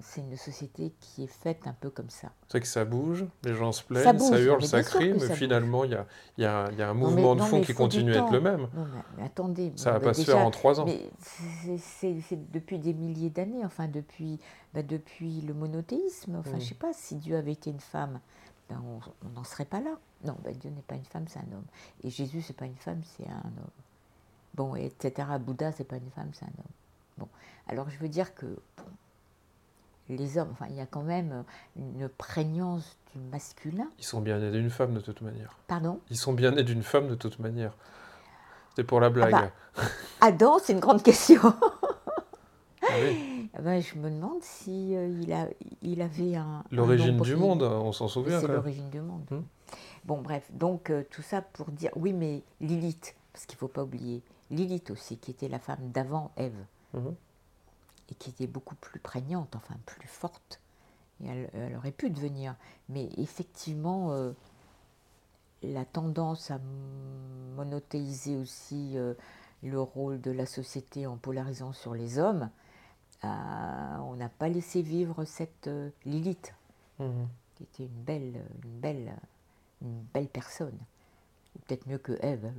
c'est 0.00 0.20
une 0.20 0.36
société 0.36 0.92
qui 1.00 1.24
est 1.24 1.26
faite 1.26 1.66
un 1.66 1.72
peu 1.72 1.88
comme 1.88 2.10
ça. 2.10 2.28
C'est 2.48 2.60
que 2.60 2.66
ça 2.66 2.84
bouge, 2.84 3.24
les 3.44 3.54
gens 3.54 3.72
se 3.72 3.82
plaignent, 3.82 4.18
ça, 4.18 4.38
hurle, 4.38 4.62
ça 4.62 4.82
crie, 4.82 5.14
mais 5.14 5.34
finalement, 5.34 5.84
il 5.84 5.92
y 5.92 5.94
a, 5.94 6.06
y, 6.36 6.44
a, 6.44 6.70
y 6.72 6.82
a, 6.82 6.90
un 6.90 6.94
mouvement 6.94 7.34
de 7.34 7.40
fond 7.40 7.62
qui 7.62 7.72
continue 7.72 8.14
à 8.14 8.18
être 8.18 8.32
le 8.32 8.40
même. 8.40 8.68
Non, 8.74 8.86
mais, 9.16 9.24
attendez. 9.24 9.72
Ça 9.76 9.92
ne 9.92 9.98
va 9.98 10.00
pas 10.00 10.14
se 10.14 10.22
faire 10.22 10.38
en 10.38 10.50
trois 10.50 10.80
ans. 10.80 10.86
c'est 11.78 12.52
depuis 12.52 12.78
des 12.78 12.92
milliers 12.92 13.30
d'années, 13.30 13.64
enfin, 13.64 13.88
depuis, 13.88 14.38
bah, 14.74 14.82
depuis 14.82 15.40
le 15.40 15.54
monothéisme. 15.54 16.36
Enfin, 16.36 16.50
mm. 16.50 16.60
je 16.60 16.64
ne 16.64 16.68
sais 16.68 16.74
pas, 16.74 16.92
si 16.92 17.16
Dieu 17.16 17.36
avait 17.36 17.52
été 17.52 17.70
une 17.70 17.80
femme, 17.80 18.20
ben, 18.68 18.82
on 19.24 19.28
n'en 19.30 19.44
serait 19.44 19.64
pas 19.64 19.80
là. 19.80 19.98
Non, 20.24 20.36
ben, 20.44 20.54
Dieu 20.54 20.70
n'est 20.70 20.82
pas 20.82 20.96
une 20.96 21.06
femme, 21.06 21.24
c'est 21.26 21.38
un 21.38 21.56
homme. 21.56 21.66
Et 22.04 22.10
Jésus, 22.10 22.42
c'est 22.42 22.56
pas 22.56 22.66
une 22.66 22.76
femme, 22.76 23.00
c'est 23.16 23.26
un 23.26 23.52
homme. 23.62 23.70
Bon, 24.54 24.74
etc. 24.76 25.26
Bouddha, 25.40 25.72
c'est 25.72 25.84
pas 25.84 25.96
une 25.96 26.10
femme, 26.10 26.30
c'est 26.34 26.44
un 26.44 26.48
homme. 26.48 26.79
Bon, 27.20 27.28
alors 27.68 27.88
je 27.90 27.98
veux 27.98 28.08
dire 28.08 28.34
que 28.34 28.46
les 30.08 30.38
hommes, 30.38 30.48
enfin, 30.52 30.66
il 30.70 30.76
y 30.76 30.80
a 30.80 30.86
quand 30.86 31.02
même 31.02 31.44
une 31.76 32.08
prégnance 32.08 32.98
du 33.12 33.20
masculin. 33.30 33.88
Ils 33.98 34.04
sont 34.04 34.20
bien 34.20 34.38
nés 34.38 34.50
d'une 34.50 34.70
femme 34.70 34.94
de 34.94 35.00
toute 35.00 35.20
manière. 35.20 35.56
Pardon? 35.68 36.00
Ils 36.10 36.16
sont 36.16 36.32
bien 36.32 36.50
nés 36.50 36.64
d'une 36.64 36.82
femme 36.82 37.08
de 37.08 37.14
toute 37.14 37.38
manière. 37.38 37.76
C'était 38.70 38.84
pour 38.84 39.00
la 39.00 39.10
blague. 39.10 39.34
Ah 39.34 39.50
bah, 39.76 39.82
Adam, 40.20 40.58
c'est 40.58 40.72
une 40.72 40.80
grande 40.80 41.02
question. 41.02 41.40
ah 42.82 42.94
oui. 43.02 43.50
Ah 43.54 43.62
bah, 43.62 43.80
je 43.80 43.94
me 43.96 44.10
demande 44.10 44.42
si 44.42 44.96
euh, 44.96 45.08
il, 45.22 45.32
a, 45.32 45.46
il 45.82 46.02
avait 46.02 46.36
un. 46.36 46.64
L'origine 46.70 47.20
du 47.20 47.36
monde, 47.36 47.62
on 47.62 47.92
s'en 47.92 48.08
souvient. 48.08 48.40
C'est 48.40 48.48
l'origine 48.48 48.90
du 48.90 49.00
monde. 49.00 49.26
Hmm. 49.30 49.42
Bon, 50.04 50.20
bref, 50.22 50.48
donc 50.52 50.90
euh, 50.90 51.04
tout 51.10 51.22
ça 51.22 51.42
pour 51.42 51.70
dire, 51.70 51.90
oui, 51.94 52.12
mais 52.12 52.42
Lilith, 52.60 53.14
parce 53.32 53.46
qu'il 53.46 53.56
ne 53.56 53.60
faut 53.60 53.68
pas 53.68 53.82
oublier, 53.82 54.22
Lilith 54.50 54.90
aussi, 54.90 55.18
qui 55.18 55.30
était 55.30 55.48
la 55.48 55.58
femme 55.58 55.90
d'avant 55.92 56.32
Ève. 56.36 56.64
Mhm. 56.94 57.14
Et 58.10 58.14
qui 58.14 58.30
était 58.30 58.46
beaucoup 58.46 58.74
plus 58.74 59.00
prégnante, 59.00 59.54
enfin 59.54 59.76
plus 59.86 60.08
forte. 60.08 60.60
Et 61.22 61.28
elle, 61.28 61.76
aurait 61.76 61.92
pu 61.92 62.10
devenir. 62.10 62.56
Mais 62.88 63.08
effectivement, 63.16 64.12
euh, 64.12 64.32
la 65.62 65.84
tendance 65.84 66.50
à 66.50 66.58
monothéiser 67.56 68.36
aussi 68.36 68.96
euh, 68.96 69.14
le 69.62 69.80
rôle 69.80 70.20
de 70.20 70.30
la 70.30 70.46
société 70.46 71.06
en 71.06 71.16
polarisant 71.16 71.72
sur 71.72 71.94
les 71.94 72.18
hommes, 72.18 72.50
euh, 73.24 73.96
on 73.98 74.16
n'a 74.16 74.30
pas 74.30 74.48
laissé 74.48 74.82
vivre 74.82 75.24
cette 75.24 75.68
Lilith, 76.06 76.54
mhm. 76.98 77.28
qui 77.54 77.62
était 77.64 77.84
une 77.84 78.02
belle, 78.02 78.44
une 78.64 78.80
belle, 78.80 79.12
une 79.82 80.02
belle 80.14 80.28
personne. 80.28 80.78
Peut-être 81.66 81.86
mieux 81.86 81.98
que 81.98 82.18
Ève, 82.22 82.50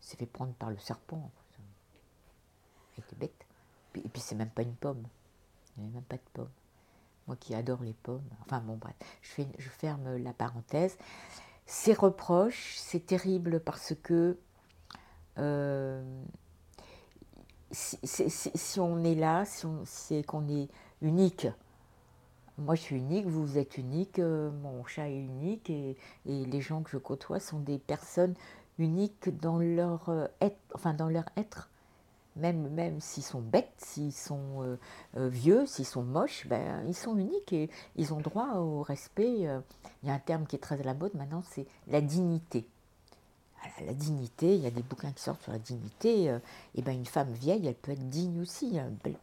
s'est 0.00 0.16
fait 0.16 0.26
prendre 0.26 0.52
par 0.54 0.70
le 0.70 0.78
serpent. 0.78 1.30
Elle 2.96 3.04
était 3.04 3.16
bête. 3.16 3.46
Et 3.96 4.08
puis 4.08 4.20
c'est 4.20 4.34
même 4.34 4.50
pas 4.50 4.62
une 4.62 4.74
pomme. 4.74 5.02
Il 5.76 5.82
n'y 5.82 5.88
avait 5.88 5.94
même 5.96 6.04
pas 6.04 6.16
de 6.16 6.22
pomme. 6.32 6.50
Moi 7.26 7.36
qui 7.36 7.54
adore 7.54 7.82
les 7.82 7.94
pommes. 7.94 8.28
Enfin 8.42 8.60
bon 8.60 8.76
bref, 8.76 8.94
je, 9.22 9.68
ferme 9.68 10.16
la 10.16 10.32
parenthèse. 10.32 10.96
Ces 11.66 11.92
reproches, 11.92 12.74
c'est 12.78 13.06
terrible 13.06 13.60
parce 13.60 13.94
que 14.02 14.36
euh, 15.38 16.02
si, 17.70 18.80
on 18.80 19.04
est 19.04 19.14
là, 19.14 19.44
si 19.44 19.66
c'est 19.84 20.22
qu'on 20.24 20.48
est 20.48 20.68
unique, 21.02 21.46
moi 22.58 22.74
je 22.74 22.80
suis 22.80 22.96
unique, 22.96 23.26
vous, 23.26 23.58
êtes 23.58 23.78
unique, 23.78 24.18
euh, 24.18 24.50
mon 24.50 24.84
chat 24.84 25.08
est 25.08 25.18
unique 25.18 25.70
et, 25.70 25.96
et, 26.26 26.44
les 26.44 26.60
gens 26.60 26.82
que 26.82 26.90
je 26.90 26.98
côtoie 26.98 27.38
sont 27.38 27.60
des 27.60 27.78
personnes 27.78 28.34
uniques 28.78 29.28
dans 29.38 29.58
leur 29.58 30.08
euh, 30.08 30.26
être, 30.40 30.58
enfin 30.74 30.94
dans 30.94 31.08
leur 31.08 31.26
être 31.36 31.69
même, 32.40 32.68
même 32.70 33.00
s'ils 33.00 33.22
sont 33.22 33.40
bêtes, 33.40 33.72
s'ils 33.78 34.12
sont 34.12 34.62
euh, 34.62 34.76
euh, 35.16 35.28
vieux, 35.28 35.66
s'ils 35.66 35.86
sont 35.86 36.02
moches, 36.02 36.46
ben, 36.46 36.84
ils 36.86 36.94
sont 36.94 37.16
uniques 37.16 37.52
et 37.52 37.70
ils 37.96 38.12
ont 38.12 38.20
droit 38.20 38.56
au 38.56 38.82
respect. 38.82 39.46
Euh. 39.46 39.60
il 40.02 40.08
y 40.08 40.12
a 40.12 40.14
un 40.14 40.18
terme 40.18 40.46
qui 40.46 40.56
est 40.56 40.60
très 40.60 40.80
à 40.80 40.84
la 40.84 40.94
mode 40.94 41.14
maintenant, 41.14 41.42
c'est 41.50 41.66
la 41.86 42.00
dignité. 42.00 42.66
la 43.84 43.94
dignité, 43.94 44.54
il 44.56 44.62
y 44.62 44.66
a 44.66 44.70
des 44.70 44.82
bouquins 44.82 45.12
qui 45.12 45.22
sortent 45.22 45.42
sur 45.42 45.52
la 45.52 45.58
dignité. 45.58 46.36
et 46.74 46.82
ben, 46.82 46.92
une 46.92 47.06
femme 47.06 47.32
vieille, 47.32 47.66
elle 47.66 47.74
peut 47.74 47.92
être 47.92 48.08
digne 48.08 48.40
aussi. 48.40 48.78
Hein. 48.78 48.90
Elle 49.04 49.14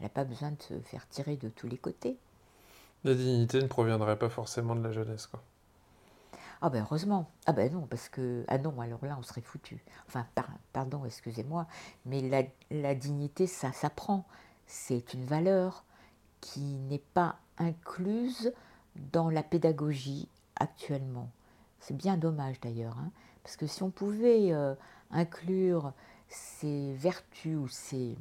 n'a 0.00 0.08
pas 0.08 0.24
besoin 0.24 0.50
de 0.50 0.62
se 0.62 0.74
faire 0.80 1.06
tirer 1.08 1.36
de 1.36 1.48
tous 1.48 1.68
les 1.68 1.78
côtés. 1.78 2.16
La 3.04 3.14
dignité 3.14 3.60
ne 3.60 3.66
proviendrait 3.66 4.18
pas 4.18 4.28
forcément 4.28 4.76
de 4.76 4.82
la 4.82 4.92
jeunesse, 4.92 5.26
quoi. 5.26 5.42
Ah 6.64 6.70
ben 6.70 6.82
heureusement. 6.82 7.28
Ah 7.46 7.52
ben 7.52 7.72
non, 7.72 7.88
parce 7.88 8.08
que... 8.08 8.44
Ah 8.46 8.56
non, 8.56 8.80
alors 8.80 9.04
là, 9.04 9.16
on 9.18 9.22
serait 9.24 9.40
foutu. 9.40 9.84
Enfin, 10.06 10.24
pardon, 10.72 11.04
excusez-moi, 11.04 11.66
mais 12.06 12.20
la, 12.20 12.44
la, 12.70 12.94
dignité, 12.94 13.48
ça 13.48 13.72
s'apprend. 13.72 14.24
C'est 14.66 15.12
une 15.12 15.24
valeur 15.24 15.84
qui 16.40 16.60
n'est 16.60 17.02
pas 17.14 17.34
incluse 17.58 18.52
dans 19.12 19.28
la 19.28 19.42
pédagogie 19.42 20.28
actuellement. 20.54 21.30
C'est 21.80 21.96
bien 21.96 22.16
dommage 22.16 22.60
d'ailleurs, 22.60 22.96
hein, 22.96 23.10
parce 23.42 23.56
que 23.56 23.66
si 23.66 23.82
on 23.82 23.90
pouvait 23.90 24.52
euh, 24.52 24.76
inclure 25.10 25.92
ces 26.28 26.92
vertus 26.94 27.56
ou 27.56 27.66
ces, 27.66 28.16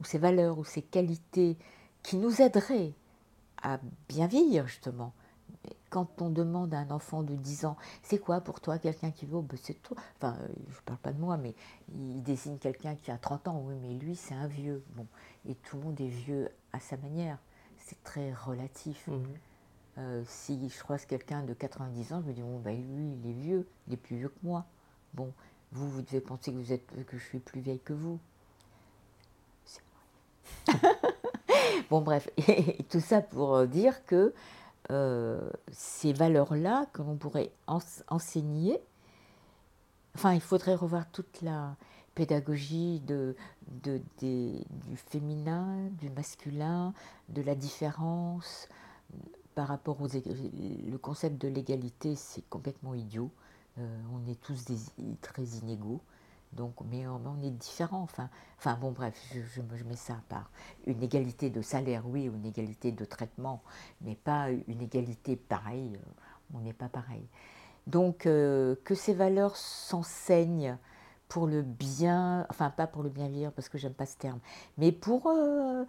ou 0.00 0.04
ces 0.04 0.16
valeurs 0.18 0.58
ou 0.58 0.64
ces 0.64 0.80
qualités 0.80 1.58
qui 2.02 2.16
nous 2.16 2.40
aideraient 2.40 2.94
à 3.62 3.78
bien 4.08 4.26
vivre 4.26 4.66
justement, 4.66 5.12
quand 5.90 6.22
on 6.22 6.30
demande 6.30 6.72
à 6.72 6.78
un 6.78 6.90
enfant 6.90 7.22
de 7.22 7.34
10 7.34 7.64
ans, 7.66 7.76
c'est 8.02 8.18
quoi 8.18 8.40
pour 8.40 8.60
toi 8.60 8.78
quelqu'un 8.78 9.10
qui 9.10 9.26
vaut 9.26 9.42
ben, 9.42 9.58
C'est 9.60 9.82
toi. 9.82 9.96
Enfin, 10.16 10.36
euh, 10.40 10.48
je 10.68 10.76
ne 10.76 10.82
parle 10.86 10.98
pas 11.00 11.12
de 11.12 11.20
moi, 11.20 11.36
mais 11.36 11.54
il 11.94 12.22
désigne 12.22 12.56
quelqu'un 12.58 12.94
qui 12.94 13.10
a 13.10 13.18
30 13.18 13.48
ans. 13.48 13.62
Oui, 13.66 13.74
mais 13.82 13.94
lui, 13.94 14.14
c'est 14.14 14.34
un 14.34 14.46
vieux. 14.46 14.82
Bon, 14.94 15.06
et 15.48 15.54
tout 15.56 15.76
le 15.76 15.82
monde 15.82 16.00
est 16.00 16.08
vieux 16.08 16.48
à 16.72 16.80
sa 16.80 16.96
manière. 16.96 17.38
C'est 17.78 18.02
très 18.04 18.32
relatif. 18.32 19.08
Mhm. 19.08 19.24
Euh, 19.98 20.22
si 20.26 20.68
je 20.68 20.78
croise 20.82 21.04
quelqu'un 21.04 21.42
de 21.42 21.52
90 21.52 22.12
ans, 22.12 22.22
je 22.22 22.28
me 22.28 22.32
dis, 22.32 22.42
bon, 22.42 22.60
ben, 22.60 22.76
lui, 22.76 23.12
il 23.22 23.28
est 23.28 23.34
vieux, 23.34 23.68
il 23.88 23.94
est 23.94 23.98
plus 23.98 24.16
vieux 24.16 24.28
que 24.28 24.46
moi. 24.46 24.64
Bon, 25.12 25.32
vous, 25.72 25.90
vous 25.90 26.02
devez 26.02 26.20
penser 26.20 26.52
que, 26.52 26.56
vous 26.56 26.72
êtes, 26.72 26.86
que 27.06 27.18
je 27.18 27.24
suis 27.24 27.40
plus 27.40 27.60
vieille 27.60 27.80
que 27.80 27.92
vous. 27.92 28.20
C'est 29.64 29.82
vrai. 30.68 30.90
bon, 31.90 32.00
bref, 32.00 32.30
et 32.36 32.84
tout 32.84 33.00
ça 33.00 33.20
pour 33.20 33.66
dire 33.66 34.04
que 34.06 34.14
euh, 34.16 34.32
ces 35.72 36.12
valeurs-là 36.12 36.86
que 36.92 37.02
l'on 37.02 37.16
pourrait 37.16 37.52
enseigner. 37.66 38.80
Enfin, 40.14 40.34
il 40.34 40.40
faudrait 40.40 40.74
revoir 40.74 41.10
toute 41.10 41.42
la 41.42 41.76
pédagogie 42.14 43.00
de, 43.00 43.36
du 43.82 44.96
féminin, 44.96 45.88
du 46.00 46.10
masculin, 46.10 46.92
de 47.28 47.42
la 47.42 47.54
différence 47.54 48.68
par 49.54 49.68
rapport 49.68 50.00
aux... 50.02 50.08
Le 50.08 50.96
concept 50.98 51.40
de 51.40 51.48
l'égalité, 51.48 52.16
c'est 52.16 52.48
complètement 52.48 52.94
idiot. 52.94 53.30
Euh, 53.78 54.02
on 54.12 54.30
est 54.30 54.40
tous 54.40 54.64
très 55.20 55.44
inégaux. 55.44 56.00
Donc, 56.52 56.74
mais 56.90 57.06
on, 57.06 57.40
est 57.42 57.50
différents. 57.50 58.02
Enfin, 58.02 58.28
enfin 58.58 58.76
bon, 58.80 58.90
bref, 58.90 59.14
je, 59.32 59.40
je, 59.40 59.84
mets 59.84 59.96
ça 59.96 60.14
à 60.14 60.22
part. 60.28 60.50
Une 60.86 61.02
égalité 61.02 61.48
de 61.48 61.62
salaire, 61.62 62.02
oui, 62.06 62.24
une 62.24 62.44
égalité 62.44 62.90
de 62.90 63.04
traitement, 63.04 63.62
mais 64.00 64.16
pas 64.16 64.50
une 64.50 64.82
égalité 64.82 65.36
pareille. 65.36 65.96
Euh, 65.96 66.10
on 66.54 66.60
n'est 66.60 66.72
pas 66.72 66.88
pareil. 66.88 67.26
Donc, 67.86 68.26
euh, 68.26 68.74
que 68.84 68.94
ces 68.94 69.14
valeurs 69.14 69.56
s'enseignent 69.56 70.76
pour 71.28 71.46
le 71.46 71.62
bien, 71.62 72.46
enfin 72.50 72.70
pas 72.70 72.88
pour 72.88 73.04
le 73.04 73.08
bien 73.08 73.28
vivre 73.28 73.52
parce 73.52 73.68
que 73.68 73.78
j'aime 73.78 73.94
pas 73.94 74.06
ce 74.06 74.16
terme, 74.16 74.40
mais 74.78 74.90
pour 74.90 75.28
euh, 75.28 75.84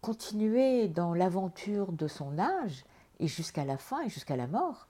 continuer 0.00 0.88
dans 0.88 1.12
l'aventure 1.12 1.92
de 1.92 2.08
son 2.08 2.38
âge 2.38 2.84
et 3.20 3.26
jusqu'à 3.26 3.64
la 3.66 3.76
fin 3.76 4.02
et 4.02 4.08
jusqu'à 4.08 4.36
la 4.36 4.46
mort. 4.46 4.88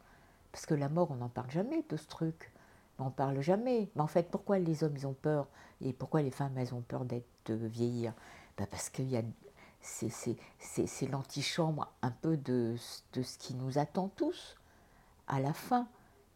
Parce 0.53 0.65
que 0.65 0.75
la 0.75 0.89
mort, 0.89 1.11
on 1.11 1.17
n'en 1.17 1.29
parle 1.29 1.51
jamais 1.51 1.85
de 1.89 1.97
ce 1.97 2.07
truc. 2.07 2.53
On 2.99 3.11
parle 3.11 3.41
jamais. 3.41 3.91
Mais 3.95 4.03
en 4.03 4.07
fait, 4.07 4.31
pourquoi 4.31 4.59
les 4.59 4.85
hommes, 4.85 4.97
ils 4.97 5.07
ont 5.07 5.15
peur 5.15 5.49
et 5.81 5.93
pourquoi 5.93 6.23
les 6.23 6.31
femmes, 6.31 6.57
elles 6.57 6.75
ont 6.75 6.83
peur 6.83 7.05
d'être, 7.05 7.27
vieillir? 7.51 8.13
Ben 8.59 8.67
Parce 8.67 8.91
que 8.91 9.03
c'est, 9.81 11.07
l'antichambre 11.11 11.93
un 12.03 12.11
peu 12.11 12.37
de, 12.37 12.77
de 13.13 13.23
ce 13.23 13.39
qui 13.39 13.55
nous 13.55 13.79
attend 13.79 14.09
tous 14.09 14.57
à 15.29 15.41
la 15.41 15.53
fin 15.53 15.87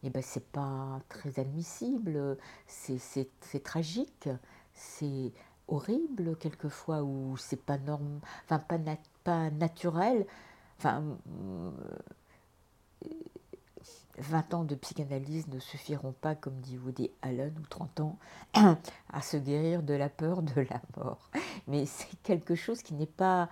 eh 0.03 0.09
ben, 0.09 0.21
c'est 0.23 0.45
pas 0.51 0.99
très 1.09 1.39
admissible, 1.39 2.37
c'est 2.67 3.63
tragique, 3.63 4.29
c'est 4.73 5.31
horrible 5.67 6.35
quelquefois, 6.37 7.03
ou 7.03 7.37
c'est 7.37 7.61
pas 7.61 7.77
norme, 7.77 8.19
enfin 8.45 8.59
pas, 8.59 8.79
pas 9.23 9.49
naturel. 9.51 10.25
Enfin, 10.77 11.03
20 14.21 14.53
ans 14.53 14.63
de 14.63 14.75
psychanalyse 14.75 15.47
ne 15.47 15.59
suffiront 15.59 16.13
pas, 16.13 16.35
comme 16.35 16.59
dit 16.61 16.77
Woody 16.77 17.11
Allen, 17.21 17.53
ou 17.59 17.65
30 17.67 17.99
ans, 18.01 18.17
à 18.53 19.21
se 19.21 19.37
guérir 19.37 19.83
de 19.83 19.93
la 19.93 20.09
peur 20.09 20.41
de 20.41 20.61
la 20.61 20.81
mort. 20.97 21.29
Mais 21.67 21.85
c'est 21.85 22.15
quelque 22.23 22.55
chose 22.55 22.81
qui 22.81 22.93
n'est 22.93 23.05
pas 23.05 23.49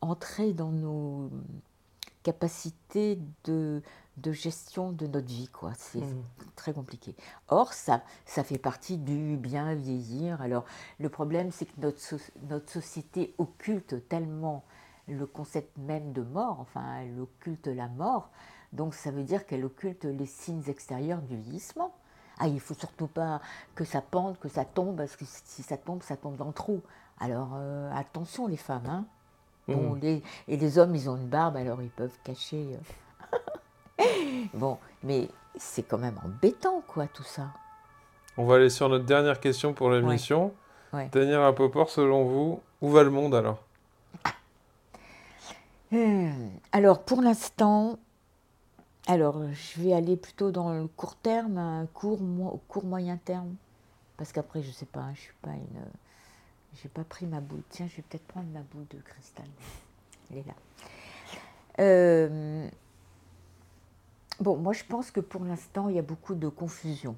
entré 0.00 0.52
dans 0.52 0.70
nos 0.70 1.30
capacités 2.22 3.18
de, 3.44 3.82
de 4.18 4.32
gestion 4.32 4.92
de 4.92 5.06
notre 5.06 5.28
vie, 5.28 5.48
quoi. 5.48 5.72
C'est 5.76 6.00
mmh. 6.00 6.24
très 6.56 6.72
compliqué. 6.72 7.14
Or, 7.48 7.72
ça, 7.72 8.02
ça 8.26 8.44
fait 8.44 8.58
partie 8.58 8.98
du 8.98 9.36
bien 9.36 9.74
vieillir. 9.74 10.42
Alors, 10.42 10.64
le 10.98 11.08
problème, 11.08 11.50
c'est 11.52 11.66
que 11.66 11.80
notre, 11.80 12.00
notre 12.48 12.70
société 12.70 13.34
occulte 13.38 14.08
tellement 14.08 14.64
le 15.06 15.26
concept 15.26 15.76
même 15.78 16.12
de 16.12 16.22
mort, 16.22 16.58
enfin, 16.60 17.00
elle 17.00 17.18
occulte 17.18 17.66
la 17.66 17.88
mort, 17.88 18.30
donc 18.72 18.94
ça 18.94 19.10
veut 19.10 19.22
dire 19.22 19.46
qu'elle 19.46 19.64
occulte 19.64 20.04
les 20.04 20.26
signes 20.26 20.62
extérieurs 20.68 21.20
du 21.22 21.36
vieillissement. 21.36 21.94
Ah, 22.38 22.46
il 22.46 22.60
faut 22.60 22.74
surtout 22.74 23.08
pas 23.08 23.40
que 23.74 23.84
ça 23.84 24.00
pende, 24.00 24.38
que 24.38 24.48
ça 24.48 24.64
tombe, 24.64 24.96
parce 24.96 25.16
que 25.16 25.24
si 25.26 25.62
ça 25.62 25.76
tombe, 25.76 26.02
ça 26.02 26.16
tombe 26.16 26.36
dans 26.36 26.46
le 26.46 26.52
trou. 26.52 26.82
Alors, 27.18 27.50
euh, 27.56 27.90
attention 27.94 28.46
les 28.46 28.56
femmes, 28.56 28.86
hein. 28.86 29.04
Bon, 29.66 29.94
mmh. 29.94 29.98
les, 30.00 30.22
et 30.46 30.56
les 30.56 30.78
hommes, 30.78 30.94
ils 30.94 31.10
ont 31.10 31.16
une 31.16 31.26
barbe, 31.26 31.56
alors 31.56 31.82
ils 31.82 31.90
peuvent 31.90 32.16
cacher. 32.24 32.78
Euh, 34.00 34.04
bon, 34.54 34.78
mais 35.02 35.28
c'est 35.56 35.82
quand 35.82 35.98
même 35.98 36.18
embêtant, 36.24 36.82
quoi, 36.86 37.06
tout 37.06 37.24
ça. 37.24 37.48
On 38.36 38.46
va 38.46 38.54
aller 38.54 38.70
sur 38.70 38.88
notre 38.88 39.04
dernière 39.04 39.40
question 39.40 39.74
pour 39.74 39.90
l'émission. 39.90 40.54
Ouais. 40.92 41.08
Daniel 41.12 41.40
Rapoport, 41.40 41.90
selon 41.90 42.24
vous, 42.24 42.62
où 42.80 42.90
va 42.90 43.02
le 43.02 43.10
monde 43.10 43.34
alors? 43.34 43.58
Hmm, 45.90 46.50
Alors, 46.72 47.02
pour 47.02 47.20
l'instant, 47.20 47.98
alors 49.08 49.42
je 49.52 49.82
vais 49.82 49.92
aller 49.94 50.16
plutôt 50.16 50.52
dans 50.52 50.72
le 50.72 50.86
court 50.86 51.16
terme, 51.16 51.88
court, 51.94 52.20
court 52.68 52.84
moyen 52.84 53.16
terme, 53.16 53.56
parce 54.16 54.32
qu'après, 54.32 54.62
je 54.62 54.70
sais 54.70 54.86
pas, 54.86 55.12
je 55.14 55.20
suis 55.22 55.34
pas 55.42 55.52
une. 55.52 55.82
J'ai 56.82 56.88
pas 56.88 57.04
pris 57.04 57.26
ma 57.26 57.40
boule. 57.40 57.62
Tiens, 57.70 57.88
je 57.88 57.96
vais 57.96 58.02
peut-être 58.02 58.26
prendre 58.26 58.48
ma 58.50 58.62
boule 58.62 58.86
de 58.90 58.98
cristal. 59.00 59.46
Elle 60.30 60.38
est 60.38 60.46
là. 60.46 60.54
Euh, 61.80 62.68
Bon, 64.40 64.56
moi 64.56 64.72
je 64.72 64.84
pense 64.84 65.10
que 65.10 65.20
pour 65.20 65.44
l'instant, 65.44 65.88
il 65.88 65.96
y 65.96 65.98
a 65.98 66.02
beaucoup 66.02 66.36
de 66.36 66.48
confusion. 66.48 67.16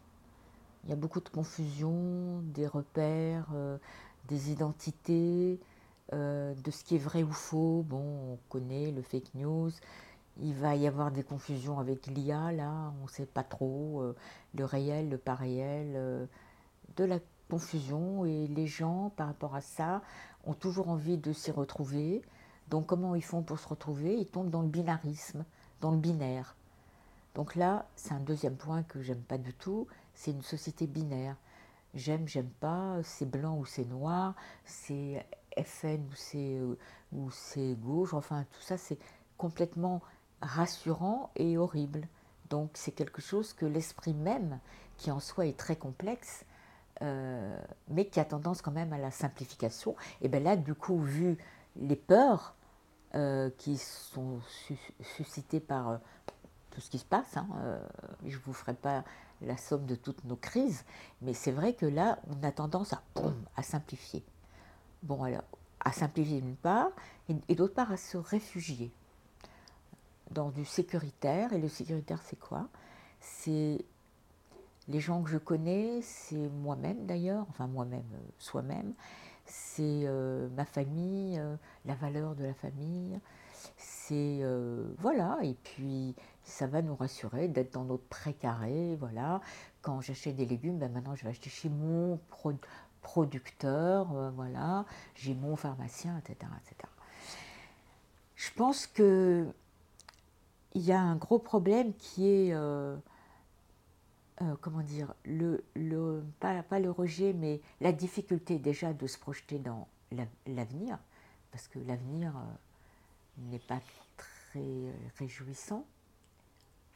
Il 0.84 0.90
y 0.90 0.92
a 0.94 0.96
beaucoup 0.96 1.20
de 1.20 1.28
confusion, 1.28 2.40
des 2.54 2.66
repères, 2.66 3.46
euh, 3.54 3.76
des 4.28 4.50
identités, 4.50 5.60
euh, 6.14 6.54
de 6.54 6.70
ce 6.70 6.82
qui 6.84 6.96
est 6.96 6.98
vrai 6.98 7.22
ou 7.22 7.32
faux. 7.32 7.84
Bon, 7.88 8.34
on 8.34 8.38
connaît 8.48 8.90
le 8.90 9.02
fake 9.02 9.34
news. 9.34 9.70
Il 10.42 10.54
va 10.54 10.74
y 10.76 10.86
avoir 10.86 11.10
des 11.10 11.22
confusions 11.22 11.78
avec 11.78 12.06
l'IA, 12.06 12.52
là, 12.52 12.92
on 13.00 13.04
ne 13.04 13.08
sait 13.08 13.26
pas 13.26 13.42
trop, 13.44 14.00
euh, 14.00 14.16
le 14.54 14.64
réel, 14.64 15.08
le 15.10 15.18
pas 15.18 15.34
réel, 15.34 16.28
de 16.96 17.04
la 17.04 17.18
confusion. 17.48 18.24
Et 18.24 18.46
les 18.46 18.66
gens, 18.66 19.12
par 19.16 19.26
rapport 19.26 19.54
à 19.54 19.60
ça, 19.60 20.02
ont 20.44 20.54
toujours 20.54 20.88
envie 20.88 21.18
de 21.18 21.32
s'y 21.32 21.50
retrouver. 21.50 22.22
Donc 22.68 22.86
comment 22.86 23.14
ils 23.14 23.24
font 23.24 23.42
pour 23.42 23.58
se 23.58 23.68
retrouver? 23.68 24.16
Ils 24.16 24.26
tombent 24.26 24.50
dans 24.50 24.62
le 24.62 24.68
binarisme, 24.68 25.44
dans 25.80 25.90
le 25.90 25.98
binaire. 25.98 26.54
Donc 27.34 27.54
là, 27.54 27.86
c'est 27.96 28.12
un 28.12 28.20
deuxième 28.20 28.56
point 28.56 28.82
que 28.82 29.02
j'aime 29.02 29.22
pas 29.22 29.38
du 29.38 29.54
tout, 29.54 29.86
c'est 30.14 30.30
une 30.30 30.42
société 30.42 30.86
binaire. 30.86 31.36
J'aime, 31.94 32.26
j'aime 32.28 32.50
pas, 32.60 32.96
c'est 33.02 33.28
blanc 33.28 33.56
ou 33.58 33.64
c'est 33.66 33.84
noir, 33.84 34.34
c'est 34.64 35.24
FN 35.56 36.00
ou 36.10 36.14
c'est, 36.14 36.56
euh, 36.58 36.76
ou 37.12 37.30
c'est 37.30 37.74
gauche, 37.74 38.14
enfin 38.14 38.44
tout 38.52 38.60
ça 38.60 38.76
c'est 38.76 38.98
complètement 39.36 40.00
rassurant 40.42 41.30
et 41.36 41.58
horrible. 41.58 42.06
Donc 42.48 42.70
c'est 42.74 42.92
quelque 42.92 43.20
chose 43.20 43.52
que 43.52 43.66
l'esprit 43.66 44.14
même, 44.14 44.58
qui 44.96 45.10
en 45.10 45.20
soi 45.20 45.46
est 45.46 45.56
très 45.56 45.76
complexe, 45.76 46.44
euh, 47.02 47.58
mais 47.88 48.06
qui 48.06 48.20
a 48.20 48.24
tendance 48.24 48.60
quand 48.60 48.72
même 48.72 48.92
à 48.92 48.98
la 48.98 49.10
simplification, 49.10 49.96
et 50.20 50.28
bien 50.28 50.40
là 50.40 50.56
du 50.56 50.74
coup 50.74 51.00
vu 51.00 51.38
les 51.76 51.96
peurs 51.96 52.54
euh, 53.14 53.50
qui 53.56 53.78
sont 53.78 54.40
suscitées 55.00 55.60
par 55.60 56.00
tout 56.70 56.80
ce 56.80 56.90
qui 56.90 56.98
se 56.98 57.04
passe. 57.04 57.36
Hein, 57.36 57.48
euh, 57.56 57.80
je 58.26 58.36
ne 58.36 58.42
vous 58.42 58.52
ferai 58.52 58.74
pas 58.74 59.04
la 59.42 59.56
somme 59.56 59.86
de 59.86 59.94
toutes 59.94 60.24
nos 60.24 60.36
crises, 60.36 60.84
mais 61.22 61.32
c'est 61.32 61.52
vrai 61.52 61.72
que 61.74 61.86
là, 61.86 62.18
on 62.28 62.46
a 62.46 62.52
tendance 62.52 62.94
à 63.56 63.62
simplifier. 63.62 64.22
Bon, 65.02 65.22
alors, 65.22 65.44
à 65.80 65.92
simplifier 65.92 66.40
d'une 66.40 66.56
part, 66.56 66.90
et, 67.48 67.54
d'autre 67.54 67.74
part 67.74 67.90
à 67.90 67.96
se 67.96 68.18
réfugier 68.18 68.92
dans 70.30 70.50
du 70.50 70.64
sécuritaire. 70.64 71.52
Et 71.52 71.58
le 71.58 71.68
sécuritaire, 71.68 72.20
c'est 72.24 72.38
quoi? 72.38 72.68
C'est 73.20 73.84
les 74.88 75.00
gens 75.00 75.22
que 75.22 75.30
je 75.30 75.38
connais, 75.38 76.00
c'est 76.02 76.48
moi-même 76.48 77.06
d'ailleurs, 77.06 77.46
enfin 77.50 77.66
moi-même, 77.66 78.00
euh, 78.14 78.28
soi-même, 78.38 78.94
c'est 79.46 80.02
euh, 80.04 80.48
ma 80.56 80.64
famille, 80.64 81.40
la 81.84 81.94
valeur 81.94 82.34
de 82.34 82.44
la 82.44 82.54
famille, 82.54 83.20
c'est 83.76 84.42
voilà, 84.98 85.38
et 85.42 85.54
puis 85.54 86.14
ça 86.42 86.66
va 86.66 86.82
nous 86.82 86.96
rassurer 86.96 87.48
d'être 87.48 87.74
dans 87.74 87.84
notre 87.84 88.04
précaré. 88.04 88.96
Voilà. 88.96 89.40
Quand 89.82 90.00
j'achète 90.00 90.36
des 90.36 90.46
légumes, 90.46 90.78
ben 90.78 90.90
maintenant 90.92 91.14
je 91.14 91.24
vais 91.24 91.30
acheter 91.30 91.50
chez 91.50 91.68
mon 91.68 92.18
producteur, 93.02 94.12
euh, 94.14 94.30
voilà, 94.30 94.84
j'ai 95.14 95.34
mon 95.34 95.56
pharmacien, 95.56 96.18
etc., 96.18 96.50
etc. 96.62 96.88
Je 98.36 98.50
pense 98.52 98.86
que 98.86 99.46
il 100.74 100.82
y 100.82 100.92
a 100.92 101.00
un 101.00 101.16
gros 101.16 101.38
problème 101.38 101.94
qui 101.94 102.26
est, 102.26 102.52
euh, 102.52 102.96
euh, 104.42 104.54
comment 104.60 104.82
dire, 104.82 105.14
le, 105.24 105.64
le, 105.74 106.22
pas, 106.40 106.62
pas, 106.62 106.78
le 106.78 106.90
rejet, 106.90 107.32
mais 107.32 107.60
la 107.80 107.92
difficulté 107.92 108.58
déjà 108.58 108.92
de 108.92 109.06
se 109.06 109.18
projeter 109.18 109.58
dans 109.58 109.88
l'avenir, 110.46 110.98
parce 111.50 111.68
que 111.68 111.78
l'avenir 111.78 112.32
n'est 113.38 113.58
pas 113.58 113.80
très 114.16 114.92
réjouissant 115.18 115.84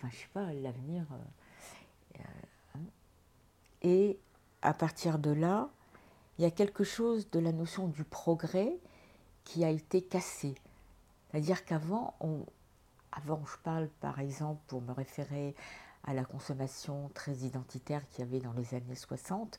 enfin 0.05 0.09
je 0.13 0.23
sais 0.23 0.29
pas, 0.33 0.53
l'avenir. 0.53 1.05
Euh, 1.13 2.21
euh, 2.21 2.79
et 3.83 4.19
à 4.63 4.75
partir 4.75 5.19
de 5.19 5.31
là, 5.31 5.69
il 6.39 6.43
y 6.43 6.47
a 6.47 6.51
quelque 6.51 6.85
chose 6.85 7.31
de 7.31 7.39
la 7.39 7.53
notion 7.53 7.89
du 7.89 8.05
progrès 8.05 8.77
qui 9.45 9.65
a 9.65 9.71
été 9.71 10.03
cassé. 10.03 10.55
C'est-à-dire 11.31 11.65
qu'avant, 11.65 12.15
avant 13.17 13.43
je 13.45 13.57
parle 13.63 13.89
par 14.01 14.21
exemple 14.21 14.61
pour 14.67 14.83
me 14.83 14.93
référer 14.93 15.55
à 16.07 16.13
la 16.13 16.25
consommation 16.25 17.11
très 17.15 17.33
identitaire 17.33 18.07
qu'il 18.09 18.25
y 18.25 18.29
avait 18.29 18.41
dans 18.41 18.53
les 18.53 18.75
années 18.75 18.95
60, 18.95 19.59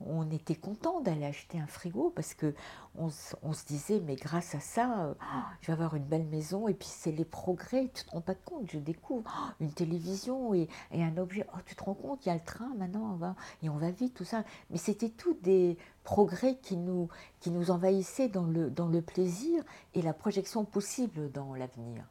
on 0.00 0.28
était 0.30 0.54
content 0.54 1.00
d'aller 1.00 1.26
acheter 1.26 1.60
un 1.60 1.66
frigo 1.66 2.10
parce 2.10 2.34
que 2.34 2.54
on, 2.96 3.10
se 3.10 3.66
disait 3.66 4.00
mais 4.00 4.16
grâce 4.16 4.54
à 4.54 4.60
ça 4.60 5.04
euh, 5.04 5.14
je 5.60 5.68
vais 5.68 5.74
avoir 5.74 5.94
une 5.94 6.04
belle 6.04 6.26
maison 6.26 6.66
et 6.66 6.74
puis 6.74 6.88
c'est 6.88 7.12
les 7.12 7.24
progrès 7.24 7.90
tu 7.94 8.04
te 8.04 8.10
rends 8.10 8.20
pas 8.20 8.34
compte 8.34 8.70
je 8.70 8.78
découvre 8.78 9.30
oh, 9.32 9.52
une 9.60 9.72
télévision 9.72 10.54
et, 10.54 10.68
un 10.92 11.16
objet. 11.18 11.46
Oh 11.54 11.58
tu 11.64 11.76
te 11.76 11.84
rends 11.84 11.94
compte 11.94 12.24
il 12.24 12.30
y 12.30 12.32
a 12.32 12.34
le 12.34 12.40
train 12.40 12.72
maintenant 12.76 13.18
et 13.62 13.68
on 13.68 13.76
va 13.76 13.90
vite 13.90 14.14
tout 14.14 14.24
ça. 14.24 14.44
Mais 14.70 14.78
c'était 14.78 15.10
tous 15.10 15.34
des 15.34 15.76
progrès 16.04 16.56
qui 16.56 16.76
nous 16.76 17.08
qui 17.40 17.50
nous 17.50 17.70
envahissaient 17.70 18.28
dans 18.28 18.46
le 18.46 18.70
dans 18.70 18.88
le 18.88 19.02
plaisir 19.02 19.62
et 19.94 20.02
la 20.02 20.14
projection 20.14 20.64
possible 20.64 21.30
dans 21.30 21.54
l'avenir 21.54 22.04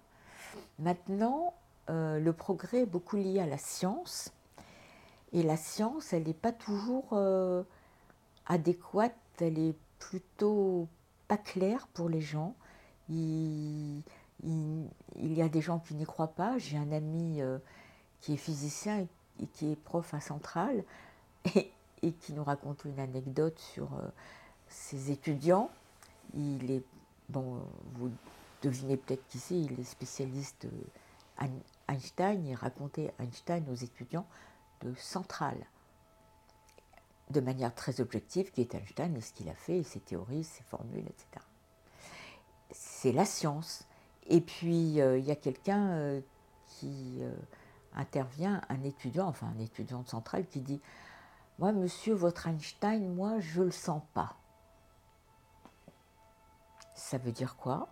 maintenant 0.82 1.54
euh, 1.90 2.20
le 2.20 2.34
progrès 2.34 2.82
est 2.82 2.86
beaucoup 2.86 3.18
lié 3.18 3.40
à 3.40 3.46
la 3.46 3.58
science 3.58 4.32
et 5.34 5.44
la 5.44 5.58
science 5.58 6.14
elle 6.14 6.24
n'est 6.24 6.34
pas 6.34 6.52
toujours 6.52 7.10
euh, 7.14 7.64
adéquate, 8.48 9.16
elle 9.40 9.58
est 9.58 9.76
plutôt 10.00 10.88
pas 11.28 11.38
claire 11.38 11.88
pour 11.94 12.10
les 12.10 12.22
gens. 12.22 12.56
Il, 13.10 14.02
y 14.44 15.42
a 15.42 15.50
des 15.50 15.62
gens 15.62 15.80
qui 15.80 15.96
n'y 15.96 16.06
croient 16.06 16.34
pas. 16.36 16.58
J'ai 16.58 16.78
un 16.78 16.92
ami 16.92 17.42
euh, 17.42 17.58
qui 18.22 18.34
est 18.34 18.38
physicien 18.38 19.06
et, 19.40 19.46
qui 19.48 19.72
est 19.72 19.76
prof 19.76 20.14
à 20.14 20.20
Centrale. 20.20 20.84
Et 21.56 21.72
et 22.04 22.14
qui 22.14 22.34
nous 22.34 22.44
raconte 22.44 22.84
une 22.86 23.00
anecdote 23.00 23.60
sur 23.60 23.90
ses 24.68 25.12
étudiants. 25.12 25.70
Il 26.36 26.72
est, 26.72 26.82
bon, 27.30 27.60
vous 27.94 28.10
devinez 28.62 28.98
peut-être 28.98 29.26
qui 29.28 29.40
c'est, 29.40 29.60
il 29.60 29.80
est 29.80 29.84
spécialiste 29.84 30.68
Einstein, 31.88 32.46
il 32.46 32.56
racontait 32.56 33.14
Einstein 33.20 33.68
aux 33.70 33.76
étudiants 33.76 34.26
de 34.82 34.94
centrale, 34.96 35.66
de 37.30 37.40
manière 37.40 37.74
très 37.74 38.02
objective, 38.02 38.52
qui 38.52 38.62
est 38.62 38.76
Einstein 38.76 39.16
et 39.16 39.22
ce 39.22 39.34
qu'il 39.34 39.50
a 39.50 39.56
fait, 39.56 39.84
ses 39.84 40.00
théories, 40.00 40.44
ses 40.44 40.64
formules, 40.64 41.06
etc. 41.08 41.46
C'est 42.72 43.12
la 43.12 43.26
science. 43.26 43.88
Et 44.28 44.42
puis, 44.42 45.02
euh, 45.02 45.18
il 45.18 45.26
y 45.26 45.32
a 45.32 45.36
quelqu'un 45.36 45.90
euh, 45.92 46.22
qui 46.68 47.18
euh, 47.22 47.34
intervient, 47.94 48.62
un 48.70 48.84
étudiant, 48.84 49.28
enfin 49.28 49.52
un 49.56 49.60
étudiant 49.60 50.02
de 50.02 50.08
centrale, 50.08 50.46
qui 50.48 50.62
dit 50.62 50.82
Moi, 51.60 51.72
monsieur, 51.74 52.14
votre 52.14 52.48
Einstein, 52.48 53.14
moi, 53.14 53.40
je 53.40 53.60
ne 53.60 53.66
le 53.66 53.72
sens 53.72 54.02
pas. 54.14 54.36
Ça 56.96 57.18
veut 57.18 57.32
dire 57.32 57.56
quoi? 57.58 57.90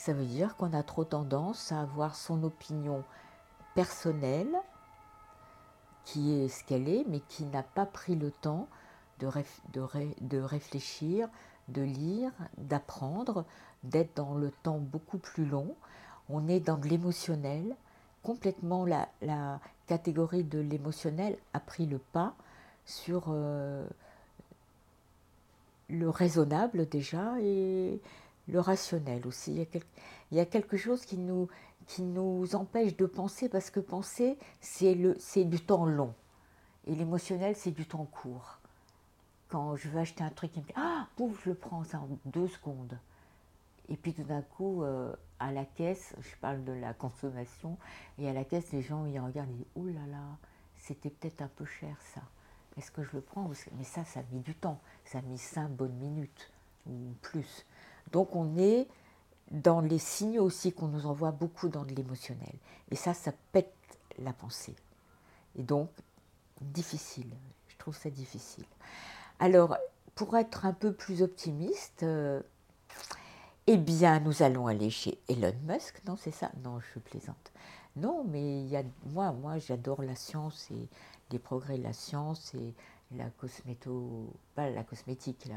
Ça 0.00 0.14
veut 0.14 0.24
dire 0.24 0.56
qu'on 0.56 0.72
a 0.72 0.82
trop 0.82 1.04
tendance 1.04 1.72
à 1.72 1.82
avoir 1.82 2.16
son 2.16 2.42
opinion 2.42 3.04
personnelle, 3.74 4.56
qui 6.06 6.32
est 6.32 6.48
ce 6.48 6.64
qu'elle 6.64 6.88
est, 6.88 7.04
mais 7.06 7.20
qui 7.28 7.44
n'a 7.44 7.62
pas 7.62 7.84
pris 7.84 8.16
le 8.16 8.30
temps 8.30 8.66
de, 9.18 9.28
de, 9.74 10.40
réfléchir, 10.40 11.28
de 11.68 11.82
lire, 11.82 12.32
d'apprendre, 12.56 13.44
d'être 13.82 14.16
dans 14.16 14.36
le 14.36 14.50
temps 14.62 14.78
beaucoup 14.78 15.18
plus 15.18 15.44
long. 15.44 15.76
On 16.30 16.48
est 16.48 16.60
dans 16.60 16.78
de 16.78 16.88
l'émotionnel. 16.88 17.76
Complètement, 18.22 18.86
la, 18.86 19.60
catégorie 19.86 20.44
de 20.44 20.60
l'émotionnel 20.60 21.36
a 21.52 21.60
pris 21.60 21.84
le 21.84 21.98
pas 21.98 22.34
sur 22.86 23.24
euh, 23.28 23.86
le 25.90 26.08
raisonnable 26.08 26.88
déjà 26.88 27.38
et 27.38 28.00
le 28.48 28.60
rationnel 28.60 29.26
aussi. 29.26 29.52
Il 29.52 30.36
y 30.36 30.40
a, 30.40 30.46
quelque 30.46 30.76
chose 30.76 31.04
qui 31.04 31.16
nous, 31.16 31.48
qui 31.86 32.02
nous 32.02 32.54
empêche 32.54 32.96
de 32.96 33.06
penser 33.06 33.48
parce 33.48 33.70
que 33.70 33.80
penser, 33.80 34.38
c'est 34.60 35.44
du 35.44 35.60
temps 35.60 35.86
long. 35.86 36.14
Et 36.86 36.94
l'émotionnel, 36.94 37.56
c'est 37.56 37.70
du 37.70 37.86
temps 37.86 38.06
court. 38.06 38.58
Quand 39.48 39.76
je 39.76 39.88
veux 39.88 39.98
acheter 40.00 40.22
un 40.22 40.30
truc, 40.30 40.52
il 40.56 40.62
me 40.62 40.66
dit 40.66 40.72
Ah, 40.76 41.08
pouf, 41.16 41.44
je 41.44 41.50
le 41.50 41.56
prends, 41.56 41.84
ça 41.84 41.98
en 41.98 42.08
deux 42.26 42.48
secondes. 42.48 42.98
Et 43.88 43.96
puis 43.96 44.14
tout 44.14 44.22
d'un 44.22 44.42
coup, 44.42 44.82
euh, 44.82 45.12
à 45.40 45.50
la 45.50 45.64
caisse, 45.64 46.14
je 46.20 46.36
parle 46.40 46.64
de 46.64 46.72
la 46.72 46.94
consommation, 46.94 47.76
et 48.18 48.28
à 48.28 48.32
la 48.32 48.44
caisse, 48.44 48.70
les 48.72 48.82
gens, 48.82 49.04
ils 49.06 49.18
regardent, 49.18 49.50
ils 49.50 49.56
disent 49.56 49.66
Oh 49.74 49.86
là 49.86 50.06
là, 50.10 50.22
c'était 50.78 51.10
peut-être 51.10 51.42
un 51.42 51.48
peu 51.48 51.64
cher 51.64 51.96
ça. 52.14 52.22
Est-ce 52.76 52.90
que 52.90 53.02
je 53.02 53.10
le 53.14 53.20
prends? 53.20 53.50
Mais 53.76 53.84
ça, 53.84 54.04
ça 54.04 54.20
a 54.20 54.22
mis 54.32 54.40
du 54.40 54.54
temps. 54.54 54.80
Ça 55.04 55.18
a 55.18 55.22
mis 55.22 55.38
cinq 55.38 55.70
bonnes 55.70 55.96
minutes 55.96 56.52
ou 56.86 56.92
plus. 57.20 57.66
Donc 58.12 58.34
on 58.36 58.56
est 58.56 58.86
dans 59.50 59.80
les 59.80 59.98
signaux 59.98 60.44
aussi 60.44 60.72
qu'on 60.72 60.88
nous 60.88 61.06
envoie 61.06 61.32
beaucoup 61.32 61.68
dans 61.68 61.84
l'émotionnel. 61.84 62.54
Et 62.90 62.96
ça, 62.96 63.14
ça 63.14 63.32
pète 63.52 63.72
la 64.18 64.32
pensée. 64.32 64.76
Et 65.56 65.62
donc, 65.62 65.90
difficile. 66.60 67.30
Je 67.68 67.76
trouve 67.76 67.96
ça 67.96 68.10
difficile. 68.10 68.64
Alors, 69.38 69.76
pour 70.14 70.36
être 70.36 70.66
un 70.66 70.72
peu 70.72 70.92
plus 70.92 71.22
optimiste, 71.22 72.02
euh, 72.02 72.40
eh 73.66 73.76
bien, 73.76 74.20
nous 74.20 74.42
allons 74.42 74.66
aller 74.66 74.90
chez 74.90 75.18
Elon 75.28 75.54
Musk. 75.66 76.00
Non, 76.06 76.16
c'est 76.16 76.30
ça? 76.30 76.50
Non, 76.62 76.80
je 76.80 76.98
plaisante. 77.00 77.52
Non, 77.96 78.24
mais 78.24 78.62
il 78.62 78.68
y 78.68 78.76
a, 78.76 78.82
moi, 79.06 79.32
moi 79.32 79.58
j'adore 79.58 80.02
la 80.02 80.14
science 80.14 80.68
et 80.70 80.88
les 81.32 81.38
progrès 81.38 81.78
de 81.78 81.82
la 81.82 81.92
science 81.92 82.54
et 82.54 82.74
la 83.16 83.28
cosméto, 83.30 84.32
pas 84.54 84.70
la 84.70 84.84
cosmétique, 84.84 85.48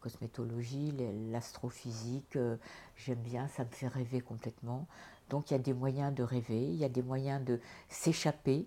cosmétologie, 0.00 0.92
l'astrophysique, 1.30 2.36
euh, 2.36 2.56
j'aime 2.96 3.20
bien, 3.20 3.48
ça 3.48 3.64
me 3.64 3.70
fait 3.70 3.88
rêver 3.88 4.20
complètement. 4.20 4.86
Donc 5.30 5.50
il 5.50 5.54
y 5.54 5.56
a 5.56 5.60
des 5.60 5.74
moyens 5.74 6.14
de 6.14 6.22
rêver, 6.22 6.62
il 6.62 6.76
y 6.76 6.84
a 6.84 6.88
des 6.88 7.02
moyens 7.02 7.44
de 7.44 7.60
s'échapper 7.88 8.66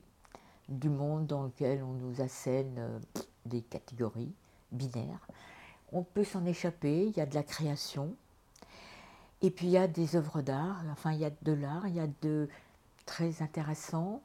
du 0.70 0.90
monde 0.90 1.28
dans 1.28 1.44
lequel 1.44 1.84
on 1.84 1.94
nous 1.94 2.22
assène 2.22 2.76
euh, 2.78 3.00
des 3.46 3.62
catégories 3.62 4.32
binaires. 4.72 5.28
On 5.92 6.04
peut 6.04 6.24
s'en 6.24 6.46
échapper, 6.46 7.08
il 7.08 7.18
y 7.18 7.22
a 7.22 7.26
de 7.26 7.36
la 7.36 7.44
création. 7.44 8.16
Et 9.42 9.50
puis 9.50 9.68
il 9.68 9.72
y 9.72 9.78
a 9.78 9.88
des 9.88 10.16
œuvres 10.16 10.42
d'art, 10.42 10.84
enfin 10.92 11.12
il 11.12 11.20
y 11.20 11.26
a 11.26 11.32
de 11.42 11.52
l'art, 11.52 11.88
il 11.88 11.96
y 11.96 12.00
a 12.00 12.08
de 12.22 12.48
très 13.06 13.42
intéressant 13.42 14.22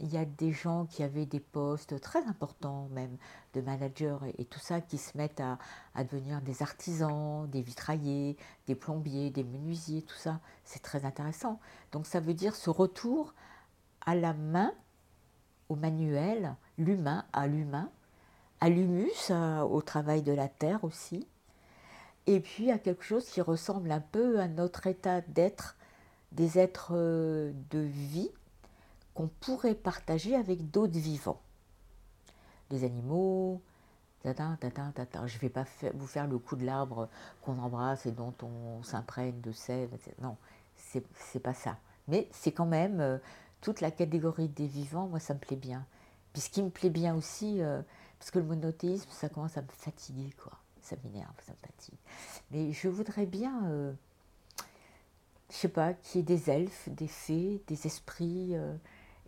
il 0.00 0.12
y 0.12 0.16
a 0.16 0.24
des 0.24 0.52
gens 0.52 0.86
qui 0.86 1.02
avaient 1.02 1.26
des 1.26 1.40
postes 1.40 2.00
très 2.00 2.24
importants, 2.26 2.88
même 2.92 3.16
de 3.54 3.60
managers 3.60 4.16
et, 4.38 4.44
tout 4.44 4.58
ça, 4.58 4.80
qui 4.80 4.98
se 4.98 5.16
mettent 5.16 5.40
à, 5.40 6.04
devenir 6.04 6.40
des 6.40 6.62
artisans, 6.62 7.48
des 7.48 7.62
vitraillers, 7.62 8.36
des 8.66 8.74
plombiers, 8.74 9.30
des 9.30 9.44
menuisiers, 9.44 10.02
tout 10.02 10.16
ça. 10.16 10.40
C'est 10.64 10.82
très 10.82 11.04
intéressant. 11.04 11.60
Donc 11.92 12.06
ça 12.06 12.20
veut 12.20 12.34
dire 12.34 12.54
ce 12.54 12.70
retour 12.70 13.34
à 14.04 14.14
la 14.14 14.32
main, 14.32 14.72
au 15.68 15.76
manuel, 15.76 16.56
l'humain, 16.78 17.24
à 17.32 17.46
l'humain, 17.46 17.90
à 18.60 18.68
l'humus, 18.68 19.30
au 19.30 19.82
travail 19.82 20.22
de 20.22 20.32
la 20.32 20.48
terre 20.48 20.84
aussi, 20.84 21.26
et 22.26 22.40
puis 22.40 22.70
à 22.70 22.78
quelque 22.78 23.04
chose 23.04 23.26
qui 23.26 23.40
ressemble 23.40 23.90
un 23.90 24.00
peu 24.00 24.40
à 24.40 24.48
notre 24.48 24.86
état 24.86 25.20
d'être, 25.20 25.76
des 26.30 26.58
êtres 26.58 26.92
euh, 26.92 27.52
de 27.70 27.80
vie 27.80 28.30
qu'on 29.14 29.28
pourrait 29.28 29.74
partager 29.74 30.34
avec 30.34 30.70
d'autres 30.70 30.98
vivants. 30.98 31.40
Les 32.70 32.84
animaux, 32.84 33.60
je 34.24 34.30
ne 34.30 35.40
vais 35.40 35.48
pas 35.48 35.64
vous 35.94 36.06
faire 36.06 36.26
le 36.26 36.38
coup 36.38 36.56
de 36.56 36.64
l'arbre 36.64 37.08
qu'on 37.42 37.58
embrasse 37.58 38.06
et 38.06 38.12
dont 38.12 38.34
on 38.42 38.82
s'imprègne 38.82 39.40
de 39.40 39.52
sel. 39.52 39.88
Non, 40.20 40.36
c'est, 40.76 41.04
n'est 41.34 41.40
pas 41.40 41.54
ça. 41.54 41.76
Mais 42.08 42.28
c'est 42.32 42.52
quand 42.52 42.66
même 42.66 43.00
euh, 43.00 43.18
toute 43.60 43.80
la 43.80 43.90
catégorie 43.90 44.48
des 44.48 44.66
vivants, 44.66 45.08
moi 45.08 45.20
ça 45.20 45.34
me 45.34 45.38
plaît 45.38 45.56
bien. 45.56 45.84
Puis 46.32 46.42
ce 46.42 46.50
qui 46.50 46.62
me 46.62 46.70
plaît 46.70 46.90
bien 46.90 47.14
aussi, 47.14 47.60
euh, 47.60 47.82
parce 48.18 48.30
que 48.30 48.38
le 48.38 48.44
monothéisme, 48.44 49.10
ça 49.10 49.28
commence 49.28 49.56
à 49.56 49.62
me 49.62 49.68
fatiguer, 49.68 50.30
quoi. 50.42 50.52
Ça 50.80 50.96
m'énerve, 51.04 51.34
ça 51.46 51.52
me 51.52 51.58
fatigue. 51.58 51.98
Mais 52.50 52.72
je 52.72 52.88
voudrais 52.88 53.26
bien, 53.26 53.60
je 53.62 53.68
euh, 53.70 53.92
je 55.50 55.56
sais 55.56 55.68
pas, 55.68 55.94
qu'il 55.94 56.20
y 56.20 56.20
ait 56.20 56.24
des 56.24 56.50
elfes, 56.50 56.88
des 56.88 57.06
fées, 57.06 57.62
des 57.68 57.86
esprits, 57.86 58.56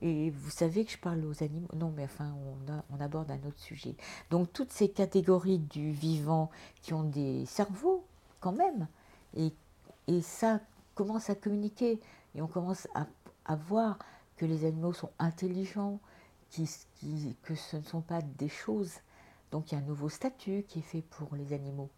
et 0.07 0.29
vous 0.29 0.51
savez 0.51 0.85
que 0.85 0.93
je 0.93 0.99
parle 0.99 1.25
aux 1.25 1.43
animaux. 1.43 1.71
Non, 1.75 1.91
mais 1.97 2.05
enfin, 2.05 2.37
on, 2.91 3.01
aborde 3.01 3.31
un 3.31 3.43
autre 3.47 3.59
sujet. 3.59 3.97
Donc, 4.29 4.53
toutes 4.53 4.71
ces 4.71 4.91
catégories 4.91 5.59
du 5.59 5.93
vivant 5.93 6.51
qui 6.83 6.93
ont 6.93 7.05
des 7.05 7.47
cerveaux, 7.47 8.05
quand 8.41 8.53
même, 8.53 8.87
et, 9.35 9.51
ça 10.21 10.61
commence 10.95 11.31
à 11.31 11.35
communiquer. 11.35 12.01
Et 12.35 12.43
on 12.43 12.47
commence 12.47 12.87
à, 12.95 13.57
voir 13.57 13.99
que 14.37 14.45
les 14.45 14.67
animaux 14.67 14.93
sont 14.93 15.09
intelligents, 15.19 15.99
que 16.55 17.55
ce 17.55 17.77
ne 17.79 17.83
sont 17.83 18.03
pas 18.03 18.21
des 18.21 18.51
choses. 18.51 18.93
Donc, 19.53 19.73
il 19.73 19.77
y 19.77 19.79
a 19.79 19.81
un 19.81 19.87
nouveau 19.87 20.11
statut 20.11 20.67
qui 20.69 20.81
est 20.81 20.83
fait 20.83 21.01
pour 21.01 21.35
les 21.35 21.55
animaux. 21.55 21.89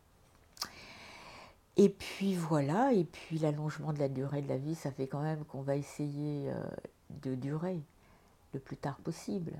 Et 1.76 1.88
puis 1.88 2.36
voilà, 2.36 2.92
et 2.92 3.04
puis 3.04 3.38
l'allongement 3.38 3.92
de 3.92 3.98
la 3.98 4.08
durée 4.08 4.42
de 4.42 4.48
la 4.48 4.58
vie, 4.58 4.76
ça 4.76 4.92
fait 4.92 5.08
quand 5.08 5.22
même 5.22 5.44
qu'on 5.44 5.60
va 5.60 5.74
essayer 5.74 6.48
euh, 6.50 6.64
de 7.10 7.34
durer 7.34 7.82
le 8.56 8.60
plus 8.60 8.76
tard 8.76 8.96
possible. 8.96 9.52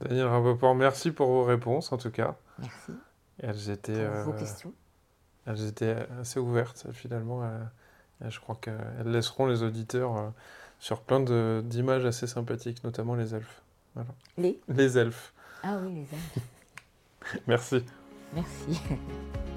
Daniel 0.00 0.26
Rapoport, 0.26 0.74
merci 0.74 1.10
pour 1.10 1.28
vos 1.28 1.44
réponses 1.44 1.92
en 1.92 1.98
tout 1.98 2.10
cas. 2.10 2.36
Merci. 2.58 2.92
elles 3.38 3.70
étaient, 3.70 4.08
vos 4.22 4.32
euh, 4.32 4.38
questions. 4.38 4.72
Elles 5.46 5.66
étaient 5.66 6.06
assez 6.20 6.40
ouvertes 6.40 6.86
finalement. 6.92 7.42
Euh, 7.42 7.58
je 8.28 8.40
crois 8.40 8.56
qu'elles 8.56 9.10
laisseront 9.10 9.46
les 9.46 9.62
auditeurs 9.62 10.16
euh, 10.16 10.28
sur 10.78 11.02
plein 11.02 11.20
d'images 11.62 12.04
assez 12.04 12.26
sympathiques, 12.26 12.82
notamment 12.84 13.14
les 13.14 13.34
elfes. 13.34 13.62
Les 14.36 14.60
Les 14.68 14.96
elfes. 14.96 15.34
Ah 15.62 15.78
oui, 15.82 15.94
les 15.94 16.00
elfes. 16.00 17.38
merci. 17.46 17.84
Merci. 18.32 18.80